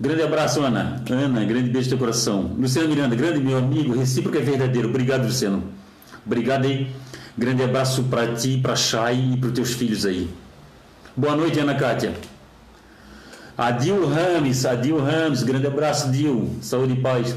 Grande 0.03 0.21
abraço, 0.21 0.61
Ana. 0.61 1.01
Ana, 1.09 1.45
grande 1.45 1.71
beijo 1.71 1.87
no 1.87 1.91
teu 1.91 1.99
coração. 1.99 2.57
Luciano 2.59 2.89
Miranda, 2.89 3.15
grande 3.15 3.39
meu 3.39 3.57
amigo, 3.57 3.97
recíproco 3.97 4.37
é 4.37 4.41
verdadeiro. 4.41 4.89
Obrigado, 4.89 5.23
Luciano. 5.23 5.63
Obrigado 6.27 6.65
aí. 6.65 6.91
Grande 7.39 7.63
abraço 7.63 8.03
para 8.11 8.35
ti, 8.35 8.59
para 8.61 8.75
Chay 8.75 9.35
e 9.35 9.37
para 9.37 9.47
os 9.47 9.53
teus 9.55 9.73
filhos 9.75 10.05
aí. 10.05 10.29
Boa 11.17 11.37
noite, 11.37 11.61
Ana 11.61 11.77
Kátia. 11.77 12.15
Adil 13.57 14.09
Rames, 14.09 14.67
Adil 14.67 14.99
Rames, 14.99 15.45
grande 15.45 15.69
abraço, 15.69 16.11
Dil. 16.11 16.51
Saúde 16.61 16.95
e 16.95 17.01
paz. 17.01 17.37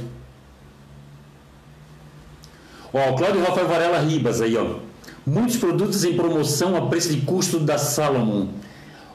Ó, 2.91 3.13
Cláudio 3.13 3.43
Rafael 3.43 3.68
Varela 3.68 3.99
Ribas 3.99 4.41
aí, 4.41 4.57
ó. 4.57 4.78
Muitos 5.24 5.57
produtos 5.57 6.03
em 6.03 6.16
promoção 6.16 6.76
a 6.76 6.88
preço 6.88 7.13
de 7.13 7.22
custo 7.22 7.59
da 7.59 7.78
Salomon. 7.78 8.47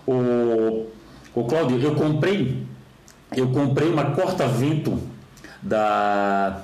O, 0.07 0.87
o 1.35 1.45
Cláudio, 1.47 1.81
eu 1.81 1.97
comprei 1.97 2.70
eu 3.37 3.49
comprei 3.49 3.89
uma 3.89 4.13
corta-vento 4.13 4.99
da 5.63 6.63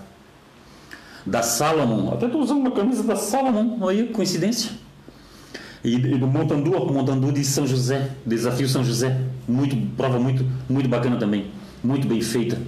da 1.26 1.42
Salomon. 1.42 2.12
Até 2.12 2.26
estou 2.26 2.40
usando 2.40 2.60
uma 2.60 2.70
camisa 2.70 3.02
da 3.02 3.16
Salomon, 3.16 3.86
aí, 3.88 4.06
coincidência. 4.08 4.70
E, 5.82 5.94
e 5.94 6.18
do 6.18 6.26
Montandu, 6.26 6.70
Montandu 6.92 7.32
de 7.32 7.44
São 7.44 7.66
José, 7.66 8.10
Desafio 8.24 8.68
São 8.68 8.84
José. 8.84 9.20
Muito, 9.48 9.76
prova 9.96 10.18
muito, 10.18 10.46
muito 10.68 10.88
bacana 10.88 11.16
também. 11.16 11.50
Muito 11.82 12.06
bem 12.06 12.20
feita. 12.20 12.58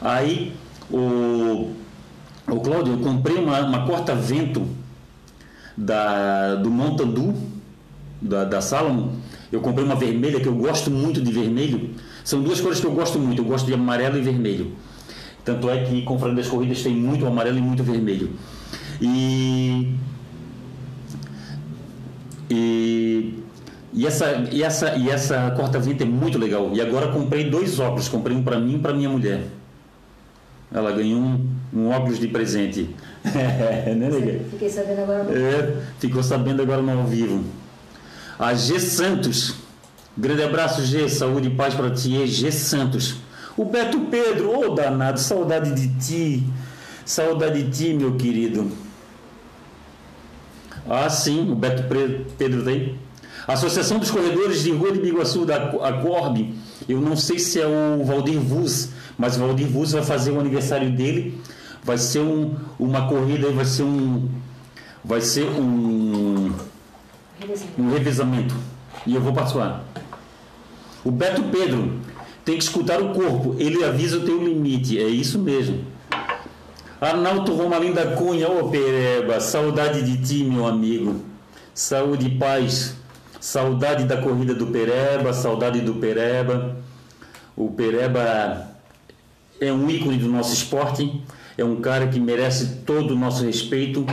Aí, 0.00 0.52
o, 0.90 1.72
o 2.46 2.60
Cláudio, 2.60 2.94
eu 2.94 2.98
comprei 2.98 3.36
uma, 3.36 3.60
uma 3.60 3.86
corta-vento 3.86 4.66
da, 5.76 6.56
do 6.56 6.70
Montandu, 6.70 7.34
da, 8.20 8.44
da 8.44 8.60
Salomon. 8.60 9.12
Eu 9.50 9.60
comprei 9.60 9.84
uma 9.84 9.96
vermelha, 9.96 10.40
que 10.40 10.46
eu 10.46 10.54
gosto 10.54 10.90
muito 10.90 11.20
de 11.22 11.32
vermelho 11.32 11.90
são 12.24 12.42
duas 12.42 12.60
cores 12.60 12.80
que 12.80 12.86
eu 12.86 12.92
gosto 12.92 13.18
muito. 13.18 13.42
Eu 13.42 13.46
gosto 13.46 13.66
de 13.66 13.74
amarelo 13.74 14.18
e 14.18 14.22
vermelho. 14.22 14.72
Tanto 15.44 15.68
é 15.68 15.84
que 15.84 16.02
Confrade 16.02 16.36
das 16.36 16.46
Corridas 16.46 16.82
tem 16.82 16.94
muito 16.94 17.26
amarelo 17.26 17.58
e 17.58 17.60
muito 17.60 17.82
vermelho. 17.82 18.30
E. 19.00 19.94
E. 22.50 23.38
E 23.94 24.06
essa, 24.06 24.48
e 24.50 24.62
essa, 24.62 24.96
e 24.96 25.10
essa 25.10 25.50
corta-vento 25.50 26.02
é 26.02 26.06
muito 26.06 26.38
legal. 26.38 26.70
E 26.72 26.80
agora 26.80 27.08
comprei 27.08 27.50
dois 27.50 27.78
óculos. 27.78 28.08
Comprei 28.08 28.36
um 28.36 28.42
para 28.42 28.58
mim 28.58 28.76
e 28.76 28.78
para 28.78 28.94
minha 28.94 29.08
mulher. 29.08 29.42
Ela 30.72 30.92
ganhou 30.92 31.20
um, 31.20 31.46
um 31.74 31.90
óculos 31.90 32.18
de 32.18 32.28
presente. 32.28 32.94
é, 33.24 33.92
né, 33.94 34.08
nega? 34.08 34.44
Fiquei 34.50 34.70
sabendo 34.70 35.02
agora 35.02 35.24
no 35.24 35.36
é, 35.36 35.76
Ficou 35.98 36.22
sabendo 36.22 36.62
agora 36.62 36.80
no 36.80 36.98
ao 36.98 37.04
vivo. 37.04 37.44
A 38.38 38.54
G 38.54 38.80
Santos 38.80 39.61
Grande 40.16 40.42
abraço, 40.42 40.84
G. 40.84 41.08
Saúde 41.08 41.48
e 41.48 41.50
paz 41.54 41.74
para 41.74 41.90
ti, 41.90 42.26
G. 42.26 42.52
Santos. 42.52 43.16
O 43.56 43.64
Beto 43.64 44.00
Pedro, 44.10 44.50
ô 44.50 44.66
oh, 44.66 44.74
danado, 44.74 45.18
saudade 45.18 45.72
de 45.72 45.88
ti. 45.98 46.44
Saudade 47.04 47.62
de 47.62 47.70
ti, 47.70 47.94
meu 47.94 48.14
querido. 48.16 48.70
Ah, 50.88 51.08
sim, 51.08 51.50
o 51.50 51.54
Beto 51.54 51.84
Pedro 52.36 52.64
tem. 52.64 52.98
Associação 53.46 53.98
dos 53.98 54.10
Corredores 54.10 54.62
de 54.62 54.70
Rua 54.70 54.92
de 54.92 55.00
Biguaçu, 55.00 55.44
da 55.44 55.58
Corb. 56.02 56.54
Eu 56.88 57.00
não 57.00 57.16
sei 57.16 57.38
se 57.38 57.60
é 57.60 57.66
o 57.66 58.04
Valdir 58.04 58.38
Vuz, 58.38 58.90
mas 59.18 59.36
o 59.36 59.40
Valdir 59.40 59.66
Vuz 59.66 59.92
vai 59.92 60.02
fazer 60.02 60.30
o 60.30 60.40
aniversário 60.40 60.90
dele. 60.90 61.40
Vai 61.82 61.98
ser 61.98 62.20
um, 62.20 62.54
uma 62.78 63.08
corrida, 63.08 63.50
vai 63.50 63.64
ser 63.64 63.82
um. 63.82 64.28
Vai 65.04 65.20
ser 65.20 65.44
um. 65.44 66.52
Um 67.78 67.90
revezamento. 67.90 68.54
E 69.04 69.14
eu 69.14 69.20
vou 69.20 69.32
participar. 69.32 69.84
O 71.04 71.10
Beto 71.10 71.42
Pedro 71.44 72.00
tem 72.44 72.56
que 72.56 72.62
escutar 72.62 73.00
o 73.00 73.12
corpo, 73.12 73.56
ele 73.58 73.84
avisa 73.84 74.18
o 74.18 74.24
teu 74.24 74.42
limite, 74.42 74.98
é 74.98 75.06
isso 75.06 75.38
mesmo. 75.38 75.84
Arnaldo 77.00 77.54
Romalim 77.54 77.92
da 77.92 78.14
Cunha, 78.14 78.48
ô 78.48 78.68
Pereba, 78.68 79.40
saudade 79.40 80.02
de 80.02 80.24
ti, 80.24 80.44
meu 80.44 80.66
amigo. 80.66 81.20
Saúde 81.74 82.26
e 82.28 82.38
paz. 82.38 82.94
Saudade 83.40 84.04
da 84.04 84.18
corrida 84.18 84.54
do 84.54 84.68
Pereba, 84.68 85.32
saudade 85.32 85.80
do 85.80 85.94
Pereba. 85.94 86.76
O 87.56 87.70
Pereba 87.72 88.70
é 89.60 89.72
um 89.72 89.90
ícone 89.90 90.16
do 90.16 90.28
nosso 90.28 90.54
esporte, 90.54 91.20
é 91.58 91.64
um 91.64 91.80
cara 91.80 92.06
que 92.06 92.20
merece 92.20 92.82
todo 92.86 93.14
o 93.14 93.18
nosso 93.18 93.44
respeito 93.44 94.06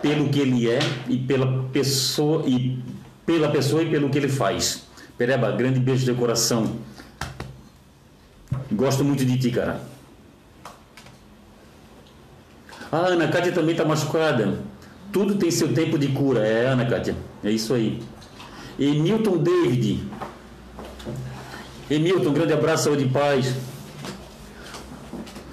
pelo 0.00 0.28
que 0.28 0.38
ele 0.38 0.70
é 0.70 0.78
e 1.08 1.16
pela 1.18 1.64
pessoa 1.72 2.44
e 2.46 2.78
pela 3.26 3.48
pessoa 3.48 3.82
e 3.82 3.90
pelo 3.90 4.08
que 4.10 4.18
ele 4.18 4.28
faz. 4.28 4.84
Pereba, 5.22 5.52
grande 5.52 5.78
beijo 5.78 6.04
de 6.04 6.12
coração. 6.14 6.78
Gosto 8.72 9.04
muito 9.04 9.24
de 9.24 9.38
ti, 9.38 9.52
cara. 9.52 9.80
A 12.90 12.96
Ana 12.96 13.28
Cátia 13.28 13.52
também 13.52 13.70
está 13.70 13.84
machucada. 13.84 14.58
Tudo 15.12 15.36
tem 15.36 15.48
seu 15.48 15.72
tempo 15.72 15.96
de 15.96 16.08
cura. 16.08 16.44
É, 16.44 16.66
Ana 16.66 16.84
Cátia. 16.86 17.14
É 17.44 17.52
isso 17.52 17.72
aí. 17.72 18.02
Emilton 18.76 19.36
David. 19.38 20.02
Emilton, 21.88 22.32
grande 22.32 22.54
abraço, 22.54 22.82
saúde 22.82 23.04
e 23.04 23.08
paz. 23.08 23.54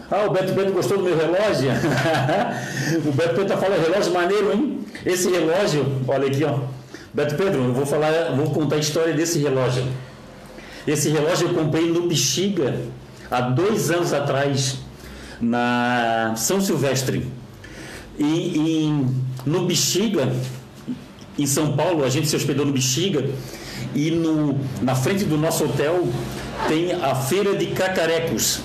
Ah, 0.10 0.26
o 0.26 0.32
Beto 0.32 0.52
Beto 0.54 0.72
gostou 0.72 0.98
do 0.98 1.04
meu 1.04 1.16
relógio? 1.16 1.70
o 3.06 3.12
Beto 3.12 3.36
Beto 3.36 3.46
tá 3.46 3.56
falando 3.56 3.84
relógio 3.84 4.14
maneiro, 4.14 4.52
hein? 4.52 4.84
Esse 5.06 5.30
relógio, 5.30 5.86
olha 6.08 6.26
aqui, 6.26 6.44
ó. 6.44 6.79
Beto 7.14 7.36
Pedro, 7.36 7.64
eu 7.64 7.74
vou 7.74 7.86
falar, 7.86 8.36
vou 8.36 8.52
contar 8.52 8.76
a 8.76 8.80
história 8.80 9.14
desse 9.14 9.40
relógio. 9.40 9.84
Esse 10.88 11.10
relógio 11.10 11.48
eu 11.48 11.54
comprei 11.54 11.90
no 11.90 12.08
Bexiga 12.08 12.80
há 13.30 13.42
dois 13.42 13.90
anos 13.90 14.14
atrás, 14.14 14.78
na 15.42 16.34
São 16.38 16.62
Silvestre. 16.62 17.26
E, 18.18 18.24
e 18.24 19.06
no 19.46 19.66
Bexiga, 19.66 20.32
em 21.38 21.48
São 21.48 21.76
Paulo, 21.76 22.04
a 22.04 22.10
gente 22.10 22.28
se 22.28 22.36
hospedou 22.36 22.66
no 22.66 22.74
Bexiga 22.74 23.28
e 23.96 24.12
no, 24.12 24.60
na 24.82 24.94
frente 24.94 25.24
do 25.24 25.38
nosso 25.38 25.64
hotel 25.66 26.08
tem 26.68 26.94
a 26.94 27.16
Feira 27.16 27.56
de 27.56 27.68
Cacarecos. 27.68 28.60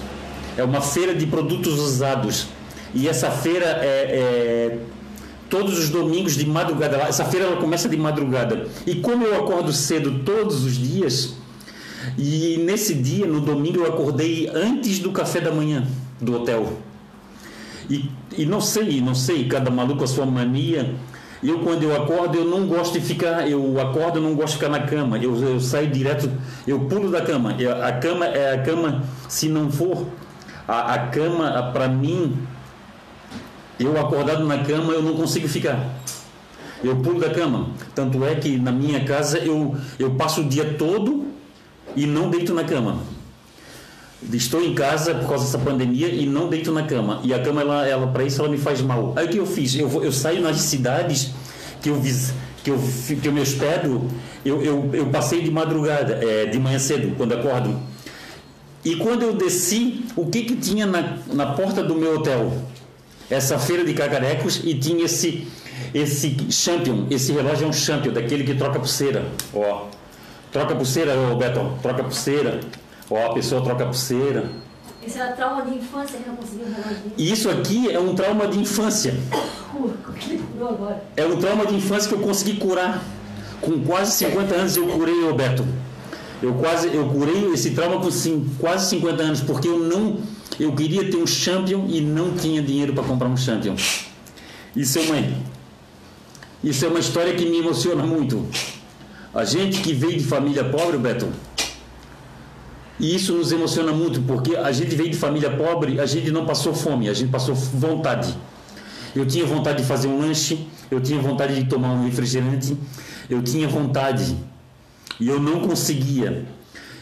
É 0.57 0.63
uma 0.63 0.81
feira 0.81 1.15
de 1.15 1.27
produtos 1.27 1.79
usados. 1.79 2.47
E 2.95 3.09
essa 3.09 3.31
feira 3.31 3.67
é, 3.83 4.71
é 4.71 4.79
todos 5.49 5.79
os 5.79 5.91
domingos 5.91 6.37
de 6.37 6.47
madrugada. 6.47 6.97
Essa 6.99 7.25
feira 7.25 7.47
ela 7.47 7.57
começa 7.57 7.89
de 7.89 7.97
madrugada. 7.97 8.69
E 8.87 8.97
como 8.97 9.25
eu 9.25 9.37
acordo 9.43 9.73
cedo 9.73 10.21
todos 10.25 10.65
os 10.65 10.75
dias, 10.75 11.35
e 12.19 12.59
nesse 12.59 12.95
dia, 12.95 13.27
no 13.27 13.41
domingo, 13.41 13.79
eu 13.79 13.87
acordei 13.87 14.51
antes 14.53 14.99
do 14.99 15.11
café 15.11 15.41
da 15.41 15.51
manhã 15.51 15.87
do 16.21 16.37
hotel. 16.37 16.79
E, 17.89 18.11
e 18.37 18.47
não 18.47 18.61
sei, 18.61 19.01
não 19.01 19.15
sei, 19.15 19.47
cada 19.47 19.71
maluco 19.71 20.05
a 20.05 20.07
sua 20.07 20.27
mania. 20.27 20.95
Eu, 21.43 21.59
quando 21.61 21.83
eu 21.83 21.95
acordo, 21.95 22.39
eu 22.39 22.45
não 22.45 22.67
gosto 22.67 22.99
de 22.99 23.01
ficar. 23.01 23.49
Eu 23.49 23.79
acordo, 23.81 24.19
eu 24.19 24.23
não 24.23 24.35
gosto 24.35 24.55
de 24.55 24.59
ficar 24.59 24.71
na 24.71 24.81
cama. 24.81 25.19
Eu, 25.19 25.37
eu 25.37 25.61
saio 25.61 25.89
direto, 25.89 26.31
eu 26.67 26.81
pulo 26.81 27.11
da 27.11 27.21
cama. 27.21 27.55
Eu, 27.59 27.85
a 27.85 27.93
cama 27.93 28.27
é 28.27 28.55
a 28.55 28.63
cama, 28.63 29.03
se 29.29 29.49
não 29.49 29.71
for. 29.71 30.07
A, 30.67 30.95
a 30.95 30.99
cama, 31.09 31.71
para 31.73 31.89
mim, 31.89 32.39
eu 33.79 33.99
acordado 33.99 34.45
na 34.45 34.59
cama, 34.59 34.93
eu 34.93 35.03
não 35.03 35.15
consigo 35.15 35.49
ficar. 35.49 36.01
Eu 36.83 36.97
pulo 36.97 37.21
da 37.21 37.31
cama. 37.31 37.71
Tanto 37.95 38.25
é 38.25 38.35
que 38.35 38.59
na 38.59 38.71
minha 38.71 39.05
casa 39.05 39.39
eu, 39.39 39.77
eu 39.99 40.11
passo 40.13 40.43
o 40.43 40.45
dia 40.45 40.75
todo 40.75 41.27
e 41.97 42.07
não 42.07 42.31
deito 42.31 42.53
na 42.53 42.65
cama 42.65 42.99
estou 44.33 44.63
em 44.63 44.75
casa 44.75 45.15
por 45.15 45.29
causa 45.29 45.45
dessa 45.45 45.59
pandemia 45.59 46.09
e 46.09 46.25
não 46.27 46.49
deito 46.49 46.73
na 46.73 46.85
cama. 46.85 47.21
E 47.25 47.35
a 47.35 47.43
cama, 47.43 47.61
ela, 47.61 47.87
ela 47.87 48.07
para 48.07 48.25
isso, 48.25 48.41
ela 48.41 48.49
me 48.49 48.57
faz 48.57 48.81
mal. 48.81 49.13
Aí 49.17 49.27
o 49.27 49.29
que 49.29 49.39
eu 49.39 49.47
fiz? 49.47 49.75
Eu, 49.75 50.03
eu 50.03 50.13
saio 50.13 50.41
nas 50.41 50.57
cidades 50.57 51.33
que 51.83 51.91
eu, 51.91 52.01
que 52.63 52.71
eu, 52.71 52.79
que 53.21 53.29
eu 53.29 53.33
me 53.33 53.41
hospedo, 53.41 54.09
eu, 54.45 54.63
eu, 54.63 54.91
eu 54.93 55.07
passei 55.07 55.43
de 55.43 55.51
madrugada, 55.51 56.15
é, 56.23 56.47
de 56.47 56.59
manhã 56.59 56.79
cedo, 56.79 57.15
quando 57.17 57.33
acordo. 57.33 57.79
E 58.85 58.97
quando 58.97 59.23
eu 59.23 59.35
desci, 59.35 60.05
o 60.15 60.27
que, 60.27 60.43
que 60.43 60.57
tinha 60.57 60.87
na, 60.87 61.19
na 61.33 61.47
porta 61.53 61.83
do 61.83 61.95
meu 61.95 62.17
hotel? 62.17 62.53
Essa 63.31 63.59
feira 63.59 63.85
de 63.85 63.95
cacarecos 63.95 64.61
e 64.65 64.75
tinha 64.75 65.05
esse, 65.05 65.47
esse 65.95 66.37
champion. 66.51 67.07
Esse 67.11 67.33
relógio 67.33 67.67
é 67.67 67.69
um 67.69 67.73
champion, 67.73 68.13
daquele 68.13 68.45
que 68.45 68.55
troca 68.55 68.79
pulseira. 68.79 69.25
Ó, 69.53 69.87
troca 70.53 70.75
pulseira, 70.75 71.15
ô 71.19 71.37
Beto, 71.37 71.79
troca 71.83 72.05
pulseira. 72.05 72.61
Ou 73.09 73.25
a 73.25 73.33
pessoa 73.35 73.63
troca 73.63 73.85
pulseira. 73.85 74.51
Isso 75.07 75.19
era 75.19 75.33
trauma 75.33 75.63
de 75.63 75.77
infância 75.77 76.19
que 76.19 76.29
não 76.29 76.37
conseguiu 76.37 76.67
Isso 77.19 77.51
aqui 77.51 77.91
é 77.91 78.01
um 78.01 78.15
trauma 78.15 78.47
de 78.49 78.59
infância. 78.59 79.15
É 81.17 81.27
um 81.27 81.37
trauma 81.39 81.67
de 81.67 81.75
infância 81.75 82.09
que 82.09 82.15
eu 82.15 82.21
consegui 82.21 82.57
curar. 82.57 83.03
Com 83.61 83.83
quase 83.83 84.13
50 84.13 84.55
anos 84.55 84.77
eu 84.77 84.87
curei, 84.89 85.25
Roberto. 85.25 85.65
Eu 86.43 86.55
quase 86.55 86.95
eu 86.95 87.09
curei 87.09 87.53
esse 87.53 87.71
trauma 87.71 88.01
com 88.01 88.11
sim, 88.11 88.51
quase 88.59 88.91
50 88.91 89.23
anos, 89.23 89.41
porque 89.41 89.69
eu 89.69 89.79
não 89.79 90.19
eu 90.59 90.73
queria 90.73 91.11
ter 91.11 91.17
um 91.17 91.27
champion 91.27 91.87
e 91.89 92.01
não 92.01 92.35
tinha 92.35 92.63
dinheiro 92.63 92.93
para 92.93 93.03
comprar 93.05 93.29
um 93.29 93.37
champion. 93.37 93.75
Isso 94.75 94.99
é 94.99 95.03
uma 95.03 95.55
isso 96.63 96.85
é 96.85 96.89
uma 96.89 96.99
história 96.99 97.35
que 97.35 97.45
me 97.45 97.59
emociona 97.59 98.03
muito. 98.05 98.49
A 99.35 99.45
gente 99.45 99.81
que 99.81 99.93
veio 99.93 100.17
de 100.17 100.25
família 100.25 100.65
pobre, 100.65 100.97
Beto, 100.97 101.29
e 102.99 103.15
isso 103.15 103.35
nos 103.35 103.51
emociona 103.51 103.93
muito, 103.93 104.23
porque 104.23 104.57
a 104.57 104.71
gente 104.71 104.95
veio 104.95 105.11
de 105.11 105.17
família 105.17 105.51
pobre, 105.51 106.01
a 106.01 106.07
gente 106.07 106.31
não 106.31 106.47
passou 106.47 106.73
fome, 106.73 107.09
a 107.09 107.13
gente 107.13 107.31
passou 107.31 107.55
vontade. 107.55 108.35
Eu 109.15 109.27
tinha 109.27 109.45
vontade 109.45 109.83
de 109.83 109.89
fazer 109.89 110.09
um 110.09 110.19
lanche, 110.21 110.67
eu 110.91 111.01
tinha 111.01 111.21
vontade 111.21 111.55
de 111.55 111.69
tomar 111.69 111.93
um 111.93 112.05
refrigerante, 112.05 112.77
eu 113.29 113.43
tinha 113.43 113.69
vontade. 113.69 114.37
E 115.21 115.29
eu 115.29 115.41
não 115.41 115.61
conseguia. 115.61 116.47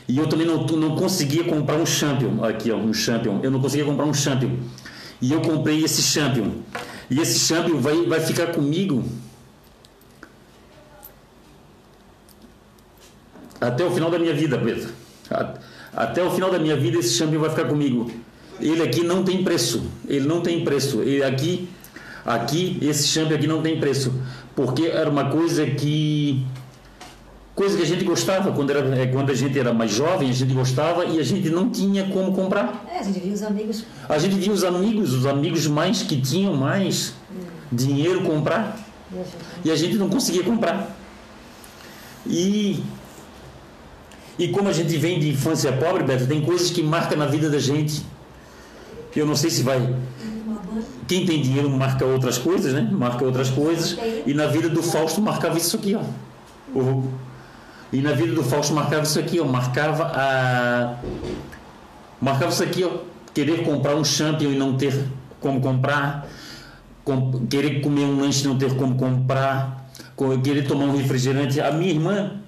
E 0.08 0.18
eu 0.18 0.26
também 0.26 0.46
não, 0.46 0.66
não 0.66 0.96
conseguia 0.96 1.44
comprar 1.44 1.76
um 1.76 1.86
champion. 1.86 2.44
Aqui, 2.44 2.70
ó, 2.70 2.76
um 2.76 2.92
champion. 2.92 3.40
Eu 3.42 3.50
não 3.50 3.60
conseguia 3.60 3.84
comprar 3.84 4.04
um 4.04 4.14
champion. 4.14 4.56
E 5.20 5.32
eu 5.32 5.40
comprei 5.40 5.84
esse 5.84 6.02
champion. 6.02 6.50
E 7.08 7.20
esse 7.20 7.38
champion 7.38 7.78
vai, 7.78 8.04
vai 8.06 8.20
ficar 8.20 8.48
comigo 8.48 9.04
até 13.60 13.84
o 13.84 13.90
final 13.92 14.10
da 14.10 14.18
minha 14.18 14.34
vida, 14.34 14.58
Pedro. 14.58 14.90
Até 15.94 16.22
o 16.22 16.30
final 16.30 16.50
da 16.50 16.58
minha 16.58 16.76
vida 16.76 16.98
esse 16.98 17.14
champion 17.14 17.38
vai 17.38 17.50
ficar 17.50 17.66
comigo. 17.66 18.10
Ele 18.60 18.82
aqui 18.82 19.04
não 19.04 19.22
tem 19.22 19.44
preço. 19.44 19.84
Ele 20.08 20.26
não 20.26 20.40
tem 20.40 20.64
preço. 20.64 21.00
Ele 21.02 21.22
aqui, 21.22 21.68
aqui 22.24 22.78
esse 22.82 23.06
champion 23.06 23.36
aqui 23.36 23.46
não 23.46 23.62
tem 23.62 23.78
preço, 23.78 24.12
porque 24.56 24.86
era 24.86 25.08
uma 25.08 25.30
coisa 25.30 25.64
que 25.66 26.44
coisa 27.62 27.76
que 27.76 27.82
a 27.84 27.86
gente 27.86 28.02
gostava 28.02 28.50
quando 28.50 28.70
era 28.70 29.00
é, 29.00 29.06
quando 29.06 29.30
a 29.30 29.34
gente 29.34 29.56
era 29.56 29.72
mais 29.72 29.92
jovem 29.92 30.28
a 30.28 30.32
gente 30.32 30.52
gostava 30.52 31.04
e 31.04 31.20
a 31.20 31.22
gente 31.22 31.48
não 31.48 31.70
tinha 31.70 32.08
como 32.08 32.32
comprar 32.32 32.84
é, 32.92 32.98
a 32.98 33.02
gente 33.04 33.20
via 33.20 33.32
os 33.32 33.42
amigos 33.44 33.84
a 34.08 34.18
gente 34.18 34.34
via 34.34 34.52
os 34.52 34.64
amigos 34.64 35.12
os 35.12 35.26
amigos 35.26 35.68
mais 35.68 36.02
que 36.02 36.20
tinham 36.20 36.56
mais 36.56 37.14
hum. 37.30 37.38
dinheiro 37.70 38.22
comprar 38.22 38.76
e 39.12 39.16
a, 39.16 39.24
e 39.66 39.70
a 39.70 39.76
gente 39.76 39.94
não 39.94 40.08
conseguia 40.08 40.42
comprar 40.42 40.96
e 42.26 42.82
e 44.36 44.48
como 44.48 44.68
a 44.68 44.72
gente 44.72 44.96
vem 44.96 45.20
de 45.20 45.28
infância 45.28 45.70
pobre, 45.72 46.02
Beto, 46.02 46.26
tem 46.26 46.40
coisas 46.40 46.70
que 46.70 46.82
marcam 46.82 47.18
na 47.18 47.26
vida 47.26 47.50
da 47.50 47.58
gente. 47.58 48.02
Eu 49.14 49.26
não 49.26 49.36
sei 49.36 49.50
se 49.50 49.62
vai. 49.62 49.94
Quem 51.06 51.26
tem 51.26 51.42
dinheiro 51.42 51.68
marca 51.68 52.06
outras 52.06 52.38
coisas, 52.38 52.72
né? 52.72 52.88
Marca 52.90 53.24
outras 53.26 53.50
coisas. 53.50 53.96
E 54.26 54.32
na 54.32 54.46
vida 54.46 54.70
do 54.70 54.82
Fausto 54.82 55.20
marcava 55.20 55.58
isso 55.58 55.76
aqui, 55.76 55.94
ó. 55.94 56.00
E 57.92 58.00
na 58.00 58.12
vida 58.12 58.32
do 58.32 58.42
Fausto 58.42 58.72
marcava 58.72 59.02
isso 59.02 59.18
aqui, 59.18 59.38
ó. 59.38 59.44
Marcava 59.44 60.10
a. 60.14 60.96
Marcava 62.20 62.50
isso 62.50 62.62
aqui, 62.62 62.84
ó. 62.84 62.98
Querer 63.34 63.64
comprar 63.64 63.94
um 63.94 64.04
champion 64.04 64.50
e 64.50 64.56
não 64.56 64.76
ter 64.76 64.94
como 65.40 65.60
comprar. 65.60 66.26
Com... 67.04 67.46
Querer 67.46 67.80
comer 67.80 68.04
um 68.04 68.20
lanche 68.20 68.44
e 68.44 68.48
não 68.48 68.56
ter 68.56 68.74
como 68.76 68.94
comprar. 68.94 69.88
Querer 70.42 70.66
tomar 70.66 70.86
um 70.86 70.96
refrigerante. 70.96 71.60
A 71.60 71.72
minha 71.72 71.90
irmã, 71.90 72.40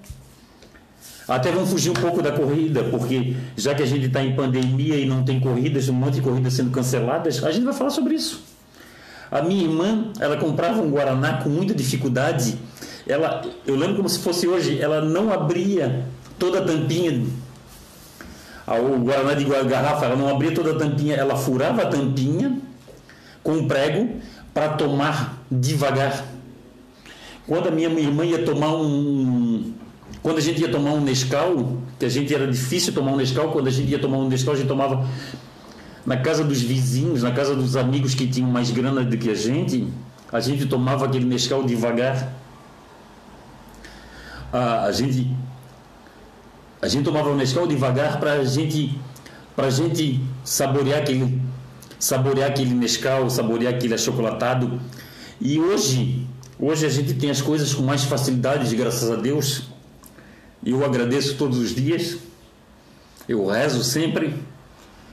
até 1.26 1.50
vamos 1.50 1.70
fugir 1.70 1.90
um 1.90 1.94
pouco 1.94 2.22
da 2.22 2.32
corrida, 2.32 2.84
porque 2.84 3.34
já 3.56 3.74
que 3.74 3.82
a 3.82 3.86
gente 3.86 4.06
está 4.06 4.22
em 4.22 4.34
pandemia 4.34 4.96
e 4.96 5.06
não 5.06 5.24
tem 5.24 5.40
corridas, 5.40 5.88
um 5.88 5.94
monte 5.94 6.14
de 6.14 6.20
corridas 6.20 6.52
sendo 6.52 6.70
canceladas, 6.70 7.42
a 7.42 7.50
gente 7.50 7.64
vai 7.64 7.72
falar 7.72 7.90
sobre 7.90 8.14
isso. 8.14 8.42
A 9.30 9.42
minha 9.42 9.64
irmã, 9.64 10.12
ela 10.20 10.36
comprava 10.36 10.80
um 10.80 10.90
Guaraná 10.90 11.38
com 11.38 11.48
muita 11.48 11.74
dificuldade. 11.74 12.56
Ela, 13.06 13.42
eu 13.66 13.76
lembro 13.76 13.96
como 13.96 14.08
se 14.08 14.18
fosse 14.18 14.46
hoje, 14.46 14.80
ela 14.80 15.00
não 15.00 15.32
abria 15.32 16.06
toda 16.38 16.58
a 16.58 16.62
tampinha. 16.62 17.22
O 18.66 18.98
Guaraná 18.98 19.34
de 19.34 19.44
garrafa, 19.44 20.06
ela 20.06 20.16
não 20.16 20.28
abria 20.28 20.52
toda 20.52 20.72
a 20.72 20.74
tampinha, 20.74 21.16
ela 21.16 21.36
furava 21.36 21.82
a 21.82 21.86
tampinha 21.86 22.58
com 23.42 23.52
um 23.52 23.68
prego 23.68 24.20
para 24.54 24.70
tomar 24.70 25.44
devagar. 25.50 26.24
Quando 27.46 27.68
a 27.68 27.70
minha 27.70 27.88
irmã 27.88 28.24
ia 28.24 28.42
tomar 28.42 28.74
um, 28.74 29.74
quando 30.22 30.38
a 30.38 30.40
gente 30.40 30.62
ia 30.62 30.70
tomar 30.70 30.92
um 30.92 31.02
Nescau, 31.02 31.76
que 31.98 32.06
a 32.06 32.08
gente 32.08 32.34
era 32.34 32.46
difícil 32.46 32.94
tomar 32.94 33.12
um 33.12 33.16
Nescau, 33.16 33.50
quando 33.52 33.68
a 33.68 33.70
gente 33.70 33.90
ia 33.90 33.98
tomar 33.98 34.16
um 34.16 34.28
Nescau, 34.28 34.54
a 34.54 34.56
gente 34.56 34.68
tomava 34.68 35.06
na 36.06 36.16
casa 36.16 36.42
dos 36.42 36.62
vizinhos, 36.62 37.22
na 37.22 37.30
casa 37.30 37.54
dos 37.54 37.76
amigos 37.76 38.14
que 38.14 38.26
tinham 38.26 38.48
mais 38.50 38.70
grana 38.70 39.04
do 39.04 39.18
que 39.18 39.28
a 39.28 39.34
gente, 39.34 39.86
a 40.32 40.40
gente 40.40 40.64
tomava 40.64 41.04
aquele 41.04 41.26
Nescau 41.26 41.62
devagar. 41.62 42.32
A, 44.54 44.84
a 44.84 44.92
gente 44.92 45.28
a 46.80 46.86
gente 46.86 47.02
tomava 47.02 47.28
o 47.28 47.34
Nescau 47.34 47.66
devagar 47.66 48.20
para 48.20 48.34
a 48.34 48.44
gente 48.44 48.96
para 49.56 49.68
gente 49.68 50.20
saborear 50.44 51.00
aquele 51.00 51.42
saborear 51.98 52.50
aquele 52.50 52.72
Nescau, 52.72 53.28
saborear 53.28 53.74
aquele 53.74 53.94
achocolatado. 53.94 54.80
E 55.40 55.58
hoje, 55.58 56.24
hoje 56.56 56.86
a 56.86 56.88
gente 56.88 57.14
tem 57.14 57.30
as 57.30 57.42
coisas 57.42 57.74
com 57.74 57.82
mais 57.82 58.04
facilidade, 58.04 58.76
graças 58.76 59.10
a 59.10 59.16
Deus. 59.16 59.70
Eu 60.64 60.84
agradeço 60.84 61.34
todos 61.36 61.58
os 61.58 61.74
dias, 61.74 62.18
eu 63.28 63.46
rezo 63.46 63.82
sempre, 63.82 64.36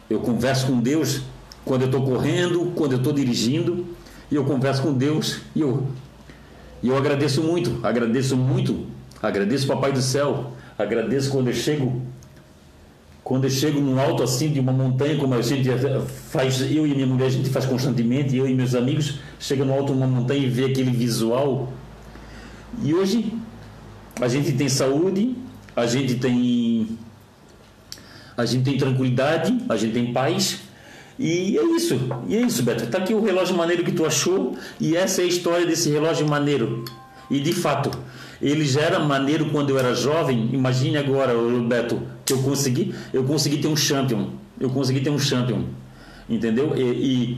eu 0.08 0.20
converso 0.20 0.68
com 0.68 0.80
Deus 0.80 1.22
quando 1.66 1.82
eu 1.82 1.88
estou 1.88 2.06
correndo, 2.06 2.74
quando 2.76 2.92
eu 2.92 3.00
estou 3.00 3.12
dirigindo, 3.12 3.88
e 4.30 4.36
eu 4.36 4.46
converso 4.46 4.84
com 4.84 4.94
Deus 4.94 5.40
e 5.56 5.62
eu, 5.62 5.88
e 6.84 6.90
eu 6.90 6.96
agradeço 6.96 7.42
muito, 7.42 7.80
agradeço 7.84 8.38
muito, 8.38 8.86
agradeço 9.22 9.68
Papai 9.68 9.92
do 9.92 10.02
Céu, 10.02 10.54
agradeço 10.78 11.32
quando 11.32 11.48
eu 11.48 11.54
chego 11.54 12.02
quando 13.24 13.46
eu 13.46 13.50
chego 13.50 13.80
no 13.80 14.00
alto 14.00 14.24
assim 14.24 14.50
de 14.50 14.60
uma 14.60 14.74
montanha, 14.74 15.16
como 15.18 15.34
a 15.34 15.42
gente 15.42 15.70
faz, 16.32 16.60
eu 16.62 16.86
e 16.86 16.94
minha 16.94 17.06
mulher, 17.06 17.28
a 17.28 17.30
gente 17.30 17.50
faz 17.50 17.66
constantemente, 17.66 18.36
eu 18.36 18.48
e 18.48 18.54
meus 18.54 18.76
amigos, 18.76 19.20
chega 19.40 19.64
no 19.64 19.74
alto 19.74 19.94
de 19.94 20.00
uma 20.00 20.08
montanha 20.08 20.42
e 20.42 20.50
vê 20.50 20.66
aquele 20.66 20.92
visual. 20.92 21.72
E 22.84 22.94
hoje 22.94 23.32
a 24.20 24.28
gente 24.28 24.52
tem 24.54 24.68
saúde, 24.68 25.36
a 25.76 25.86
gente 25.86 26.16
tem 26.16 26.98
a 28.36 28.46
gente 28.46 28.64
tem 28.64 28.78
tranquilidade, 28.78 29.58
a 29.70 29.76
gente 29.76 29.94
tem 29.94 30.12
paz. 30.12 30.60
E 31.20 31.58
é 31.58 31.64
isso, 31.76 32.00
e 32.28 32.36
é 32.36 32.42
isso, 32.42 32.64
Beto. 32.64 32.88
Tá 32.88 32.98
aqui 32.98 33.14
o 33.14 33.24
relógio 33.24 33.56
maneiro 33.56 33.84
que 33.84 33.92
tu 33.92 34.06
achou, 34.06 34.58
e 34.80 34.96
essa 34.96 35.22
é 35.22 35.26
a 35.26 35.28
história 35.28 35.66
desse 35.66 35.90
relógio 35.92 36.28
maneiro. 36.28 36.84
E 37.30 37.40
de 37.40 37.54
fato, 37.54 37.92
ele 38.42 38.66
já 38.66 38.82
era 38.82 39.00
maneiro 39.00 39.50
quando 39.50 39.70
eu 39.70 39.80
era 39.80 39.94
jovem. 39.94 40.50
Imagine 40.52 40.98
agora, 40.98 41.34
Beto, 41.68 42.02
que 42.26 42.34
eu 42.34 42.42
consegui, 42.42 42.96
eu 43.14 43.24
consegui 43.24 43.58
ter 43.58 43.68
um 43.68 43.76
champion. 43.76 44.30
Eu 44.60 44.70
consegui 44.70 45.02
ter 45.02 45.10
um 45.10 45.20
champion. 45.20 45.64
Entendeu? 46.30 46.74
E, 46.76 46.82
e 46.82 47.38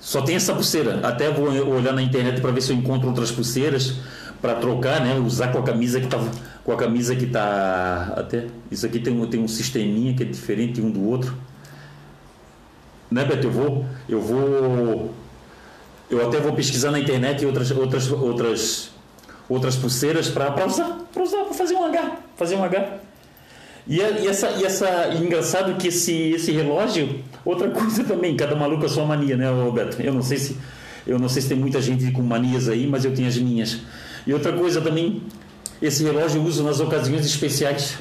só 0.00 0.22
tem 0.22 0.36
essa 0.36 0.54
pulseira. 0.54 1.00
Até 1.02 1.30
vou 1.30 1.48
olhar 1.48 1.92
na 1.92 2.02
internet 2.02 2.40
para 2.40 2.50
ver 2.50 2.60
se 2.60 2.72
eu 2.72 2.76
encontro 2.76 3.08
outras 3.08 3.30
pulseiras 3.30 3.94
para 4.40 4.54
trocar, 4.54 5.00
né? 5.00 5.18
Usar 5.18 5.48
com 5.48 5.58
a 5.58 5.62
camisa 5.62 6.00
que 6.00 6.06
tá 6.06 6.18
com 6.64 6.72
a 6.72 6.76
camisa 6.76 7.16
que 7.16 7.26
tá 7.26 8.12
até 8.14 8.46
isso 8.70 8.84
aqui 8.84 8.98
tem 8.98 9.18
um, 9.18 9.26
tem 9.26 9.40
um 9.40 9.48
sisteminha 9.48 10.12
que 10.14 10.22
é 10.22 10.26
diferente 10.26 10.82
um 10.82 10.90
do 10.90 11.02
outro. 11.02 11.34
né, 13.10 13.24
Beto? 13.24 13.46
Eu 13.46 13.50
vou, 13.50 13.86
eu 14.08 14.20
vou, 14.20 15.14
eu 16.10 16.26
até 16.26 16.38
vou 16.38 16.52
pesquisar 16.52 16.90
na 16.90 17.00
internet 17.00 17.44
outras, 17.46 17.70
outras, 17.70 18.10
outras, 18.12 18.90
outras 19.48 19.76
pulseiras 19.76 20.28
para 20.28 20.66
usar, 20.66 20.98
para 21.12 21.22
usar, 21.22 21.44
para 21.44 21.54
fazer 21.54 21.74
um 21.74 21.84
H, 21.84 22.16
fazer 22.36 22.56
um 22.56 22.64
H. 22.64 22.98
E, 23.86 23.96
e, 23.96 24.26
essa, 24.28 24.50
e 24.50 24.64
essa, 24.64 25.08
e 25.08 25.24
engraçado 25.24 25.76
que 25.78 25.88
esse, 25.88 26.12
esse 26.32 26.52
relógio, 26.52 27.20
outra 27.44 27.70
coisa 27.72 28.04
também, 28.04 28.36
cada 28.36 28.54
maluco 28.54 28.84
a 28.84 28.88
sua 28.88 29.06
mania, 29.06 29.36
né, 29.36 29.50
Roberto? 29.50 30.00
Eu 30.00 30.12
não 30.12 30.22
sei 30.22 30.36
se, 30.36 30.56
eu 31.06 31.18
não 31.18 31.28
sei 31.28 31.40
se 31.40 31.48
tem 31.48 31.56
muita 31.56 31.80
gente 31.80 32.10
com 32.12 32.20
manias 32.20 32.68
aí, 32.68 32.86
mas 32.86 33.04
eu 33.04 33.14
tenho 33.14 33.28
as 33.28 33.38
minhas. 33.38 33.78
E 34.26 34.34
outra 34.34 34.52
coisa 34.52 34.80
também, 34.82 35.22
esse 35.80 36.04
relógio 36.04 36.42
eu 36.42 36.44
uso 36.44 36.62
nas 36.62 36.80
ocasiões 36.80 37.24
especiais. 37.24 37.96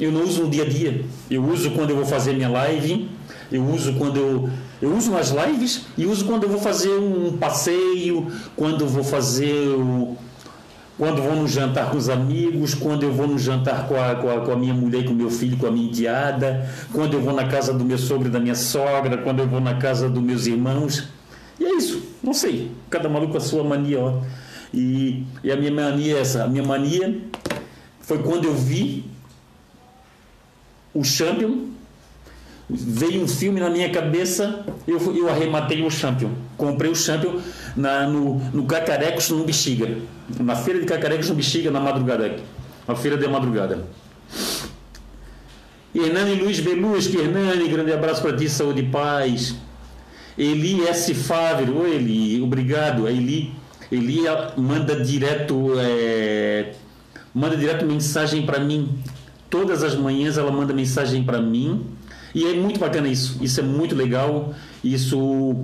Eu 0.00 0.10
não 0.10 0.24
uso 0.24 0.42
no 0.42 0.50
dia 0.50 0.64
a 0.64 0.68
dia. 0.68 1.04
Eu 1.30 1.44
uso 1.44 1.70
quando 1.70 1.90
eu 1.90 1.96
vou 1.96 2.04
fazer 2.04 2.32
minha 2.32 2.48
live, 2.48 3.08
eu 3.54 3.64
uso 3.64 3.94
quando 3.94 4.16
eu 4.18 4.50
eu 4.82 4.92
uso 4.94 5.12
nas 5.12 5.30
lives 5.30 5.86
e 5.96 6.04
uso 6.04 6.24
quando 6.24 6.42
eu 6.42 6.50
vou 6.50 6.58
fazer 6.58 6.90
um 6.90 7.38
passeio, 7.38 8.26
quando 8.56 8.86
vou 8.86 9.04
fazer 9.04 9.68
o, 9.68 10.16
quando 10.98 11.22
vou 11.22 11.36
no 11.36 11.48
jantar 11.48 11.90
com 11.90 11.96
os 11.96 12.08
amigos, 12.08 12.74
quando 12.74 13.04
eu 13.04 13.12
vou 13.12 13.26
no 13.26 13.38
jantar 13.38 13.86
com 13.86 13.94
a, 13.94 14.16
com 14.16 14.30
a, 14.30 14.40
com 14.40 14.52
a 14.52 14.56
minha 14.56 14.74
mulher, 14.74 15.04
com 15.04 15.12
o 15.12 15.14
meu 15.14 15.30
filho, 15.30 15.56
com 15.56 15.66
a 15.66 15.70
minha 15.70 15.88
enteada, 15.88 16.68
quando 16.92 17.14
eu 17.14 17.22
vou 17.22 17.32
na 17.32 17.46
casa 17.46 17.72
do 17.72 17.84
meu 17.84 17.96
sogro 17.96 18.28
e 18.28 18.30
da 18.30 18.40
minha 18.40 18.54
sogra, 18.54 19.16
quando 19.18 19.38
eu 19.38 19.48
vou 19.48 19.60
na 19.60 19.74
casa 19.76 20.08
dos 20.08 20.22
meus 20.22 20.46
irmãos. 20.46 21.08
E 21.58 21.64
é 21.64 21.74
isso, 21.76 22.02
não 22.22 22.34
sei, 22.34 22.72
cada 22.90 23.08
maluco 23.08 23.36
a 23.36 23.40
sua 23.40 23.64
mania. 23.64 24.00
Ó. 24.00 24.20
E, 24.72 25.24
e 25.42 25.52
a 25.52 25.56
minha 25.56 25.72
mania 25.72 26.16
é 26.16 26.20
essa, 26.20 26.44
a 26.44 26.48
minha 26.48 26.64
mania 26.64 27.22
foi 28.00 28.18
quando 28.18 28.44
eu 28.44 28.54
vi 28.54 29.04
o 30.92 31.02
Champion, 31.02 31.73
veio 32.68 33.22
um 33.22 33.28
filme 33.28 33.60
na 33.60 33.68
minha 33.68 33.90
cabeça, 33.90 34.64
eu, 34.86 34.98
eu 35.14 35.28
arrematei 35.28 35.82
o 35.82 35.90
Champion. 35.90 36.30
Comprei 36.56 36.90
o 36.90 36.94
Champion 36.94 37.40
na, 37.76 38.06
no, 38.06 38.36
no 38.52 38.64
Cacarecos, 38.64 39.30
no 39.30 39.44
Bexiga. 39.44 39.98
Na 40.40 40.56
feira 40.56 40.80
de 40.80 40.86
Cacarecos, 40.86 41.28
no 41.28 41.34
Bexiga, 41.34 41.70
na 41.70 41.80
madrugada. 41.80 42.36
Na 42.86 42.94
feira 42.94 43.16
de 43.16 43.28
madrugada. 43.28 43.86
Hernani 45.94 46.34
Luiz 46.36 46.58
Beluschi, 46.58 47.18
Hernani, 47.18 47.68
grande 47.68 47.92
abraço 47.92 48.20
para 48.20 48.36
ti, 48.36 48.48
saúde 48.48 48.80
e 48.80 48.86
paz. 48.86 49.54
Eli 50.36 50.82
S. 50.88 51.14
Fávero, 51.14 51.78
oi 51.82 51.94
Eli, 51.94 52.42
obrigado. 52.42 53.06
A 53.06 53.12
Eli, 53.12 53.52
Eli 53.92 54.22
manda 54.56 55.04
direto, 55.04 55.74
é, 55.78 56.72
manda 57.32 57.56
direto 57.56 57.86
mensagem 57.86 58.44
para 58.44 58.58
mim. 58.58 58.98
Todas 59.48 59.84
as 59.84 59.94
manhãs 59.94 60.36
ela 60.36 60.50
manda 60.50 60.74
mensagem 60.74 61.22
para 61.22 61.40
mim. 61.40 61.86
E 62.34 62.44
é 62.46 62.54
muito 62.54 62.80
bacana 62.80 63.08
isso. 63.08 63.38
Isso 63.40 63.60
é 63.60 63.62
muito 63.62 63.94
legal. 63.94 64.52
Isso 64.82 65.56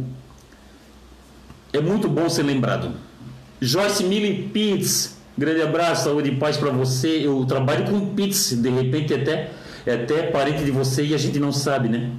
é 1.73 1.81
muito 1.81 2.09
bom 2.09 2.29
ser 2.29 2.45
lembrado. 2.45 2.93
Joyce 3.61 4.05
Mille 4.05 4.49
Pitts, 4.49 5.17
grande 5.37 5.63
abraço, 5.63 6.05
saúde 6.05 6.31
e 6.31 6.37
paz 6.37 6.57
para 6.57 6.71
você. 6.71 7.27
Eu 7.27 7.45
trabalho 7.45 7.85
com 7.85 8.15
Pitts, 8.15 8.55
de 8.55 8.71
repente 8.71 9.13
até 9.13 9.51
é 9.87 9.95
até 9.95 10.23
parente 10.25 10.65
de 10.65 10.71
você 10.71 11.05
e 11.05 11.15
a 11.15 11.19
gente 11.19 11.39
não 11.39 11.53
sabe, 11.53 11.89
né? 11.89 12.11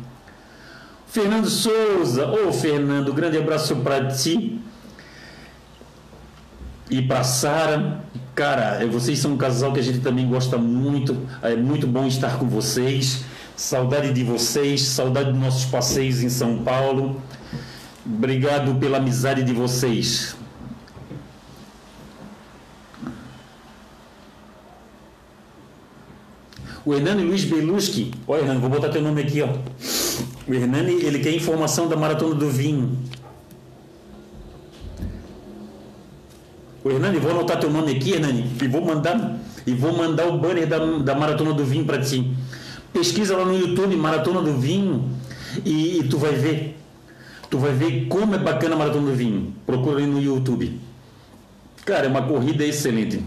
Fernando 1.08 1.50
Souza, 1.50 2.26
ô 2.28 2.48
oh, 2.48 2.54
Fernando, 2.54 3.14
grande 3.14 3.38
abraço 3.38 3.76
para 3.78 4.08
ti 4.08 4.60
e 6.90 7.02
para 7.02 7.24
Sara. 7.24 8.04
Cara, 8.34 8.86
vocês 8.88 9.20
são 9.20 9.34
um 9.34 9.38
casal 9.38 9.74
que 9.74 9.80
a 9.80 9.84
gente 9.84 10.00
também 10.00 10.28
gosta 10.28 10.58
muito. 10.58 11.18
É 11.42 11.56
muito 11.56 11.86
bom 11.86 12.08
estar 12.08 12.38
com 12.38 12.48
vocês. 12.48 13.26
Saudade 13.62 14.12
de 14.12 14.24
vocês, 14.24 14.82
saudade 14.82 15.32
dos 15.32 15.40
nossos 15.40 15.66
passeios 15.66 16.24
em 16.24 16.30
São 16.30 16.64
Paulo. 16.64 17.22
Obrigado 18.04 18.74
pela 18.80 18.98
amizade 18.98 19.44
de 19.44 19.54
vocês. 19.54 20.36
O 26.84 26.92
Hernani 26.96 27.24
Luiz 27.24 27.44
Beluschi, 27.46 28.12
olha 28.28 28.42
Hernani, 28.42 28.60
vou 28.60 28.70
botar 28.72 28.90
teu 28.90 29.00
nome 29.00 29.22
aqui, 29.22 29.44
ó. 29.44 29.50
O 30.48 30.54
Hernani, 30.56 30.94
ele 30.94 31.20
quer 31.20 31.32
informação 31.32 31.88
da 31.88 31.96
Maratona 31.96 32.34
do 32.34 32.50
Vinho. 32.50 32.98
O 36.84 36.90
Hernani, 36.90 37.20
vou 37.20 37.30
anotar 37.30 37.60
teu 37.60 37.70
nome 37.70 37.92
aqui, 37.92 38.14
Hernani, 38.14 38.52
e 38.60 38.68
vou 38.68 38.84
mandar, 38.84 39.40
e 39.68 39.74
vou 39.76 39.96
mandar 39.96 40.26
o 40.30 40.40
banner 40.40 40.68
da, 40.68 40.80
da 40.80 41.14
Maratona 41.14 41.54
do 41.54 41.64
Vinho 41.64 41.86
para 41.86 42.02
ti. 42.02 42.36
Pesquisa 42.94 43.38
lá 43.38 43.46
no 43.46 43.58
YouTube, 43.58 43.96
Maratona 43.96 44.42
do 44.42 44.58
Vinho, 44.60 45.10
e, 45.66 46.00
e 46.00 46.08
tu 46.08 46.18
vai 46.18 46.34
ver 46.34 46.82
Tu 47.52 47.58
vai 47.58 47.74
ver 47.74 48.08
como 48.08 48.34
é 48.34 48.38
bacana 48.38 48.76
a 48.76 48.78
Maratona 48.78 49.12
do 49.12 49.14
Vinho. 49.14 49.54
Procura 49.66 50.00
aí 50.00 50.08
no 50.08 50.22
YouTube. 50.22 50.80
Cara, 51.86 52.06
é 52.06 52.10
uma 52.10 52.22
corrida 52.22 52.64
excelente. 52.64 53.22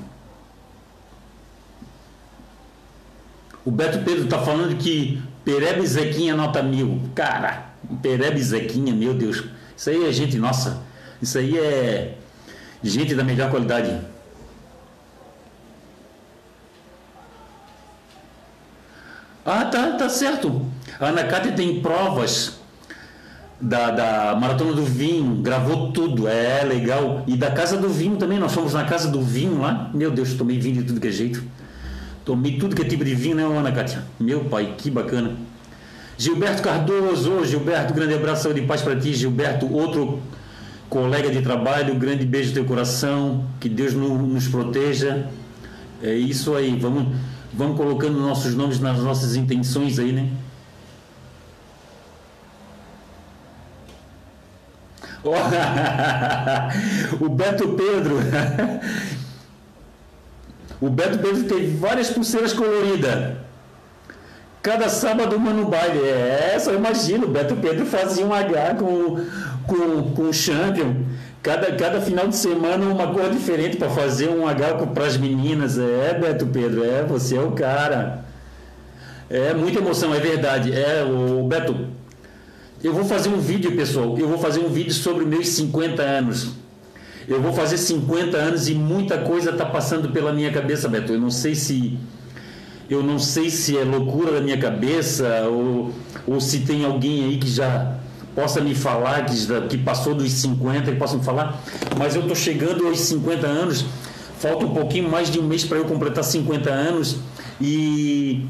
O 3.62 3.70
Beto 3.70 3.98
Pedro 3.98 4.26
tá 4.26 4.38
falando 4.38 4.78
que 4.78 5.22
Perebe 5.44 5.86
Zequinha 5.86 6.34
nota 6.34 6.62
mil. 6.62 7.02
Cara, 7.14 7.74
Perebe 8.00 8.42
Zequinha, 8.42 8.94
meu 8.94 9.12
Deus. 9.12 9.44
Isso 9.76 9.90
aí 9.90 10.08
é 10.08 10.10
gente 10.10 10.38
nossa. 10.38 10.82
Isso 11.20 11.36
aí 11.36 11.58
é 11.58 12.16
gente 12.82 13.14
da 13.14 13.22
melhor 13.22 13.50
qualidade. 13.50 13.94
Ah, 19.44 19.64
tá, 19.66 19.92
tá 19.92 20.08
certo. 20.08 20.62
A 20.98 21.06
Ana 21.06 21.24
Cátia 21.24 21.52
tem 21.52 21.80
provas 21.80 22.58
da, 23.60 23.90
da 23.90 24.36
Maratona 24.36 24.72
do 24.72 24.84
Vinho, 24.84 25.42
gravou 25.42 25.92
tudo, 25.92 26.26
é 26.26 26.64
legal. 26.64 27.24
E 27.26 27.36
da 27.36 27.50
Casa 27.50 27.76
do 27.76 27.88
Vinho 27.88 28.16
também, 28.16 28.38
nós 28.38 28.52
fomos 28.52 28.72
na 28.72 28.84
Casa 28.84 29.08
do 29.08 29.20
Vinho 29.20 29.60
lá. 29.60 29.90
Meu 29.92 30.10
Deus, 30.10 30.34
tomei 30.34 30.58
vinho 30.58 30.76
de 30.76 30.84
tudo 30.84 31.00
que 31.00 31.08
é 31.08 31.12
jeito. 31.12 31.42
Tomei 32.24 32.58
tudo 32.58 32.74
que 32.74 32.82
é 32.82 32.84
tipo 32.86 33.04
de 33.04 33.14
vinho, 33.14 33.36
né, 33.36 33.42
Ana 33.42 33.70
Cátia? 33.70 34.02
Meu 34.18 34.44
pai, 34.44 34.74
que 34.78 34.90
bacana. 34.90 35.32
Gilberto 36.16 36.62
Cardoso, 36.62 37.32
ô 37.32 37.44
Gilberto, 37.44 37.92
grande 37.92 38.14
abraço 38.14 38.52
de 38.54 38.62
paz 38.62 38.80
para 38.80 38.96
ti, 38.96 39.12
Gilberto, 39.12 39.70
outro 39.70 40.22
colega 40.88 41.28
de 41.28 41.42
trabalho, 41.42 41.94
grande 41.96 42.24
beijo 42.24 42.50
no 42.50 42.54
teu 42.54 42.64
coração, 42.64 43.44
que 43.60 43.68
Deus 43.68 43.92
nos 43.92 44.48
proteja. 44.48 45.28
É 46.02 46.14
isso 46.14 46.54
aí, 46.54 46.78
vamos, 46.78 47.14
vamos 47.56 47.76
colocando 47.76 48.18
nossos 48.18 48.54
nomes 48.54 48.80
nas 48.80 48.98
nossas 48.98 49.36
intenções 49.36 49.98
aí, 49.98 50.12
né? 50.12 50.28
o 57.20 57.28
Beto 57.30 57.68
Pedro. 57.68 58.18
o 60.80 60.90
Beto 60.90 61.18
Pedro 61.18 61.44
teve 61.44 61.76
várias 61.76 62.10
pulseiras 62.10 62.52
coloridas. 62.52 63.36
Cada 64.62 64.88
sábado 64.88 65.36
uma 65.36 65.52
no 65.52 65.66
baile. 65.66 66.00
É, 66.00 66.58
só 66.58 66.74
imagina, 66.74 67.24
o 67.24 67.28
Beto 67.28 67.54
Pedro 67.56 67.86
fazia 67.86 68.26
um 68.26 68.34
H 68.34 68.74
com, 68.74 69.24
com, 69.66 70.12
com 70.14 70.22
o 70.22 70.32
Champion. 70.32 70.94
Cada, 71.44 71.70
cada 71.72 72.00
final 72.00 72.26
de 72.26 72.36
semana 72.36 72.86
uma 72.86 73.12
cor 73.12 73.28
diferente 73.28 73.76
para 73.76 73.90
fazer 73.90 74.30
um 74.30 74.48
H 74.48 74.86
para 74.94 75.04
as 75.04 75.18
meninas. 75.18 75.78
É, 75.78 76.18
Beto 76.18 76.46
Pedro, 76.46 76.82
é, 76.82 77.04
você 77.04 77.36
é 77.36 77.40
o 77.42 77.50
cara. 77.50 78.24
É 79.28 79.52
muita 79.52 79.78
emoção, 79.78 80.14
é 80.14 80.18
verdade. 80.18 80.72
É, 80.72 81.04
o 81.04 81.46
Beto, 81.46 81.76
eu 82.82 82.94
vou 82.94 83.04
fazer 83.04 83.28
um 83.28 83.38
vídeo, 83.38 83.76
pessoal. 83.76 84.16
Eu 84.18 84.26
vou 84.26 84.38
fazer 84.38 84.60
um 84.60 84.70
vídeo 84.70 84.94
sobre 84.94 85.26
meus 85.26 85.48
50 85.48 86.00
anos. 86.02 86.48
Eu 87.28 87.42
vou 87.42 87.52
fazer 87.52 87.76
50 87.76 88.38
anos 88.38 88.66
e 88.70 88.74
muita 88.74 89.18
coisa 89.18 89.50
está 89.50 89.66
passando 89.66 90.08
pela 90.08 90.32
minha 90.32 90.50
cabeça, 90.50 90.88
Beto. 90.88 91.12
Eu 91.12 91.20
não 91.20 91.30
sei 91.30 91.54
se 91.54 91.98
eu 92.88 93.02
não 93.02 93.18
sei 93.18 93.50
se 93.50 93.76
é 93.76 93.84
loucura 93.84 94.32
da 94.32 94.40
minha 94.40 94.58
cabeça 94.58 95.46
ou, 95.46 95.92
ou 96.26 96.40
se 96.40 96.60
tem 96.60 96.86
alguém 96.86 97.24
aí 97.24 97.36
que 97.36 97.50
já 97.50 97.98
possa 98.34 98.60
me 98.60 98.74
falar 98.74 99.24
que, 99.26 99.68
que 99.68 99.78
passou 99.78 100.14
dos 100.14 100.30
50 100.32 100.90
e 100.90 100.96
possa 100.96 101.16
me 101.16 101.24
falar, 101.24 101.62
mas 101.96 102.14
eu 102.14 102.22
estou 102.22 102.36
chegando 102.36 102.86
aos 102.86 103.00
50 103.00 103.46
anos, 103.46 103.84
falta 104.38 104.66
um 104.66 104.74
pouquinho 104.74 105.08
mais 105.08 105.30
de 105.30 105.38
um 105.38 105.44
mês 105.44 105.64
para 105.64 105.78
eu 105.78 105.84
completar 105.84 106.24
50 106.24 106.70
anos 106.70 107.18
e 107.60 108.46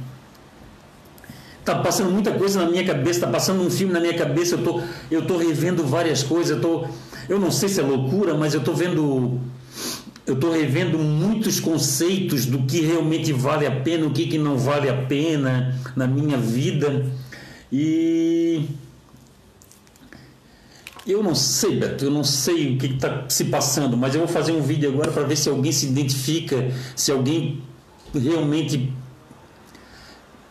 tá 1.64 1.76
passando 1.76 2.10
muita 2.10 2.32
coisa 2.32 2.62
na 2.62 2.70
minha 2.70 2.84
cabeça, 2.84 3.20
tá 3.20 3.26
passando 3.26 3.62
um 3.62 3.70
filme 3.70 3.92
na 3.92 4.00
minha 4.00 4.14
cabeça, 4.14 4.54
eu 4.54 4.62
tô, 4.62 4.80
eu 5.10 5.22
tô 5.22 5.36
revendo 5.36 5.84
várias 5.84 6.22
coisas, 6.22 6.56
eu 6.56 6.60
tô, 6.60 6.86
eu 7.28 7.38
não 7.38 7.50
sei 7.50 7.68
se 7.68 7.80
é 7.80 7.82
loucura, 7.82 8.34
mas 8.34 8.54
eu 8.54 8.60
tô 8.60 8.72
vendo, 8.72 9.40
eu 10.26 10.36
tô 10.36 10.50
revendo 10.50 10.98
muitos 10.98 11.60
conceitos 11.60 12.46
do 12.46 12.60
que 12.60 12.80
realmente 12.80 13.32
vale 13.32 13.66
a 13.66 13.70
pena, 13.70 14.06
o 14.06 14.10
que, 14.10 14.26
que 14.26 14.38
não 14.38 14.58
vale 14.58 14.88
a 14.88 14.94
pena 14.94 15.74
na 15.96 16.06
minha 16.06 16.36
vida 16.36 17.06
e 17.72 18.68
eu 21.06 21.22
não 21.22 21.34
sei, 21.34 21.76
Beto, 21.78 22.04
eu 22.04 22.10
não 22.10 22.24
sei 22.24 22.74
o 22.74 22.78
que 22.78 22.86
está 22.86 23.24
se 23.28 23.44
passando, 23.44 23.96
mas 23.96 24.14
eu 24.14 24.20
vou 24.20 24.28
fazer 24.28 24.52
um 24.52 24.62
vídeo 24.62 24.88
agora 24.90 25.12
para 25.12 25.22
ver 25.24 25.36
se 25.36 25.48
alguém 25.48 25.70
se 25.70 25.86
identifica, 25.86 26.70
se 26.96 27.12
alguém 27.12 27.62
realmente 28.14 28.90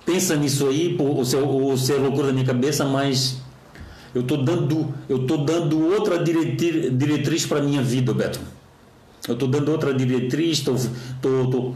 pensa 0.05 0.35
nisso 0.35 0.67
aí, 0.67 0.95
ou 0.99 1.23
se, 1.25 1.35
ou 1.35 1.77
se 1.77 1.93
é 1.93 1.95
loucura 1.95 2.27
da 2.27 2.33
minha 2.33 2.45
cabeça, 2.45 2.85
mas 2.85 3.41
Eu 4.13 4.21
estou 4.21 4.43
dando, 4.43 4.93
eu 5.09 5.25
tô 5.25 5.37
dando 5.37 5.87
outra 5.87 6.23
diretriz, 6.23 7.45
para 7.47 7.61
minha 7.61 7.81
vida, 7.81 8.13
Beto. 8.13 8.39
Eu 9.27 9.33
estou 9.33 9.47
dando 9.47 9.71
outra 9.71 9.93
diretriz, 9.93 10.59
estou 10.59 11.75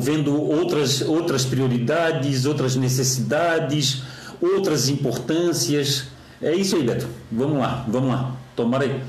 vendo 0.00 0.34
outras, 0.34 1.02
outras 1.02 1.44
prioridades, 1.44 2.44
outras 2.44 2.74
necessidades, 2.74 4.02
outras 4.40 4.88
importâncias. 4.88 6.08
É 6.40 6.54
isso 6.54 6.76
aí, 6.76 6.82
Beto. 6.82 7.08
Vamos 7.30 7.58
lá, 7.58 7.84
vamos 7.88 8.10
lá. 8.10 8.32
Tomara, 8.54 9.00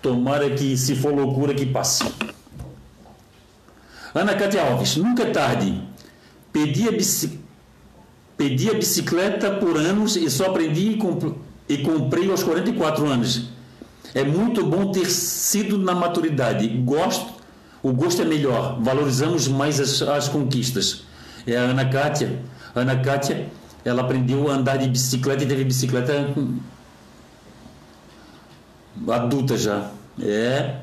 tomara 0.00 0.50
que, 0.50 0.76
se 0.76 0.94
for 0.94 1.14
loucura, 1.14 1.54
que 1.54 1.66
passe. 1.66 2.04
Ana 4.14 4.34
Cátia 4.34 4.62
Alves, 4.62 4.96
nunca 4.96 5.22
é 5.24 5.30
tarde. 5.30 5.82
Pedi 6.52 6.88
a, 6.88 6.92
pedi 8.36 8.70
a 8.70 8.74
bicicleta 8.74 9.50
por 9.52 9.76
anos 9.76 10.16
e 10.16 10.28
só 10.30 10.46
aprendi 10.46 10.98
e 11.68 11.78
comprei 11.78 12.30
aos 12.30 12.42
44 12.42 13.06
anos. 13.06 13.50
É 14.14 14.24
muito 14.24 14.64
bom 14.64 14.90
ter 14.90 15.06
sido 15.06 15.78
na 15.78 15.94
maturidade. 15.94 16.66
Gosto, 16.68 17.34
o 17.82 17.92
gosto 17.92 18.22
é 18.22 18.24
melhor. 18.24 18.80
Valorizamos 18.80 19.46
mais 19.46 19.78
as, 19.78 20.02
as 20.02 20.28
conquistas. 20.28 21.04
É 21.46 21.56
a 21.56 21.60
Ana 21.60 21.84
Kátia. 21.84 22.40
Ana 22.74 22.96
Kátia, 22.96 23.48
ela 23.84 24.02
aprendeu 24.02 24.50
a 24.50 24.54
andar 24.54 24.76
de 24.76 24.88
bicicleta 24.88 25.44
e 25.44 25.48
teve 25.48 25.64
bicicleta 25.64 26.34
adulta 29.08 29.56
já. 29.56 29.90
É. 30.20 30.76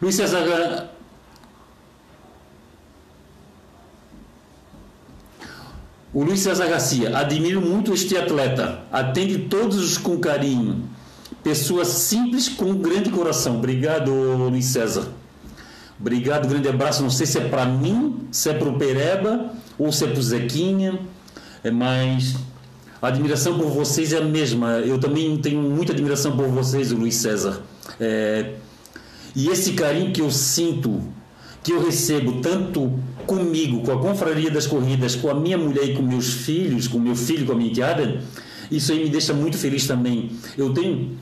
Luiz 0.00 0.14
César 0.14 0.88
O 6.12 6.24
Luiz 6.24 6.40
César 6.40 6.66
Garcia, 6.66 7.16
admiro 7.16 7.60
muito 7.60 7.94
este 7.94 8.16
atleta, 8.16 8.80
atende 8.90 9.38
todos 9.48 9.96
com 9.96 10.18
carinho. 10.18 10.88
Pessoa 11.40 11.84
simples 11.84 12.48
com 12.48 12.64
um 12.64 12.78
grande 12.78 13.10
coração. 13.10 13.58
Obrigado, 13.58 14.10
Luiz 14.10 14.64
César. 14.66 15.06
Obrigado, 16.00 16.48
grande 16.48 16.68
abraço. 16.68 17.00
Não 17.02 17.10
sei 17.10 17.26
se 17.26 17.38
é 17.38 17.48
para 17.48 17.64
mim, 17.64 18.26
se 18.32 18.50
é 18.50 18.54
para 18.54 18.68
o 18.68 18.76
Pereba 18.76 19.52
ou 19.80 19.90
se 19.90 20.04
é 20.04 20.08
para 20.08 20.20
o 20.20 20.22
Zequinha, 20.22 21.00
mas 21.72 22.36
a 23.00 23.08
admiração 23.08 23.58
por 23.58 23.68
vocês 23.68 24.12
é 24.12 24.18
a 24.18 24.24
mesma. 24.24 24.72
Eu 24.80 25.00
também 25.00 25.38
tenho 25.38 25.62
muita 25.62 25.92
admiração 25.92 26.36
por 26.36 26.46
vocês, 26.48 26.92
Luiz 26.92 27.14
César. 27.14 27.62
É, 27.98 28.52
e 29.34 29.48
esse 29.48 29.72
carinho 29.72 30.12
que 30.12 30.20
eu 30.20 30.30
sinto 30.30 31.02
que 31.62 31.72
eu 31.72 31.82
recebo 31.82 32.40
tanto 32.40 32.92
comigo, 33.26 33.80
com 33.82 33.92
a 33.92 33.98
confraria 33.98 34.50
das 34.50 34.66
corridas, 34.66 35.16
com 35.16 35.30
a 35.30 35.34
minha 35.34 35.56
mulher 35.56 35.84
e 35.84 35.94
com 35.94 36.02
meus 36.02 36.32
filhos, 36.32 36.86
com 36.86 36.98
meu 36.98 37.16
filho, 37.16 37.46
com 37.46 37.52
a 37.52 37.54
minha 37.54 37.70
enteada, 37.70 38.20
isso 38.70 38.92
aí 38.92 39.02
me 39.02 39.08
deixa 39.08 39.32
muito 39.32 39.56
feliz 39.56 39.86
também. 39.86 40.30
Eu 40.56 40.74
tenho, 40.74 41.16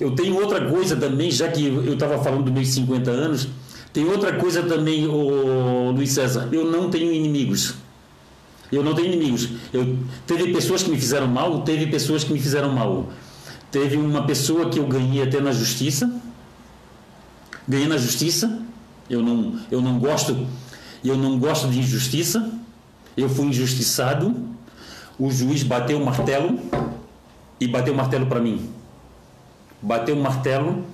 eu 0.00 0.12
tenho 0.12 0.36
outra 0.40 0.68
coisa 0.68 0.94
também, 0.96 1.30
já 1.32 1.48
que 1.48 1.64
eu 1.66 1.94
estava 1.94 2.22
falando 2.22 2.44
dos 2.44 2.52
meus 2.52 2.68
50 2.68 3.10
anos, 3.10 3.48
tem 3.92 4.04
outra 4.04 4.32
coisa 4.34 4.62
também, 4.62 5.06
Luiz 5.06 6.10
César, 6.10 6.48
eu 6.52 6.64
não 6.64 6.90
tenho 6.90 7.12
inimigos. 7.12 7.83
Eu 8.74 8.82
não 8.82 8.94
tenho 8.94 9.12
inimigos. 9.12 9.48
Eu, 9.72 9.98
teve 10.26 10.52
pessoas 10.52 10.82
que 10.82 10.90
me 10.90 10.98
fizeram 10.98 11.28
mal, 11.28 11.62
teve 11.62 11.86
pessoas 11.86 12.24
que 12.24 12.32
me 12.32 12.40
fizeram 12.40 12.72
mal. 12.72 13.08
Teve 13.70 13.96
uma 13.96 14.26
pessoa 14.26 14.68
que 14.68 14.78
eu 14.78 14.86
ganhei 14.86 15.22
até 15.22 15.40
na 15.40 15.52
justiça, 15.52 16.10
ganhei 17.66 17.88
na 17.88 17.96
justiça, 17.96 18.60
eu 19.08 19.22
não, 19.22 19.58
eu 19.70 19.80
não 19.80 19.98
gosto, 19.98 20.46
eu 21.04 21.16
não 21.16 21.38
gosto 21.38 21.68
de 21.68 21.78
injustiça. 21.78 22.50
Eu 23.16 23.28
fui 23.28 23.46
injustiçado. 23.46 24.34
O 25.18 25.30
juiz 25.30 25.62
bateu 25.62 26.00
o 26.00 26.04
martelo 26.04 26.58
e 27.60 27.68
bateu 27.68 27.94
o 27.94 27.96
martelo 27.96 28.26
para 28.26 28.40
mim. 28.40 28.70
Bateu 29.80 30.16
o 30.16 30.20
martelo 30.20 30.84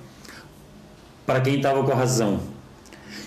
para 1.25 1.41
quem 1.41 1.55
estava 1.55 1.83
com 1.83 1.91
a 1.91 1.95
razão. 1.95 2.39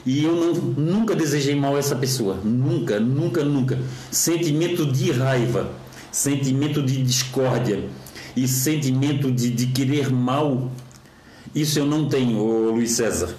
E 0.07 0.25
eu 0.25 0.35
não, 0.35 0.53
nunca 0.53 1.15
desejei 1.15 1.55
mal 1.55 1.77
a 1.77 1.79
essa 1.79 1.97
pessoa. 1.97 2.39
Nunca, 2.45 3.01
nunca, 3.01 3.43
nunca. 3.43 3.79
Sentimento 4.11 4.87
de 4.87 5.11
raiva, 5.11 5.73
sentimento 6.13 6.83
de 6.83 7.03
discórdia 7.03 7.89
e 8.37 8.47
sentimento 8.49 9.31
de, 9.31 9.51
de 9.51 9.69
querer 9.69 10.11
mal, 10.11 10.71
isso 11.55 11.79
eu 11.79 11.87
não 11.87 12.09
tenho, 12.09 12.71
Luiz 12.73 12.93
César. 12.93 13.35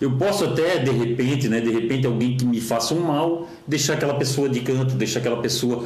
Eu 0.00 0.12
posso 0.12 0.44
até, 0.44 0.78
de 0.78 0.90
repente, 0.90 1.48
né, 1.48 1.60
de 1.60 1.70
repente 1.70 2.06
alguém 2.06 2.36
que 2.36 2.44
me 2.44 2.60
faça 2.60 2.94
um 2.94 3.00
mal, 3.00 3.48
deixar 3.66 3.94
aquela 3.94 4.14
pessoa 4.14 4.48
de 4.48 4.60
canto, 4.60 4.94
deixar 4.94 5.20
aquela 5.20 5.40
pessoa 5.40 5.84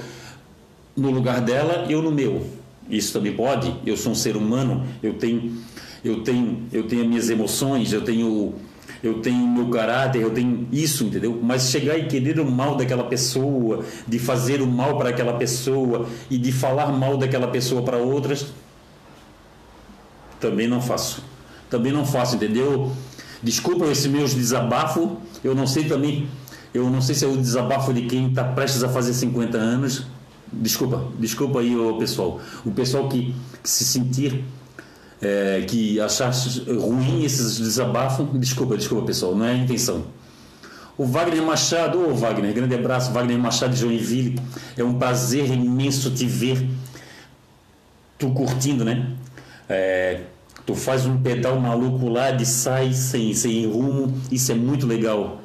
no 0.97 1.11
lugar 1.11 1.41
dela, 1.41 1.87
eu 1.89 2.03
no 2.03 2.11
meu. 2.11 2.45
Isso 2.89 3.13
também 3.13 3.33
pode. 3.33 3.73
Eu 3.87 3.97
sou 3.97 4.13
um 4.13 4.15
ser 4.15 4.37
humano, 4.37 4.85
eu 5.03 5.15
tenho, 5.15 5.53
eu 6.05 6.23
tenho, 6.23 6.67
eu 6.73 6.85
tenho 6.85 7.03
as 7.03 7.09
minhas 7.09 7.31
emoções, 7.31 7.93
eu 7.93 8.03
tenho, 8.03 8.55
eu 9.03 9.21
tenho 9.21 9.47
meu 9.47 9.69
caráter, 9.69 10.21
eu 10.21 10.31
tenho 10.31 10.69
isso, 10.71 11.05
entendeu? 11.05 11.39
Mas 11.43 11.71
chegar 11.71 11.97
e 11.97 12.07
querer 12.07 12.39
o 12.39 12.51
mal 12.51 12.77
daquela 12.77 13.05
pessoa, 13.05 13.85
de 14.07 14.19
fazer 14.19 14.61
o 14.61 14.67
mal 14.67 14.99
para 14.99 15.09
aquela 15.09 15.35
pessoa 15.35 16.07
e 16.31 16.37
de 16.37 16.53
falar 16.53 16.93
mal 16.93 17.17
daquela 17.17 17.49
pessoa 17.49 17.83
para 17.83 17.97
outras, 17.97 18.47
também 20.39 20.69
não 20.69 20.81
faço. 20.81 21.23
Também 21.69 21.93
não 21.93 22.05
faço, 22.05 22.37
entendeu? 22.37 22.93
Desculpa 23.43 23.87
esse 23.87 24.09
meus 24.09 24.35
desabafo. 24.35 25.19
Eu 25.43 25.55
não 25.55 25.67
sei 25.67 25.85
também, 25.85 26.29
eu 26.75 26.91
não 26.91 27.01
sei 27.01 27.15
se 27.15 27.25
é 27.25 27.29
o 27.29 27.37
desabafo 27.37 27.95
de 27.95 28.03
quem 28.03 28.29
está 28.29 28.45
prestes 28.45 28.83
a 28.83 28.89
fazer 28.89 29.15
50 29.15 29.57
anos. 29.57 30.07
Desculpa, 30.53 31.05
desculpa 31.19 31.61
aí 31.61 31.77
o 31.77 31.97
pessoal. 31.97 32.41
O 32.67 32.71
pessoal 32.73 33.09
que, 33.09 33.35
que 33.63 33.71
se 33.71 33.85
sentir 33.85 34.45
é, 35.21 35.65
que 35.67 36.01
achar 36.01 36.33
ruim 36.67 37.25
esses 37.25 37.59
desabafos, 37.59 38.27
desculpa, 38.39 38.77
desculpa 38.77 39.07
pessoal, 39.07 39.35
não 39.35 39.45
é 39.45 39.53
a 39.53 39.57
intenção. 39.57 40.05
O 40.97 41.07
Wagner 41.07 41.43
Machado, 41.43 41.99
ô 41.99 42.11
oh, 42.11 42.15
Wagner, 42.15 42.53
grande 42.53 42.75
abraço, 42.75 43.11
Wagner 43.13 43.39
Machado 43.39 43.73
de 43.73 43.81
Joinville. 43.81 44.39
É 44.77 44.85
um 44.85 44.95
prazer 44.99 45.47
imenso 45.47 46.11
te 46.11 46.27
ver, 46.27 46.69
tu 48.19 48.31
curtindo, 48.33 48.85
né? 48.85 49.11
É, 49.67 50.21
Tu 50.71 50.77
faz 50.77 51.05
um 51.05 51.21
pedal 51.21 51.59
maluco 51.59 52.09
lá 52.09 52.31
de 52.31 52.47
sai 52.47 52.93
sem, 52.93 53.35
sem 53.35 53.67
rumo, 53.67 54.15
isso 54.31 54.53
é 54.53 54.55
muito 54.55 54.87
legal. 54.87 55.41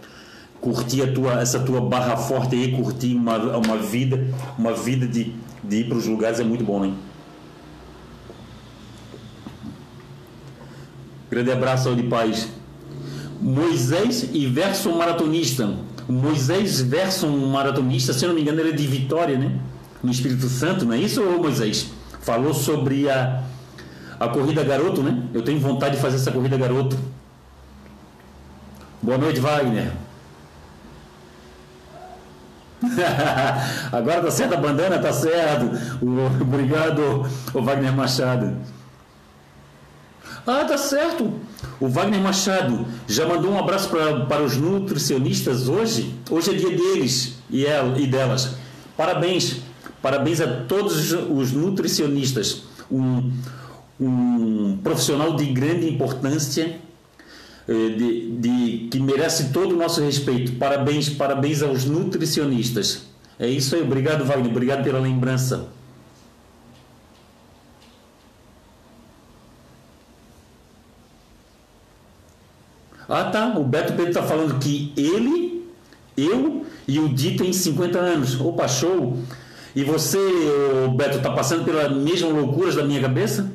Curtir 0.62 1.02
a 1.02 1.12
tua, 1.12 1.42
essa 1.42 1.60
tua 1.60 1.82
barra 1.82 2.16
forte 2.16 2.56
aí, 2.56 2.72
curtir 2.74 3.16
uma, 3.16 3.38
uma 3.58 3.78
vida, 3.78 4.24
uma 4.56 4.72
vida 4.74 5.08
de, 5.08 5.34
de 5.64 5.78
ir 5.78 5.88
para 5.88 5.98
os 5.98 6.06
lugares 6.06 6.40
é 6.40 6.44
muito 6.44 6.64
bom, 6.64 6.80
né? 6.80 6.94
Grande 11.36 11.52
abraço 11.52 11.94
de 11.94 12.04
paz. 12.04 12.48
Moisés 13.42 14.30
e 14.32 14.46
verso 14.46 14.90
maratonista. 14.96 15.70
Moisés 16.08 16.80
verso 16.80 17.28
maratonista, 17.28 18.14
se 18.14 18.24
eu 18.24 18.30
não 18.30 18.36
me 18.36 18.42
engano, 18.42 18.62
ele 18.62 18.70
é 18.70 18.72
de 18.72 18.88
Vitória, 18.88 19.38
né? 19.38 19.52
No 20.02 20.10
Espírito 20.10 20.48
Santo, 20.48 20.86
não 20.86 20.94
é 20.94 20.98
isso, 20.98 21.22
Moisés? 21.22 21.92
Falou 22.22 22.54
sobre 22.54 23.10
a 23.10 23.44
a 24.18 24.30
corrida 24.30 24.64
garoto, 24.64 25.04
né? 25.04 25.24
Eu 25.34 25.42
tenho 25.42 25.60
vontade 25.60 25.98
de 25.98 26.02
fazer 26.02 26.16
essa 26.16 26.32
corrida 26.32 26.58
garoto. 26.58 26.98
Boa 29.02 29.18
noite, 29.18 29.42
Wagner. 29.42 29.92
Agora 33.92 34.22
tá 34.22 34.32
certo 34.32 34.54
a 34.54 34.58
bandana, 34.58 35.00
tá 35.00 35.12
certo. 35.12 35.70
Obrigado, 36.42 37.28
o 37.54 37.62
Wagner 37.62 37.92
Machado. 37.92 38.56
Ah, 40.46 40.64
tá 40.64 40.78
certo. 40.78 41.34
O 41.80 41.88
Wagner 41.88 42.20
Machado 42.20 42.86
já 43.08 43.28
mandou 43.28 43.52
um 43.52 43.60
abraço 43.60 43.90
pra, 43.90 44.26
para 44.26 44.44
os 44.44 44.58
nutricionistas 44.58 45.68
hoje. 45.68 46.14
Hoje 46.30 46.52
é 46.52 46.54
dia 46.54 46.70
deles 46.70 47.38
e, 47.50 47.66
ela, 47.66 47.98
e 48.00 48.06
delas. 48.06 48.56
Parabéns. 48.96 49.62
Parabéns 50.02 50.40
a 50.40 50.48
todos 50.66 51.12
os 51.12 51.52
nutricionistas. 51.52 52.64
Um, 52.92 53.32
um 54.00 54.78
profissional 54.84 55.36
de 55.36 55.46
grande 55.46 55.90
importância, 55.90 56.78
eh, 57.68 57.90
de, 57.98 58.32
de, 58.32 58.88
que 58.92 59.00
merece 59.00 59.52
todo 59.52 59.74
o 59.74 59.78
nosso 59.78 60.02
respeito. 60.02 60.54
Parabéns, 60.54 61.10
parabéns 61.10 61.64
aos 61.64 61.86
nutricionistas. 61.86 63.08
É 63.40 63.48
isso 63.48 63.76
aí, 63.76 63.82
obrigado 63.82 64.24
Wagner, 64.24 64.52
obrigado 64.52 64.84
pela 64.84 65.00
lembrança. 65.00 65.70
Ah 73.08 73.26
tá, 73.26 73.58
o 73.58 73.64
Beto 73.64 73.94
Pedro 73.94 74.10
está 74.10 74.24
falando 74.24 74.60
que 74.60 74.94
ele, 74.98 75.70
eu 76.18 76.66
e 76.88 77.00
o 77.00 77.10
Di 77.10 77.36
tem 77.36 77.54
50 77.54 77.98
anos. 78.00 78.40
Opa, 78.40 78.68
show! 78.68 79.18
E 79.76 79.84
você, 79.84 80.20
Beto, 80.96 81.18
está 81.18 81.32
passando 81.32 81.66
pelas 81.66 81.92
mesmas 81.96 82.32
loucuras 82.34 82.76
da 82.76 82.84
minha 82.84 83.02
cabeça? 83.02 83.52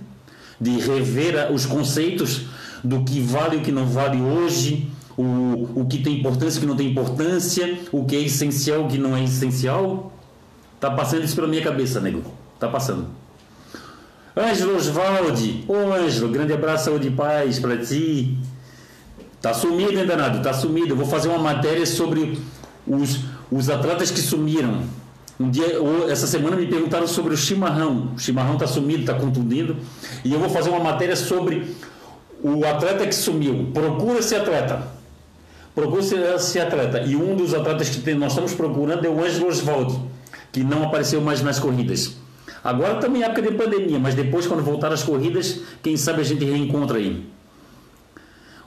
de 0.61 0.79
rever 0.79 1.51
os 1.51 1.65
conceitos 1.65 2.43
do 2.85 3.03
que 3.03 3.21
vale 3.21 3.57
e 3.57 3.59
o 3.61 3.63
que 3.63 3.73
não 3.73 3.87
vale 3.87 4.21
hoje, 4.21 4.91
o, 5.17 5.81
o 5.81 5.87
que 5.89 5.99
tem 5.99 6.19
importância 6.19 6.57
e 6.57 6.59
o 6.59 6.61
que 6.61 6.67
não 6.67 6.77
tem 6.77 6.91
importância, 6.91 7.79
o 7.91 8.05
que 8.05 8.15
é 8.15 8.21
essencial 8.21 8.83
e 8.83 8.85
o 8.85 8.89
que 8.89 8.99
não 8.99 9.17
é 9.17 9.25
essencial. 9.25 10.13
Tá 10.79 10.91
passando 10.91 11.25
isso 11.25 11.35
pela 11.35 11.49
minha 11.49 11.63
cabeça, 11.63 12.01
nego. 12.01 12.23
Tá 12.59 12.69
passando. 12.69 13.07
Ângelo 14.37 14.77
Osvaldi, 14.77 15.65
ô 15.67 15.93
Ângelo, 15.93 16.31
grande 16.31 16.53
abraço, 16.53 16.87
saúde 16.87 17.09
e 17.09 17.11
paz 17.11 17.59
para 17.59 17.79
ti. 17.79 18.37
Tá 19.41 19.55
sumido, 19.55 19.99
hein, 19.99 20.07
danado? 20.07 20.43
Tá 20.43 20.53
sumido. 20.53 20.91
Eu 20.91 20.97
vou 20.97 21.07
fazer 21.07 21.29
uma 21.29 21.39
matéria 21.39 21.87
sobre 21.87 22.39
os, 22.87 23.21
os 23.51 23.71
atletas 23.71 24.11
que 24.11 24.21
sumiram. 24.21 24.83
Um 25.39 25.49
dia, 25.49 25.65
essa 26.11 26.27
semana 26.27 26.57
me 26.57 26.67
perguntaram 26.67 27.07
sobre 27.07 27.33
o 27.33 27.37
chimarrão. 27.37 28.13
O 28.15 28.19
chimarrão 28.19 28.59
tá 28.59 28.67
sumido, 28.67 29.07
tá 29.07 29.15
contundindo. 29.15 29.77
E 30.23 30.33
eu 30.33 30.39
vou 30.39 30.51
fazer 30.51 30.69
uma 30.69 30.81
matéria 30.81 31.17
sobre 31.17 31.75
o 32.43 32.63
atleta 32.67 33.07
que 33.07 33.15
sumiu. 33.15 33.71
Procura 33.73 34.19
esse 34.19 34.35
atleta. 34.35 34.87
Procura 35.75 36.03
esse 36.37 36.61
atleta. 36.61 37.01
E 37.01 37.17
um 37.17 37.35
dos 37.35 37.55
atletas 37.55 37.89
que 37.89 38.01
tem, 38.03 38.15
nós 38.15 38.33
estamos 38.33 38.53
procurando 38.53 39.07
é 39.07 39.09
o 39.09 39.25
Ângelo 39.25 39.49
Osvaldi, 39.49 39.99
que 40.53 40.63
não 40.63 40.85
apareceu 40.85 41.23
mais 41.23 41.41
nas 41.41 41.59
corridas. 41.59 42.17
Agora 42.63 42.97
também 42.97 43.23
é 43.23 43.27
época 43.27 43.41
de 43.41 43.53
pandemia, 43.53 43.99
mas 43.99 44.15
depois, 44.15 44.47
quando 44.47 44.63
voltar 44.63 44.93
as 44.93 45.03
corridas, 45.03 45.61
quem 45.83 45.97
sabe 45.97 46.21
a 46.21 46.25
gente 46.25 46.45
reencontra 46.45 46.99
aí. 46.99 47.27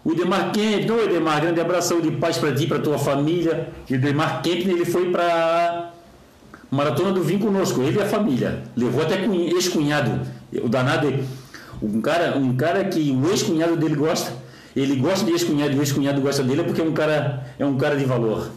O 0.05 0.11
Edemar 0.11 0.51
Kemp, 0.51 0.89
ô 0.89 1.01
Edemar, 1.01 1.41
grande 1.41 1.61
abraço, 1.61 1.89
saúde 1.89 2.09
e 2.09 2.11
paz 2.11 2.37
para 2.37 2.53
ti, 2.53 2.67
para 2.67 2.79
tua 2.79 2.97
família. 2.97 3.69
Edemar 3.89 4.41
Kemp, 4.41 4.67
ele 4.67 4.83
foi 4.83 5.09
para 5.09 5.93
Maratona 6.69 7.13
do 7.13 7.23
Vim 7.23 7.39
conosco, 7.39 7.81
ele 7.81 7.97
e 7.97 8.01
a 8.01 8.05
família. 8.05 8.63
Levou 8.75 9.01
até 9.01 9.23
ex-cunhado. 9.23 10.19
O 10.61 10.67
danado, 10.67 11.13
um 11.81 12.01
cara, 12.01 12.37
um 12.37 12.53
cara 12.55 12.83
que 12.85 13.11
o 13.11 13.29
ex-cunhado 13.29 13.77
dele 13.77 13.95
gosta, 13.95 14.33
ele 14.75 14.97
gosta 14.97 15.25
de 15.25 15.31
ex-cunhado 15.31 15.73
e 15.73 15.77
o 15.77 15.81
ex-cunhado 15.81 16.19
gosta 16.19 16.43
dele 16.43 16.63
porque 16.63 16.81
é 16.81 16.83
um 16.83 16.93
cara, 16.93 17.47
é 17.57 17.65
um 17.65 17.77
cara 17.77 17.95
de 17.95 18.03
valor. 18.03 18.51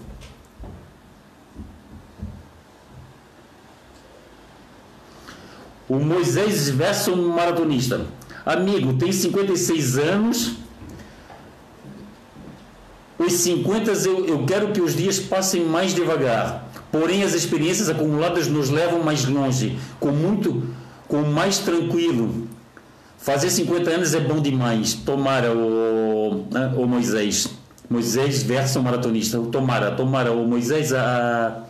O 5.89 6.01
Moisés 6.01 6.69
Verso 6.71 7.17
maratonista. 7.17 8.05
Amigo, 8.45 8.95
tem 8.95 9.13
56 9.13 9.99
anos 9.99 10.66
os 13.19 13.33
50 13.33 13.93
eu, 13.93 14.27
eu 14.27 14.45
quero 14.45 14.73
que 14.73 14.81
os 14.81 14.95
dias 14.95 15.19
passem 15.19 15.65
mais 15.65 15.95
devagar. 15.95 16.69
Porém, 16.93 17.23
as 17.23 17.35
experiências 17.35 17.89
acumuladas 17.89 18.47
nos 18.47 18.71
levam 18.71 19.03
mais 19.03 19.25
longe, 19.25 19.79
com 19.99 20.11
muito, 20.11 20.63
com 21.09 21.23
mais 21.23 21.59
tranquilo. 21.59 22.47
Fazer 23.19 23.51
50 23.51 23.91
anos 23.91 24.15
é 24.15 24.21
bom 24.21 24.41
demais. 24.41 24.95
Tomara, 24.95 25.53
o, 25.53 26.47
né, 26.51 26.73
o 26.77 26.87
Moisés. 26.87 27.49
Moisés 27.89 28.43
verso 28.43 28.83
maratonista. 28.83 29.39
Tomara, 29.39 29.93
tomara, 29.93 30.33
o 30.33 30.47
Moisés, 30.47 30.93
a, 30.93 31.65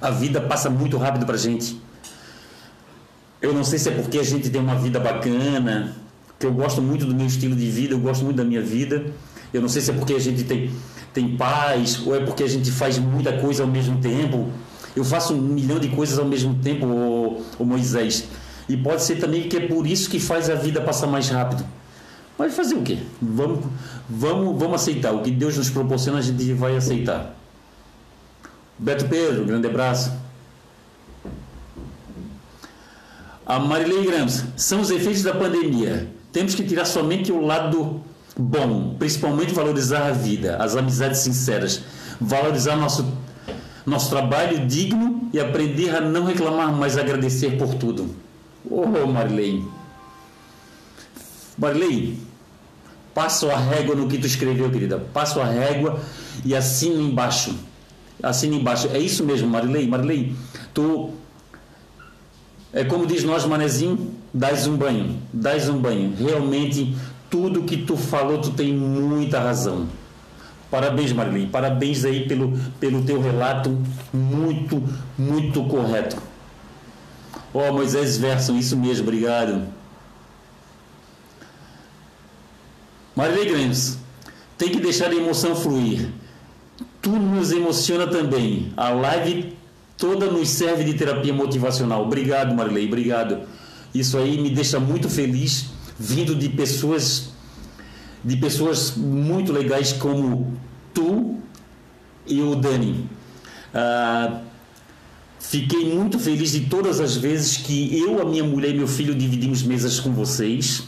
a 0.00 0.10
vida 0.10 0.40
passa 0.40 0.68
muito 0.68 0.96
rápido 0.98 1.24
para 1.24 1.36
gente. 1.36 1.80
Eu 3.40 3.52
não 3.52 3.64
sei 3.64 3.78
se 3.78 3.88
é 3.88 3.92
porque 3.92 4.18
a 4.18 4.22
gente 4.22 4.50
tem 4.50 4.60
uma 4.60 4.76
vida 4.76 5.00
bacana, 5.00 5.96
que 6.38 6.46
eu 6.46 6.52
gosto 6.52 6.80
muito 6.80 7.06
do 7.06 7.14
meu 7.14 7.26
estilo 7.26 7.56
de 7.56 7.68
vida, 7.68 7.94
eu 7.94 7.98
gosto 7.98 8.24
muito 8.24 8.36
da 8.36 8.44
minha 8.44 8.62
vida 8.62 9.06
eu 9.52 9.60
não 9.60 9.68
sei 9.68 9.82
se 9.82 9.90
é 9.90 9.94
porque 9.94 10.14
a 10.14 10.18
gente 10.18 10.44
tem, 10.44 10.70
tem 11.12 11.36
paz 11.36 12.00
ou 12.06 12.14
é 12.14 12.20
porque 12.20 12.42
a 12.42 12.48
gente 12.48 12.70
faz 12.70 12.98
muita 12.98 13.38
coisa 13.38 13.62
ao 13.62 13.68
mesmo 13.68 14.00
tempo. 14.00 14.50
Eu 14.96 15.04
faço 15.04 15.34
um 15.34 15.40
milhão 15.40 15.78
de 15.78 15.88
coisas 15.88 16.18
ao 16.18 16.24
mesmo 16.24 16.54
tempo, 16.56 16.86
o, 16.86 17.42
o 17.58 17.64
Moisés. 17.64 18.28
E 18.68 18.76
pode 18.76 19.02
ser 19.02 19.16
também 19.16 19.48
que 19.48 19.56
é 19.56 19.66
por 19.66 19.86
isso 19.86 20.08
que 20.08 20.18
faz 20.18 20.48
a 20.48 20.54
vida 20.54 20.80
passar 20.80 21.06
mais 21.06 21.28
rápido. 21.28 21.64
Mas 22.38 22.54
fazer 22.54 22.74
o 22.74 22.82
quê? 22.82 22.98
Vamos, 23.20 23.64
vamos, 24.08 24.58
vamos 24.58 24.74
aceitar. 24.74 25.12
O 25.12 25.22
que 25.22 25.30
Deus 25.30 25.56
nos 25.56 25.70
proporciona, 25.70 26.18
a 26.18 26.22
gente 26.22 26.52
vai 26.54 26.76
aceitar. 26.76 27.36
Beto 28.78 29.06
Pedro, 29.06 29.44
grande 29.44 29.66
abraço. 29.66 30.12
A 33.44 33.58
Marilei 33.58 34.06
Grams, 34.06 34.44
são 34.56 34.80
os 34.80 34.90
efeitos 34.90 35.22
da 35.22 35.34
pandemia. 35.34 36.08
Temos 36.32 36.54
que 36.54 36.64
tirar 36.64 36.84
somente 36.84 37.30
o 37.30 37.44
lado 37.44 38.02
Bom, 38.36 38.94
principalmente 38.98 39.52
valorizar 39.52 40.06
a 40.06 40.12
vida, 40.12 40.56
as 40.56 40.74
amizades 40.74 41.18
sinceras, 41.20 41.82
valorizar 42.20 42.76
nosso, 42.76 43.06
nosso 43.84 44.08
trabalho 44.08 44.66
digno 44.66 45.28
e 45.32 45.40
aprender 45.40 45.94
a 45.94 46.00
não 46.00 46.24
reclamar, 46.24 46.72
mas 46.72 46.96
agradecer 46.96 47.58
por 47.58 47.74
tudo. 47.74 48.14
Oh, 48.70 49.06
Marilei. 49.06 49.62
Marilei, 51.58 52.18
passo 53.14 53.50
a 53.50 53.56
régua 53.56 53.94
no 53.94 54.08
que 54.08 54.16
tu 54.16 54.26
escreveu, 54.26 54.70
querida. 54.70 54.98
Passo 55.12 55.40
a 55.40 55.44
régua 55.44 56.00
e 56.44 56.54
assino 56.54 57.02
embaixo. 57.02 57.54
Assino 58.22 58.54
embaixo. 58.54 58.88
É 58.92 58.98
isso 58.98 59.24
mesmo, 59.24 59.48
Marilei. 59.48 59.86
Marilei, 59.86 60.34
tu. 60.72 61.10
É 62.72 62.82
como 62.84 63.06
diz 63.06 63.22
nós, 63.22 63.44
manezinho, 63.44 64.14
dás 64.32 64.66
um 64.66 64.76
banho. 64.76 65.20
Dás 65.32 65.68
um 65.68 65.78
banho. 65.78 66.14
Realmente 66.18 66.96
tudo 67.32 67.62
que 67.62 67.78
tu 67.78 67.96
falou, 67.96 68.42
tu 68.42 68.50
tem 68.50 68.74
muita 68.74 69.40
razão. 69.40 69.88
Parabéns, 70.70 71.14
Marilyn. 71.14 71.48
Parabéns 71.48 72.04
aí 72.04 72.28
pelo, 72.28 72.52
pelo 72.78 73.02
teu 73.04 73.22
relato 73.22 73.74
muito, 74.12 74.82
muito 75.16 75.64
correto. 75.64 76.18
Ó, 77.54 77.70
oh, 77.70 77.72
Moisés 77.72 78.18
Verson, 78.18 78.58
isso 78.58 78.76
mesmo, 78.76 79.04
obrigado. 79.04 79.66
Marilyn 83.16 83.50
Grams, 83.50 83.98
tem 84.58 84.68
que 84.68 84.80
deixar 84.80 85.10
a 85.10 85.14
emoção 85.14 85.56
fluir. 85.56 86.10
Tu 87.00 87.10
nos 87.10 87.50
emociona 87.50 88.06
também. 88.06 88.74
A 88.76 88.90
live 88.90 89.56
toda 89.96 90.26
nos 90.30 90.50
serve 90.50 90.84
de 90.84 90.94
terapia 90.94 91.32
motivacional. 91.32 92.02
Obrigado, 92.02 92.54
Marilei, 92.54 92.86
obrigado. 92.86 93.40
Isso 93.94 94.18
aí 94.18 94.38
me 94.38 94.50
deixa 94.50 94.78
muito 94.78 95.08
feliz 95.08 95.72
vindo 95.98 96.34
de 96.34 96.48
pessoas 96.48 97.30
de 98.24 98.36
pessoas 98.36 98.94
muito 98.96 99.52
legais 99.52 99.92
como 99.92 100.56
tu 100.94 101.40
e 102.26 102.40
o 102.40 102.54
Dani. 102.54 103.08
Ah, 103.74 104.42
fiquei 105.40 105.92
muito 105.92 106.18
feliz 106.18 106.52
de 106.52 106.60
todas 106.60 107.00
as 107.00 107.16
vezes 107.16 107.56
que 107.56 107.98
eu, 107.98 108.22
a 108.22 108.24
minha 108.24 108.44
mulher 108.44 108.70
e 108.70 108.74
meu 108.74 108.86
filho 108.86 109.14
dividimos 109.14 109.62
mesas 109.62 109.98
com 109.98 110.12
vocês, 110.12 110.84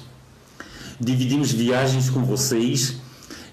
dividimos 1.00 1.50
viagens 1.50 2.08
com 2.08 2.22
vocês 2.24 2.98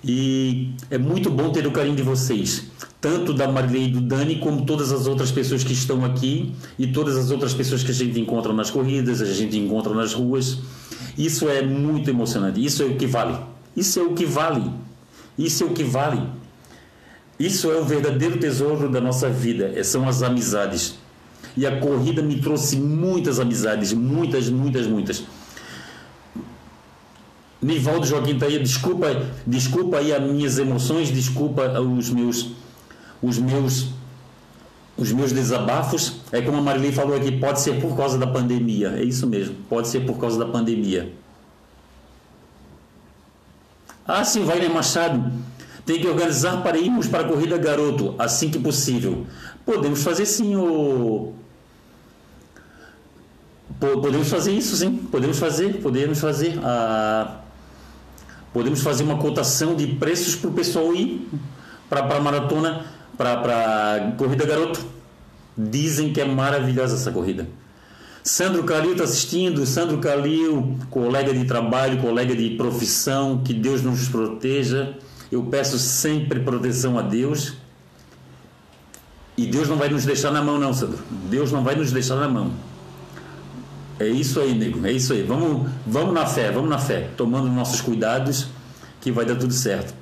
e 0.03 0.71
é 0.89 0.97
muito 0.97 1.29
bom 1.29 1.51
ter 1.51 1.67
o 1.67 1.71
carinho 1.71 1.95
de 1.95 2.01
vocês, 2.01 2.65
tanto 2.99 3.33
da 3.33 3.47
Marilei 3.47 3.85
e 3.85 3.91
do 3.91 4.01
Dani, 4.01 4.39
como 4.39 4.65
todas 4.65 4.91
as 4.91 5.05
outras 5.05 5.31
pessoas 5.31 5.63
que 5.63 5.73
estão 5.73 6.03
aqui 6.03 6.53
e 6.77 6.87
todas 6.87 7.17
as 7.17 7.29
outras 7.29 7.53
pessoas 7.53 7.83
que 7.83 7.91
a 7.91 7.93
gente 7.93 8.19
encontra 8.19 8.51
nas 8.51 8.71
corridas, 8.71 9.21
a 9.21 9.25
gente 9.25 9.57
encontra 9.57 9.93
nas 9.93 10.13
ruas. 10.13 10.57
Isso 11.17 11.47
é 11.49 11.61
muito 11.61 12.09
emocionante, 12.09 12.63
isso 12.63 12.81
é 12.81 12.85
o 12.85 12.95
que 12.95 13.05
vale. 13.05 13.37
Isso 13.75 13.99
é 13.99 14.03
o 14.03 14.13
que 14.13 14.25
vale. 14.25 14.71
Isso 15.37 15.63
é 15.63 15.67
o 15.67 15.69
que 15.69 15.83
vale. 15.83 16.21
Isso 17.39 17.71
é 17.71 17.75
o 17.79 17.83
verdadeiro 17.83 18.37
tesouro 18.37 18.89
da 18.89 19.01
nossa 19.01 19.29
vida, 19.29 19.71
é, 19.75 19.83
são 19.83 20.07
as 20.07 20.21
amizades. 20.21 20.95
E 21.57 21.65
a 21.65 21.79
corrida 21.79 22.21
me 22.21 22.39
trouxe 22.39 22.77
muitas 22.77 23.39
amizades, 23.39 23.93
muitas, 23.93 24.49
muitas, 24.49 24.87
muitas. 24.87 25.23
Nivaldo 27.61 28.07
Joaquim 28.07 28.39
tá 28.39 28.47
aí, 28.47 28.57
desculpa, 28.57 29.07
desculpa 29.45 29.97
aí 29.97 30.11
as 30.11 30.21
minhas 30.21 30.57
emoções, 30.57 31.11
desculpa 31.11 31.79
os 31.79 32.09
meus 32.09 32.51
os 33.21 33.37
meus 33.37 33.89
os 34.97 35.11
meus 35.11 35.31
desabafos. 35.31 36.17
É 36.31 36.41
como 36.41 36.57
a 36.57 36.61
Marilei 36.61 36.91
falou 36.91 37.15
aqui, 37.15 37.31
pode 37.31 37.61
ser 37.61 37.79
por 37.79 37.95
causa 37.95 38.17
da 38.17 38.27
pandemia. 38.27 38.95
É 38.97 39.03
isso 39.03 39.27
mesmo, 39.27 39.55
pode 39.69 39.87
ser 39.87 40.05
por 40.05 40.17
causa 40.19 40.39
da 40.39 40.45
pandemia. 40.45 41.11
Ah, 44.07 44.23
Wagner 44.23 44.71
Machado. 44.73 45.31
Tem 45.85 45.99
que 45.99 46.07
organizar 46.07 46.61
para 46.61 46.77
irmos 46.77 47.07
para 47.07 47.21
a 47.21 47.27
corrida 47.27 47.57
garoto, 47.57 48.13
assim 48.19 48.49
que 48.49 48.59
possível. 48.59 49.25
Podemos 49.65 50.03
fazer 50.03 50.25
sim, 50.25 50.55
o. 50.55 51.33
Podemos 53.79 54.29
fazer 54.29 54.51
isso, 54.51 54.75
sim. 54.75 54.97
Podemos 55.11 55.39
fazer, 55.39 55.81
podemos 55.81 56.19
fazer. 56.19 56.59
Ah, 56.63 57.40
podemos 58.53 58.81
fazer 58.81 59.03
uma 59.03 59.17
cotação 59.17 59.75
de 59.75 59.87
preços 59.87 60.35
para 60.35 60.49
o 60.49 60.53
pessoal 60.53 60.93
ir 60.93 61.29
para 61.89 62.15
a 62.15 62.19
maratona 62.19 62.85
para 63.17 63.33
a 63.97 64.11
corrida 64.17 64.45
garoto. 64.45 64.79
Dizem 65.57 66.13
que 66.13 66.21
é 66.21 66.25
maravilhosa 66.25 66.95
essa 66.95 67.11
corrida. 67.11 67.47
Sandro 68.23 68.63
Calil 68.63 68.93
está 68.93 69.03
assistindo. 69.03 69.65
Sandro 69.65 69.97
Calil, 69.99 70.77
colega 70.89 71.33
de 71.33 71.45
trabalho, 71.45 71.99
colega 71.99 72.35
de 72.35 72.51
profissão, 72.51 73.41
que 73.43 73.53
Deus 73.53 73.81
nos 73.81 74.07
proteja. 74.07 74.95
Eu 75.31 75.43
peço 75.43 75.77
sempre 75.77 76.39
proteção 76.39 76.97
a 76.97 77.01
Deus. 77.01 77.53
E 79.37 79.47
Deus 79.47 79.67
não 79.67 79.77
vai 79.77 79.89
nos 79.89 80.05
deixar 80.05 80.31
na 80.31 80.41
mão, 80.41 80.59
não, 80.59 80.73
Sandro. 80.73 80.99
Deus 81.29 81.51
não 81.51 81.63
vai 81.63 81.75
nos 81.75 81.91
deixar 81.91 82.15
na 82.15 82.27
mão. 82.27 82.51
É 84.01 84.07
isso 84.07 84.39
aí, 84.39 84.55
nego. 84.55 84.83
É 84.85 84.91
isso 84.91 85.13
aí. 85.13 85.21
Vamos, 85.21 85.69
vamos 85.85 86.11
na 86.11 86.25
fé, 86.25 86.49
vamos 86.51 86.69
na 86.69 86.79
fé. 86.79 87.09
Tomando 87.15 87.47
nossos 87.49 87.81
cuidados, 87.81 88.47
que 88.99 89.11
vai 89.11 89.25
dar 89.25 89.35
tudo 89.35 89.53
certo. 89.53 89.93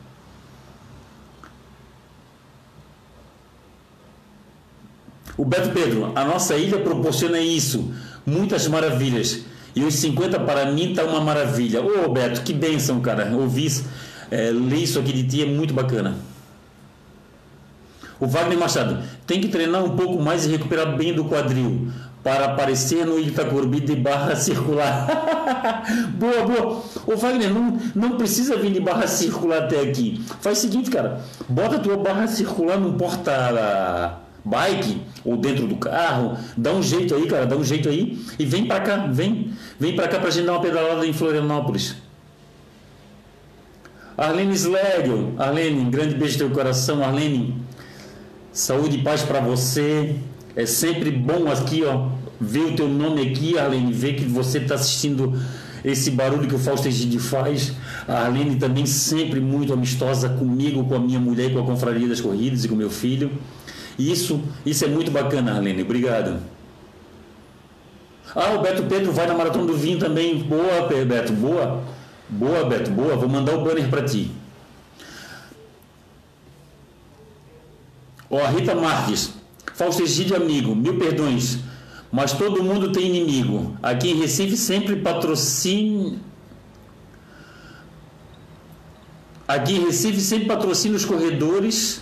O 5.35 5.43
Beto 5.43 5.71
Pedro, 5.71 6.13
a 6.15 6.23
nossa 6.23 6.55
ilha 6.55 6.79
proporciona 6.79 7.39
isso, 7.39 7.93
muitas 8.25 8.67
maravilhas. 8.69 9.41
E 9.75 9.83
os 9.83 9.95
50 9.95 10.39
para 10.39 10.71
mim 10.71 10.93
tá 10.93 11.03
uma 11.03 11.19
maravilha. 11.19 11.81
Ô 11.81 12.07
Beto, 12.09 12.41
que 12.41 12.53
bênção, 12.53 13.01
cara. 13.01 13.29
Ouvir, 13.35 13.83
é, 14.31 14.49
ler 14.49 14.83
isso 14.83 14.97
aqui 14.97 15.11
de 15.11 15.23
ti 15.23 15.43
é 15.43 15.45
muito 15.45 15.73
bacana. 15.73 16.17
O 18.17 18.27
Wagner 18.27 18.57
Machado 18.57 18.99
tem 19.27 19.41
que 19.41 19.49
treinar 19.49 19.83
um 19.83 19.95
pouco 19.95 20.21
mais 20.21 20.45
e 20.45 20.49
recuperar 20.49 20.95
bem 20.95 21.13
do 21.13 21.25
quadril 21.25 21.89
para 22.23 22.45
aparecer 22.45 23.05
no 23.05 23.19
Itacorbi 23.19 23.79
de 23.79 23.95
barra 23.95 24.35
circular. 24.35 25.07
boa, 26.17 26.45
boa. 26.45 26.83
O 27.07 27.15
Wagner, 27.15 27.53
não, 27.53 27.77
não 27.95 28.17
precisa 28.17 28.57
vir 28.57 28.71
de 28.71 28.79
barra 28.79 29.07
circular 29.07 29.63
até 29.63 29.79
aqui. 29.81 30.21
Faz 30.41 30.57
o 30.57 30.61
seguinte, 30.61 30.89
cara. 30.89 31.21
Bota 31.47 31.77
a 31.77 31.79
tua 31.79 31.97
barra 31.97 32.27
circular 32.27 32.77
num 32.79 32.97
porta 32.97 34.19
bike 34.43 35.01
ou 35.23 35.37
dentro 35.37 35.67
do 35.67 35.75
carro, 35.75 36.37
dá 36.55 36.71
um 36.71 36.81
jeito 36.81 37.13
aí, 37.13 37.27
cara, 37.27 37.45
dá 37.45 37.55
um 37.55 37.63
jeito 37.63 37.89
aí 37.89 38.17
e 38.37 38.45
vem 38.45 38.65
para 38.65 38.79
cá, 38.79 38.97
vem, 39.07 39.53
vem 39.79 39.95
para 39.95 40.07
cá 40.07 40.17
pra 40.19 40.29
gente 40.29 40.45
dar 40.45 40.53
uma 40.53 40.61
pedalada 40.61 41.05
em 41.05 41.13
Florianópolis. 41.13 41.95
Arlene 44.17 44.53
Slegel, 44.53 45.33
Arlene, 45.37 45.89
grande 45.89 46.15
beijo 46.15 46.33
no 46.33 46.39
teu 46.39 46.49
coração, 46.49 47.03
Arlene. 47.03 47.55
Saúde 48.51 48.97
e 48.97 49.03
paz 49.03 49.21
para 49.21 49.39
você. 49.39 50.15
É 50.55 50.65
sempre 50.65 51.11
bom 51.11 51.51
aqui, 51.51 51.83
ó, 51.83 52.09
ver 52.39 52.73
o 52.73 52.75
teu 52.75 52.87
nome 52.87 53.21
aqui, 53.21 53.57
Arlene, 53.57 53.93
ver 53.93 54.13
que 54.15 54.25
você 54.25 54.57
está 54.57 54.75
assistindo 54.75 55.39
esse 55.83 56.11
barulho 56.11 56.47
que 56.47 56.55
o 56.55 56.59
Fausto 56.59 56.87
Egide 56.87 57.19
faz. 57.19 57.73
A 58.07 58.25
Arlene 58.25 58.55
também 58.55 58.85
sempre 58.85 59.39
muito 59.39 59.73
amistosa 59.73 60.29
comigo, 60.29 60.83
com 60.85 60.95
a 60.95 60.99
minha 60.99 61.19
mulher, 61.19 61.53
com 61.53 61.59
a 61.59 61.63
Confraria 61.63 62.07
das 62.07 62.19
Corridas 62.19 62.65
e 62.65 62.67
com 62.67 62.75
meu 62.75 62.89
filho. 62.89 63.31
Isso, 63.97 64.41
isso 64.65 64.85
é 64.85 64.87
muito 64.87 65.11
bacana, 65.11 65.53
Arlene. 65.55 65.81
Obrigado. 65.81 66.39
Ah, 68.35 68.53
o 68.53 68.61
Beto 68.61 68.83
Pedro 68.83 69.11
vai 69.11 69.27
na 69.27 69.33
Maratona 69.33 69.65
do 69.65 69.73
Vinho 69.73 69.99
também. 69.99 70.37
Boa, 70.39 70.87
Beto, 71.05 71.33
boa. 71.33 71.83
Boa, 72.29 72.63
Beto, 72.65 72.91
boa. 72.91 73.15
Vou 73.15 73.27
mandar 73.27 73.55
o 73.55 73.63
banner 73.63 73.89
para 73.89 74.03
ti. 74.03 74.31
Ó, 78.29 78.37
oh, 78.37 78.55
Rita 78.55 78.75
Marques. 78.75 79.38
Fausto 79.73 80.03
Egídio, 80.03 80.35
amigo, 80.35 80.75
mil 80.75 80.97
perdões. 80.97 81.59
Mas 82.11 82.33
todo 82.33 82.63
mundo 82.63 82.91
tem 82.91 83.07
inimigo. 83.07 83.77
Aqui 83.83 84.09
em 84.09 84.19
Recife 84.19 84.57
sempre 84.57 84.95
patrocina. 84.95 86.17
Aqui 89.47 89.73
em 89.75 89.85
Recife 89.85 90.19
sempre 90.19 90.47
patrocina 90.47 90.95
os 90.95 91.05
corredores 91.05 92.01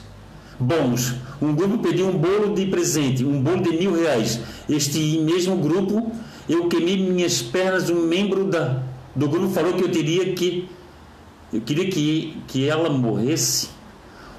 bons. 0.60 1.16
Um 1.42 1.54
grupo 1.54 1.80
pediu 1.80 2.08
um 2.08 2.18
bolo 2.18 2.54
de 2.54 2.66
presente, 2.66 3.24
um 3.24 3.42
bolo 3.42 3.62
de 3.62 3.72
mil 3.78 3.94
reais. 3.94 4.40
Este 4.70 5.20
mesmo 5.20 5.58
grupo, 5.58 6.12
eu 6.50 6.68
queimei 6.68 6.98
minhas 6.98 7.42
pernas. 7.42 7.90
Um 7.90 8.08
membro 8.08 8.46
da, 8.46 8.82
do 9.16 9.28
grupo 9.28 9.50
falou 9.50 9.74
que 9.74 9.84
eu 9.84 9.92
teria 9.92 10.34
que. 10.34 10.70
Eu 11.54 11.62
queria 11.62 11.90
que, 11.90 12.38
que 12.48 12.68
ela 12.68 12.90
morresse. 12.90 13.70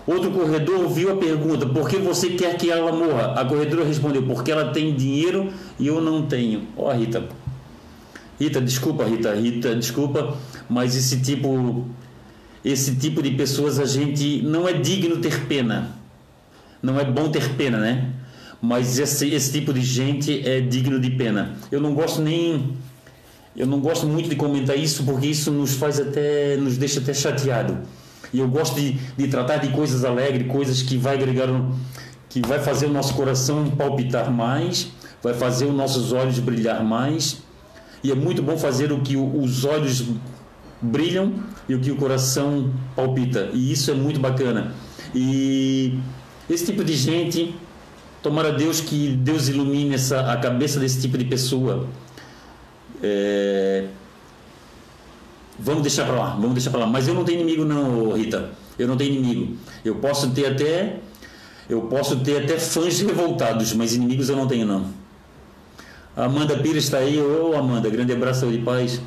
Outro 0.09 0.33
corredor 0.33 0.81
ouviu 0.81 1.13
a 1.13 1.17
pergunta: 1.17 1.67
por 1.67 1.89
que 1.89 1.99
você 1.99 2.31
quer 2.31 2.57
que 2.57 2.71
ela 2.71 2.91
morra? 2.91 3.35
A 3.35 3.45
corredora 3.45 3.85
respondeu: 3.85 4.23
porque 4.25 4.51
ela 4.51 4.73
tem 4.73 4.97
dinheiro 4.97 5.53
e 5.79 5.87
eu 5.87 6.01
não 6.01 6.23
tenho. 6.23 6.67
Ó, 6.77 6.89
oh, 6.89 6.97
Rita. 6.97 7.29
Rita, 8.41 8.61
desculpa, 8.61 9.05
Rita, 9.05 9.35
Rita, 9.35 9.75
desculpa, 9.75 10.37
mas 10.69 10.97
esse 10.97 11.21
tipo 11.21 11.87
esse 12.65 12.97
tipo 12.97 13.23
de 13.23 13.33
pessoas 13.33 13.79
a 13.79 13.85
gente 13.85 14.43
não 14.43 14.67
é 14.67 14.73
digno 14.73 15.19
ter 15.19 15.47
pena 15.47 15.99
não 16.83 16.99
é 16.99 17.05
bom 17.05 17.29
ter 17.31 17.55
pena, 17.55 17.79
né? 17.79 18.11
Mas 18.61 18.99
esse, 18.99 19.29
esse 19.33 19.53
tipo 19.53 19.73
de 19.73 19.83
gente 19.83 20.47
é 20.49 20.61
digno 20.61 21.01
de 21.01 21.11
pena. 21.11 21.57
Eu 21.71 21.81
não 21.81 21.95
gosto 21.95 22.21
nem. 22.21 22.77
Eu 23.57 23.67
não 23.67 23.81
gosto 23.81 24.07
muito 24.07 24.29
de 24.29 24.37
comentar 24.37 24.77
isso 24.77 25.05
porque 25.05 25.27
isso 25.27 25.51
nos 25.51 25.75
faz 25.75 26.01
até. 26.01 26.57
nos 26.57 26.77
deixa 26.77 27.01
até 27.01 27.15
chateado. 27.15 27.79
E 28.33 28.41
eu 28.41 28.49
gosto 28.49 28.75
de, 28.75 28.93
de 29.17 29.29
tratar 29.29 29.59
de 29.59 29.69
coisas 29.69 30.05
alegres, 30.05 30.51
coisas 30.51 30.83
que 30.83 30.97
vai 30.97 31.15
agregar. 31.15 31.49
que 32.29 32.41
vai 32.47 32.59
fazer 32.59 32.87
o 32.87 32.93
nosso 32.93 33.15
coração 33.15 33.71
palpitar 33.71 34.31
mais, 34.31 34.89
vai 35.23 35.35
fazer 35.35 35.67
os 35.67 35.75
nossos 35.75 36.13
olhos 36.13 36.39
brilhar 36.39 36.85
mais. 36.85 37.39
E 38.03 38.13
é 38.13 38.15
muito 38.15 38.43
bom 38.43 38.57
fazer 38.57 38.93
o 38.93 39.01
que 39.01 39.17
os 39.17 39.65
olhos 39.65 40.05
brilham 40.81 41.35
e 41.69 41.75
o 41.75 41.81
que 41.81 41.91
o 41.91 41.97
coração 41.97 42.73
palpita. 42.95 43.51
E 43.53 43.73
isso 43.73 43.91
é 43.91 43.95
muito 43.95 44.21
bacana. 44.21 44.73
E 45.15 45.99
esse 46.49 46.67
tipo 46.67 46.85
de 46.85 46.95
gente, 46.95 47.55
tomara 48.23 48.53
Deus 48.53 48.81
que 48.81 49.09
Deus 49.09 49.49
ilumine 49.49 49.95
essa, 49.95 50.33
a 50.33 50.37
cabeça 50.37 50.79
desse 50.79 51.01
tipo 51.01 51.19
de 51.19 51.25
pessoa. 51.25 51.89
É... 53.03 53.87
Vamos 55.59 55.83
deixar 55.83 56.07
para 56.07 56.15
lá, 56.15 56.31
vamos 56.35 56.55
deixar 56.55 56.71
para 56.71 56.81
lá. 56.81 56.87
Mas 56.87 57.09
eu 57.09 57.15
não 57.15 57.25
tenho 57.25 57.41
inimigo 57.41 57.65
não, 57.65 58.13
Rita. 58.13 58.51
Eu 58.79 58.87
não 58.87 58.97
tenho 58.97 59.15
inimigo. 59.15 59.57
Eu 59.85 59.97
posso 59.97 60.31
ter 60.31 60.47
até 60.47 61.01
eu 61.69 61.83
posso 61.83 62.17
ter 62.21 62.45
até 62.45 62.59
fãs 62.59 63.01
revoltados, 63.03 63.75
mas 63.75 63.95
inimigos 63.95 64.29
eu 64.29 64.37
não 64.37 64.47
tenho 64.47 64.67
não. 64.67 64.87
Amanda 66.17 66.57
Pires 66.57 66.85
está 66.85 66.99
aí. 66.99 67.21
Ô 67.21 67.57
Amanda, 67.57 67.89
grande 67.91 68.13
abraço 68.13 68.47
de 68.47 68.59
paz. 68.59 69.01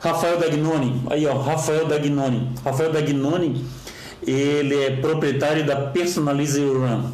Rafael 0.00 0.38
Dagnoni, 0.38 1.02
aí 1.10 1.26
ó, 1.26 1.36
Rafael 1.38 1.86
Dagnoni. 1.86 2.48
Rafael 2.64 2.92
Dagnoni 2.92 3.64
ele 4.26 4.74
é 4.74 4.96
proprietário 4.96 5.66
da 5.66 5.76
Personalize 5.76 6.60
Run. 6.60 7.10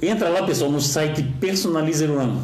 Entra 0.00 0.28
lá, 0.28 0.44
pessoal, 0.44 0.70
no 0.70 0.80
site 0.80 1.22
Personalize 1.40 2.04
Run. 2.06 2.36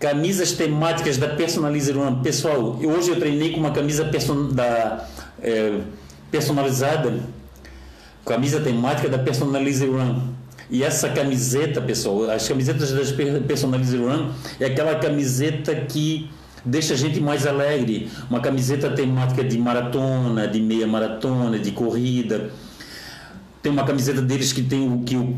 Camisas 0.00 0.52
temáticas 0.52 1.18
da 1.18 1.28
Personalize 1.28 1.92
Run. 1.92 2.22
Pessoal, 2.22 2.80
hoje 2.82 3.10
eu 3.10 3.18
treinei 3.18 3.52
com 3.52 3.60
uma 3.60 3.70
camisa 3.70 4.02
person 4.06 4.48
da, 4.48 5.06
é, 5.42 5.78
personalizada, 6.30 7.20
camisa 8.24 8.60
temática 8.60 9.10
da 9.10 9.18
Personalize 9.18 9.84
Run. 9.84 10.22
E 10.70 10.82
essa 10.82 11.10
camiseta, 11.10 11.82
pessoal, 11.82 12.30
as 12.30 12.48
camisetas 12.48 12.92
das 12.92 13.12
Personalize 13.46 13.94
Run 13.94 14.30
é 14.58 14.64
aquela 14.64 14.94
camiseta 14.94 15.74
que 15.74 16.30
deixa 16.64 16.94
a 16.94 16.96
gente 16.96 17.20
mais 17.20 17.46
alegre. 17.46 18.10
Uma 18.30 18.40
camiseta 18.40 18.88
temática 18.88 19.44
de 19.44 19.58
maratona, 19.58 20.48
de 20.48 20.62
meia 20.62 20.86
maratona, 20.86 21.58
de 21.58 21.72
corrida 21.72 22.50
tem 23.62 23.70
uma 23.70 23.84
camiseta 23.84 24.22
deles 24.22 24.52
que 24.52 24.62
tem 24.62 24.90
o 24.90 25.02
que 25.02 25.16
o 25.16 25.36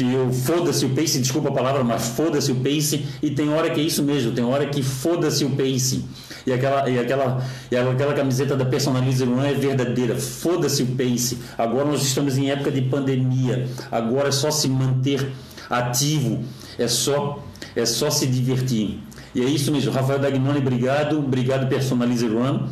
que 0.00 0.12
eu 0.14 0.32
foda-se 0.32 0.86
o 0.86 0.90
pace, 0.90 1.18
desculpa 1.18 1.50
a 1.50 1.52
palavra, 1.52 1.84
mas 1.84 2.08
foda-se 2.08 2.50
o 2.50 2.54
pace, 2.56 3.04
e 3.22 3.30
tem 3.30 3.50
hora 3.50 3.68
que 3.68 3.80
é 3.80 3.84
isso 3.84 4.02
mesmo, 4.02 4.32
tem 4.32 4.42
hora 4.42 4.64
que 4.66 4.82
foda-se 4.82 5.44
o 5.44 5.50
pace. 5.50 6.06
E 6.46 6.52
aquela, 6.52 6.88
e 6.88 6.98
aquela, 6.98 7.44
e 7.70 7.76
aquela 7.76 8.14
camiseta 8.14 8.56
da 8.56 8.64
Personalize 8.64 9.26
não 9.26 9.44
é 9.44 9.52
verdadeira, 9.52 10.16
foda-se 10.16 10.82
o 10.82 10.86
pace. 10.86 11.38
Agora 11.58 11.84
nós 11.84 12.02
estamos 12.02 12.38
em 12.38 12.50
época 12.50 12.70
de 12.70 12.80
pandemia, 12.80 13.68
agora 13.92 14.28
é 14.28 14.32
só 14.32 14.50
se 14.50 14.68
manter 14.68 15.30
ativo, 15.68 16.42
é 16.78 16.88
só, 16.88 17.44
é 17.76 17.84
só 17.84 18.08
se 18.10 18.26
divertir. 18.26 19.00
E 19.34 19.42
é 19.42 19.44
isso 19.44 19.70
mesmo, 19.70 19.92
Rafael 19.92 20.18
Dagnoni, 20.18 20.60
obrigado, 20.60 21.18
obrigado 21.18 21.68
Personalize 21.68 22.26
Run. 22.26 22.66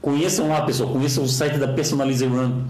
Conheçam 0.00 0.48
lá, 0.48 0.62
pessoal, 0.62 0.88
conheçam 0.88 1.22
o 1.22 1.28
site 1.28 1.58
da 1.58 1.68
Personalize 1.68 2.24
Run 2.24 2.62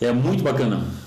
é 0.00 0.12
muito 0.12 0.42
bacana. 0.42 1.05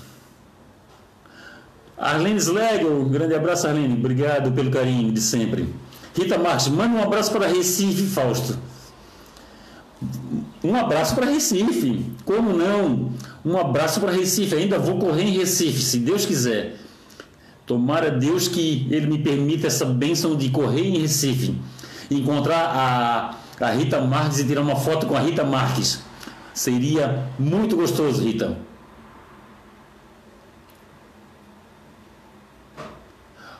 Arlene 2.00 2.38
Slego, 2.38 2.88
um 2.88 3.08
grande 3.10 3.34
abraço, 3.34 3.66
Arlene. 3.66 3.92
Obrigado 3.92 4.50
pelo 4.52 4.70
carinho 4.70 5.12
de 5.12 5.20
sempre. 5.20 5.68
Rita 6.16 6.38
Marques, 6.38 6.68
manda 6.68 6.96
um 6.96 7.02
abraço 7.02 7.30
para 7.30 7.46
Recife, 7.46 8.06
Fausto. 8.06 8.58
Um 10.64 10.74
abraço 10.74 11.14
para 11.14 11.26
Recife. 11.26 12.06
Como 12.24 12.54
não? 12.56 13.12
Um 13.44 13.58
abraço 13.58 14.00
para 14.00 14.12
Recife. 14.12 14.54
Ainda 14.54 14.78
vou 14.78 14.98
correr 14.98 15.24
em 15.24 15.36
Recife, 15.36 15.82
se 15.82 15.98
Deus 15.98 16.24
quiser. 16.24 16.76
Tomara 17.66 18.10
Deus 18.10 18.48
que 18.48 18.88
Ele 18.90 19.06
me 19.06 19.18
permita 19.18 19.66
essa 19.66 19.84
bênção 19.84 20.34
de 20.34 20.48
correr 20.48 20.86
em 20.86 20.98
Recife. 20.98 21.54
Encontrar 22.10 22.64
a, 22.64 23.36
a 23.64 23.70
Rita 23.72 24.00
Marques 24.00 24.38
e 24.38 24.46
tirar 24.46 24.62
uma 24.62 24.76
foto 24.76 25.06
com 25.06 25.14
a 25.14 25.20
Rita 25.20 25.44
Marques. 25.44 26.00
Seria 26.54 27.26
muito 27.38 27.76
gostoso, 27.76 28.24
Rita. 28.24 28.69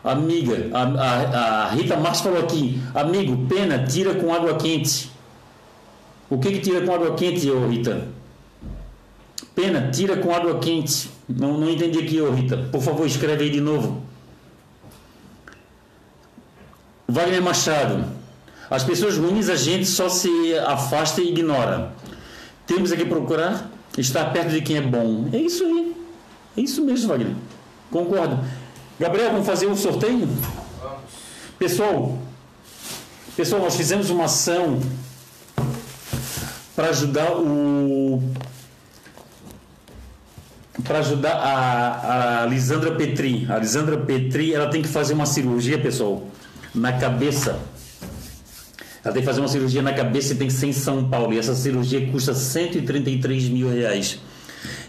Amiga, 0.03 0.71
a, 0.73 0.83
a, 0.83 1.65
a 1.67 1.71
Rita 1.71 1.97
Marques 1.97 2.23
falou 2.23 2.41
aqui, 2.41 2.81
amigo, 2.95 3.47
pena, 3.47 3.85
tira 3.85 4.15
com 4.15 4.33
água 4.33 4.57
quente. 4.57 5.11
O 6.29 6.39
que 6.39 6.53
que 6.53 6.61
tira 6.61 6.81
com 6.87 6.95
água 6.95 7.15
quente, 7.15 7.51
ô 7.51 7.67
Rita? 7.67 8.09
Pena, 9.55 9.91
tira 9.91 10.17
com 10.17 10.35
água 10.35 10.59
quente. 10.59 11.11
Não, 11.29 11.59
não 11.59 11.69
entendi 11.69 11.99
aqui, 11.99 12.21
ô 12.21 12.31
Rita. 12.31 12.57
Por 12.73 12.81
favor, 12.81 13.07
escreve 13.07 13.45
aí 13.45 13.51
de 13.51 13.61
novo. 13.61 14.03
Wagner 17.07 17.43
Machado. 17.43 18.05
As 18.71 18.85
pessoas 18.85 19.19
ruins 19.19 19.49
a 19.49 19.57
gente 19.57 19.85
só 19.85 20.09
se 20.09 20.57
afasta 20.59 21.21
e 21.21 21.29
ignora. 21.29 21.93
Temos 22.67 22.93
que 22.93 23.05
procurar 23.05 23.69
estar 23.99 24.27
perto 24.33 24.51
de 24.51 24.63
quem 24.63 24.77
é 24.77 24.81
bom. 24.81 25.29
É 25.33 25.37
isso 25.37 25.65
aí. 25.65 25.97
É 26.57 26.61
isso 26.61 26.83
mesmo, 26.85 27.09
Wagner. 27.09 27.35
Concordo. 27.91 28.39
Gabriel, 29.01 29.33
vamos 29.33 29.47
fazer 29.47 29.67
um 29.67 29.75
sorteio? 29.75 30.29
Vamos. 30.79 31.01
Pessoal, 31.59 32.19
Pessoal, 33.35 33.63
nós 33.63 33.75
fizemos 33.75 34.11
uma 34.11 34.27
ação 34.27 34.79
para 36.77 36.91
ajudar 36.91 37.33
o 37.39 38.23
para 40.85 40.99
ajudar 40.99 41.33
a, 41.33 42.43
a 42.43 42.47
Lisandra 42.47 42.95
Petri. 42.95 43.47
A 43.49 43.57
Lisandra 43.57 43.97
Petri, 43.97 44.53
ela 44.53 44.69
tem 44.69 44.83
que 44.83 44.89
fazer 44.89 45.15
uma 45.15 45.25
cirurgia, 45.25 45.79
pessoal, 45.79 46.27
na 46.75 46.93
cabeça. 46.93 47.59
Ela 49.03 49.15
tem 49.15 49.23
que 49.23 49.27
fazer 49.27 49.41
uma 49.41 49.49
cirurgia 49.49 49.81
na 49.81 49.95
cabeça 49.95 50.35
e 50.35 50.37
tem 50.37 50.49
que 50.49 50.53
ser 50.53 50.67
em 50.67 50.75
São 50.75 51.09
Paulo. 51.09 51.33
E 51.33 51.39
essa 51.39 51.55
cirurgia 51.55 52.07
custa 52.11 52.35
133 52.35 53.49
mil 53.49 53.71
reais. 53.71 54.19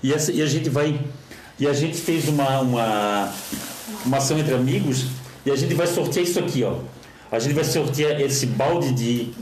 E, 0.04 0.14
essa, 0.14 0.30
e 0.30 0.42
a 0.42 0.46
gente 0.46 0.70
vai. 0.70 1.00
E 1.58 1.66
a 1.66 1.72
gente 1.72 1.96
fez 1.96 2.28
uma, 2.28 2.60
uma, 2.60 3.34
uma 4.06 4.18
ação 4.18 4.38
entre 4.38 4.54
amigos 4.54 5.08
e 5.46 5.52
a 5.52 5.56
gente 5.56 5.74
vai 5.74 5.88
sortear 5.88 6.26
isso 6.26 6.40
aqui, 6.40 6.64
ó. 6.64 6.80
A 7.32 7.40
gente 7.40 7.54
vai 7.54 7.64
sortear 7.64 8.20
esse 8.20 8.46
balde 8.46 8.92
de, 8.92 9.34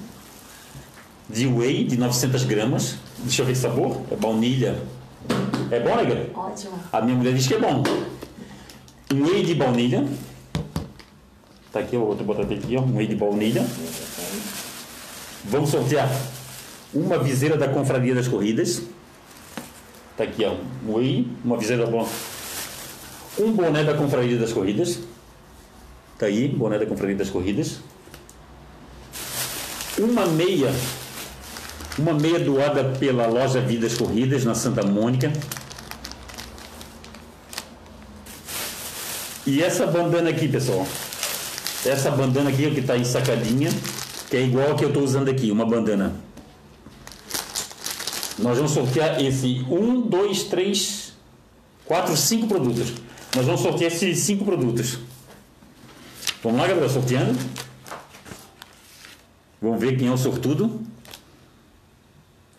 de 1.28 1.48
whey 1.48 1.84
de 1.84 1.98
900 1.98 2.44
gramas. 2.44 2.98
Deixa 3.20 3.42
eu 3.42 3.46
ver 3.46 3.54
que 3.54 3.58
sabor. 3.58 4.02
É 4.12 4.16
baunilha. 4.16 4.80
É 5.72 5.80
bom, 5.80 5.96
nega? 5.96 6.30
Ótimo. 6.36 6.80
A 6.92 7.02
minha 7.02 7.18
mulher 7.18 7.34
diz 7.34 7.48
que 7.48 7.56
é 7.56 7.60
bom. 7.60 7.84
Whey 9.12 9.44
de 9.44 9.56
baunilha. 9.56 10.08
Tá 11.72 11.80
aqui, 11.80 11.96
eu 11.96 12.06
vou 12.06 12.16
botar 12.16 12.44
aqui, 12.44 12.78
ó. 12.78 12.82
Um 12.82 12.96
whey 12.96 13.08
de 13.08 13.16
baunilha. 13.16 13.66
Vamos 15.46 15.70
sortear 15.70 16.10
uma 16.94 17.18
viseira 17.18 17.58
da 17.58 17.68
Confraria 17.68 18.16
das 18.16 18.28
Corridas. 18.28 18.84
Tá 20.16 20.24
aqui, 20.24 20.46
ó. 20.46 20.56
Um 20.88 20.96
whey, 20.96 21.28
uma 21.44 21.58
viseira 21.58 21.86
bom. 21.88 22.08
Um 23.40 23.54
boné 23.54 23.86
da 23.86 23.94
Confraria 23.94 24.38
das 24.38 24.52
Corridas. 24.52 25.00
Tá 26.18 26.26
aí, 26.26 26.50
boné 26.50 26.78
da 26.78 26.86
Confraria 26.86 27.16
das 27.16 27.30
Corridas. 27.30 27.80
Uma 29.98 30.26
meia. 30.26 30.74
Uma 31.98 32.14
meia 32.14 32.40
doada 32.40 32.84
pela 33.00 33.28
loja 33.28 33.62
Vidas 33.62 33.96
Corridas 33.96 34.44
na 34.44 34.54
Santa 34.54 34.84
Mônica. 34.84 35.32
E 39.46 39.64
essa 39.64 39.88
bandana 39.88 40.30
aqui, 40.30 40.48
pessoal. 40.48 40.86
Essa 41.86 42.12
bandana 42.12 42.50
aqui 42.50 42.70
que 42.72 42.82
está 42.82 42.98
ensacadinha, 42.98 43.70
que 44.30 44.36
é 44.36 44.42
igual 44.42 44.74
a 44.74 44.76
que 44.76 44.84
eu 44.84 44.90
estou 44.90 45.04
usando 45.04 45.30
aqui, 45.30 45.50
uma 45.50 45.66
bandana. 45.66 46.14
Nós 48.38 48.58
vamos 48.58 48.72
sortear 48.72 49.22
esse 49.22 49.66
1, 49.70 50.02
2, 50.02 50.44
3, 50.44 51.14
4, 51.86 52.16
5 52.18 52.48
produtos. 52.48 52.94
Nós 53.36 53.46
vamos 53.46 53.62
sortear 53.62 53.92
esses 53.92 54.20
5 54.20 54.44
produtos. 54.44 55.00
Vamos 56.44 56.60
lá, 56.60 56.68
galera, 56.68 56.90
sorteando. 56.90 57.38
Vamos 59.62 59.80
ver 59.80 59.98
quem 59.98 60.08
é 60.08 60.12
o 60.12 60.18
sortudo. 60.18 60.82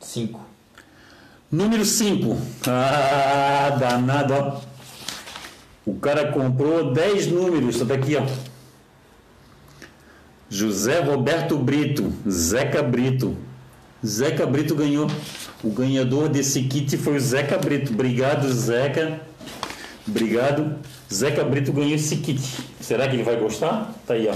Cinco. 0.01 0.40
Número 1.51 1.84
5. 1.84 2.38
Ah, 2.66 3.76
danado, 3.80 4.34
ó. 4.34 4.60
O 5.86 5.94
cara 5.94 6.30
comprou 6.30 6.92
10 6.92 7.28
números, 7.28 7.78
tá 7.78 7.84
daqui, 7.84 8.16
ó. 8.16 8.26
José 10.48 11.01
Roberto 11.01 11.56
Brito, 11.56 12.12
Zeca 12.28 12.82
Brito. 12.82 13.36
Zeca 14.05 14.47
Brito 14.47 14.74
ganhou. 14.74 15.09
O 15.64 15.70
ganhador 15.70 16.28
desse 16.28 16.62
kit 16.64 16.97
foi 16.97 17.16
o 17.16 17.20
Zeca 17.20 17.56
Brito. 17.56 17.92
Obrigado, 17.92 18.52
Zeca. 18.52 19.20
Obrigado. 20.11 20.77
Zeca 21.12 21.45
Brito 21.45 21.73
ganhou 21.73 21.95
esse 21.95 22.16
kit. 22.16 22.43
Será 22.81 23.09
que 23.09 23.15
ele 23.15 23.23
vai 23.23 23.37
gostar? 23.37 23.95
Tá 24.07 24.15
aí, 24.15 24.28
ó. 24.28 24.35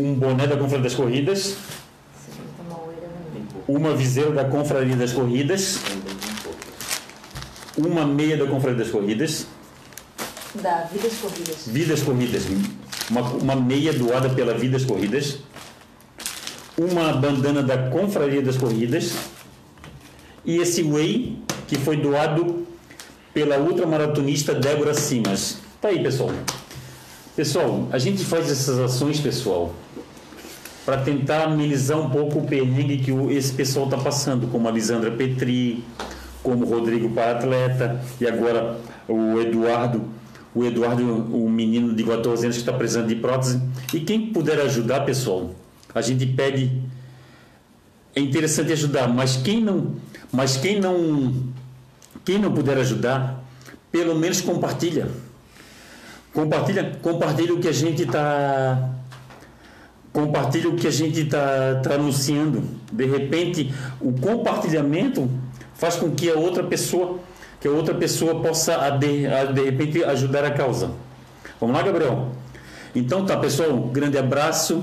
Um 0.00 0.14
boné 0.14 0.46
da 0.46 0.56
Confraria 0.56 0.82
das 0.82 0.94
Corridas. 0.94 1.56
Uma 3.68 3.94
viseira 3.94 4.30
da 4.32 4.44
Confraria 4.44 4.96
das 4.96 5.12
Corridas. 5.12 5.78
Uma 7.78 8.04
meia 8.04 8.36
da 8.36 8.46
Confraria 8.46 8.78
das 8.78 8.90
Corridas. 8.90 9.46
Da 10.54 10.88
Vidas 10.92 11.12
Corridas. 11.20 11.66
Vidas 11.66 12.02
Corridas. 12.02 12.42
Uma, 13.08 13.20
uma 13.20 13.56
meia 13.56 13.92
doada 13.92 14.28
pela 14.30 14.54
Vidas 14.54 14.84
Corridas. 14.84 15.38
Uma 16.76 17.12
bandana 17.12 17.62
da 17.62 17.88
Confraria 17.90 18.42
das 18.42 18.56
Corridas. 18.56 19.12
E 20.44 20.58
esse 20.58 20.82
whey 20.82 21.38
que 21.68 21.76
foi 21.76 21.96
doado 21.96 22.65
pela 23.36 23.58
ultramaratonista 23.58 24.54
Débora 24.54 24.94
Simas. 24.94 25.58
Tá 25.78 25.88
aí, 25.88 26.02
pessoal. 26.02 26.30
Pessoal, 27.36 27.86
a 27.92 27.98
gente 27.98 28.24
faz 28.24 28.50
essas 28.50 28.78
ações, 28.78 29.20
pessoal, 29.20 29.74
para 30.86 31.02
tentar 31.02 31.42
amenizar 31.42 32.00
um 32.00 32.08
pouco 32.08 32.38
o 32.38 32.46
perrengue 32.46 32.96
que 32.96 33.10
esse 33.34 33.52
pessoal 33.52 33.84
está 33.84 33.98
passando, 33.98 34.46
como 34.46 34.66
a 34.66 34.70
Lisandra 34.70 35.10
Petri, 35.10 35.84
como 36.42 36.64
o 36.64 36.70
Rodrigo 36.70 37.10
para-atleta 37.10 38.00
e 38.18 38.26
agora 38.26 38.78
o 39.06 39.38
Eduardo, 39.38 40.04
o 40.54 40.64
Eduardo, 40.64 41.04
o 41.04 41.46
menino 41.50 41.94
de 41.94 42.04
14 42.04 42.46
anos 42.46 42.56
que 42.56 42.62
está 42.62 42.72
precisando 42.72 43.08
de 43.08 43.16
prótese. 43.16 43.60
E 43.92 44.00
quem 44.00 44.32
puder 44.32 44.58
ajudar, 44.62 45.00
pessoal, 45.00 45.50
a 45.94 46.00
gente 46.00 46.24
pede. 46.24 46.72
É 48.14 48.20
interessante 48.20 48.72
ajudar, 48.72 49.08
mas 49.08 49.36
quem 49.36 49.62
não, 49.62 49.88
mas 50.32 50.56
quem 50.56 50.80
não, 50.80 51.34
quem 52.26 52.38
não 52.38 52.52
puder 52.52 52.76
ajudar, 52.78 53.42
pelo 53.90 54.16
menos 54.16 54.40
compartilha. 54.40 55.08
Compartilha, 56.34 56.98
compartilha 57.00 57.54
o 57.54 57.60
que 57.60 57.68
a 57.68 57.72
gente 57.72 58.02
está 58.02 58.90
compartilha 60.12 60.70
o 60.70 60.76
que 60.76 60.86
a 60.86 60.90
gente 60.90 61.20
está 61.20 61.76
tá 61.82 61.94
anunciando. 61.94 62.64
De 62.90 63.04
repente, 63.04 63.72
o 64.00 64.12
compartilhamento 64.12 65.30
faz 65.74 65.96
com 65.96 66.10
que 66.10 66.30
a 66.30 66.34
outra 66.34 66.64
pessoa, 66.64 67.20
que 67.60 67.68
a 67.68 67.70
outra 67.70 67.94
pessoa 67.94 68.40
possa 68.40 68.90
de, 68.90 69.26
de 69.54 69.62
repente 69.62 70.02
ajudar 70.02 70.44
a 70.44 70.50
causa. 70.50 70.90
Vamos 71.60 71.76
lá, 71.76 71.82
Gabriel. 71.82 72.32
Então 72.94 73.24
tá, 73.24 73.36
pessoal, 73.36 73.70
um 73.70 73.90
grande 73.90 74.18
abraço. 74.18 74.82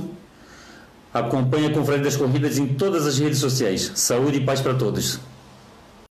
Acompanhe 1.11 1.68
a 1.68 1.74
Confraria 1.74 2.03
das 2.03 2.15
Corridas 2.15 2.57
em 2.57 2.68
todas 2.68 3.06
as 3.06 3.20
redes 3.20 3.40
sociais. 3.40 3.91
Saúde 3.95 4.38
e 4.38 4.41
paz 4.41 4.61
para 4.61 4.76
todos. 4.76 5.20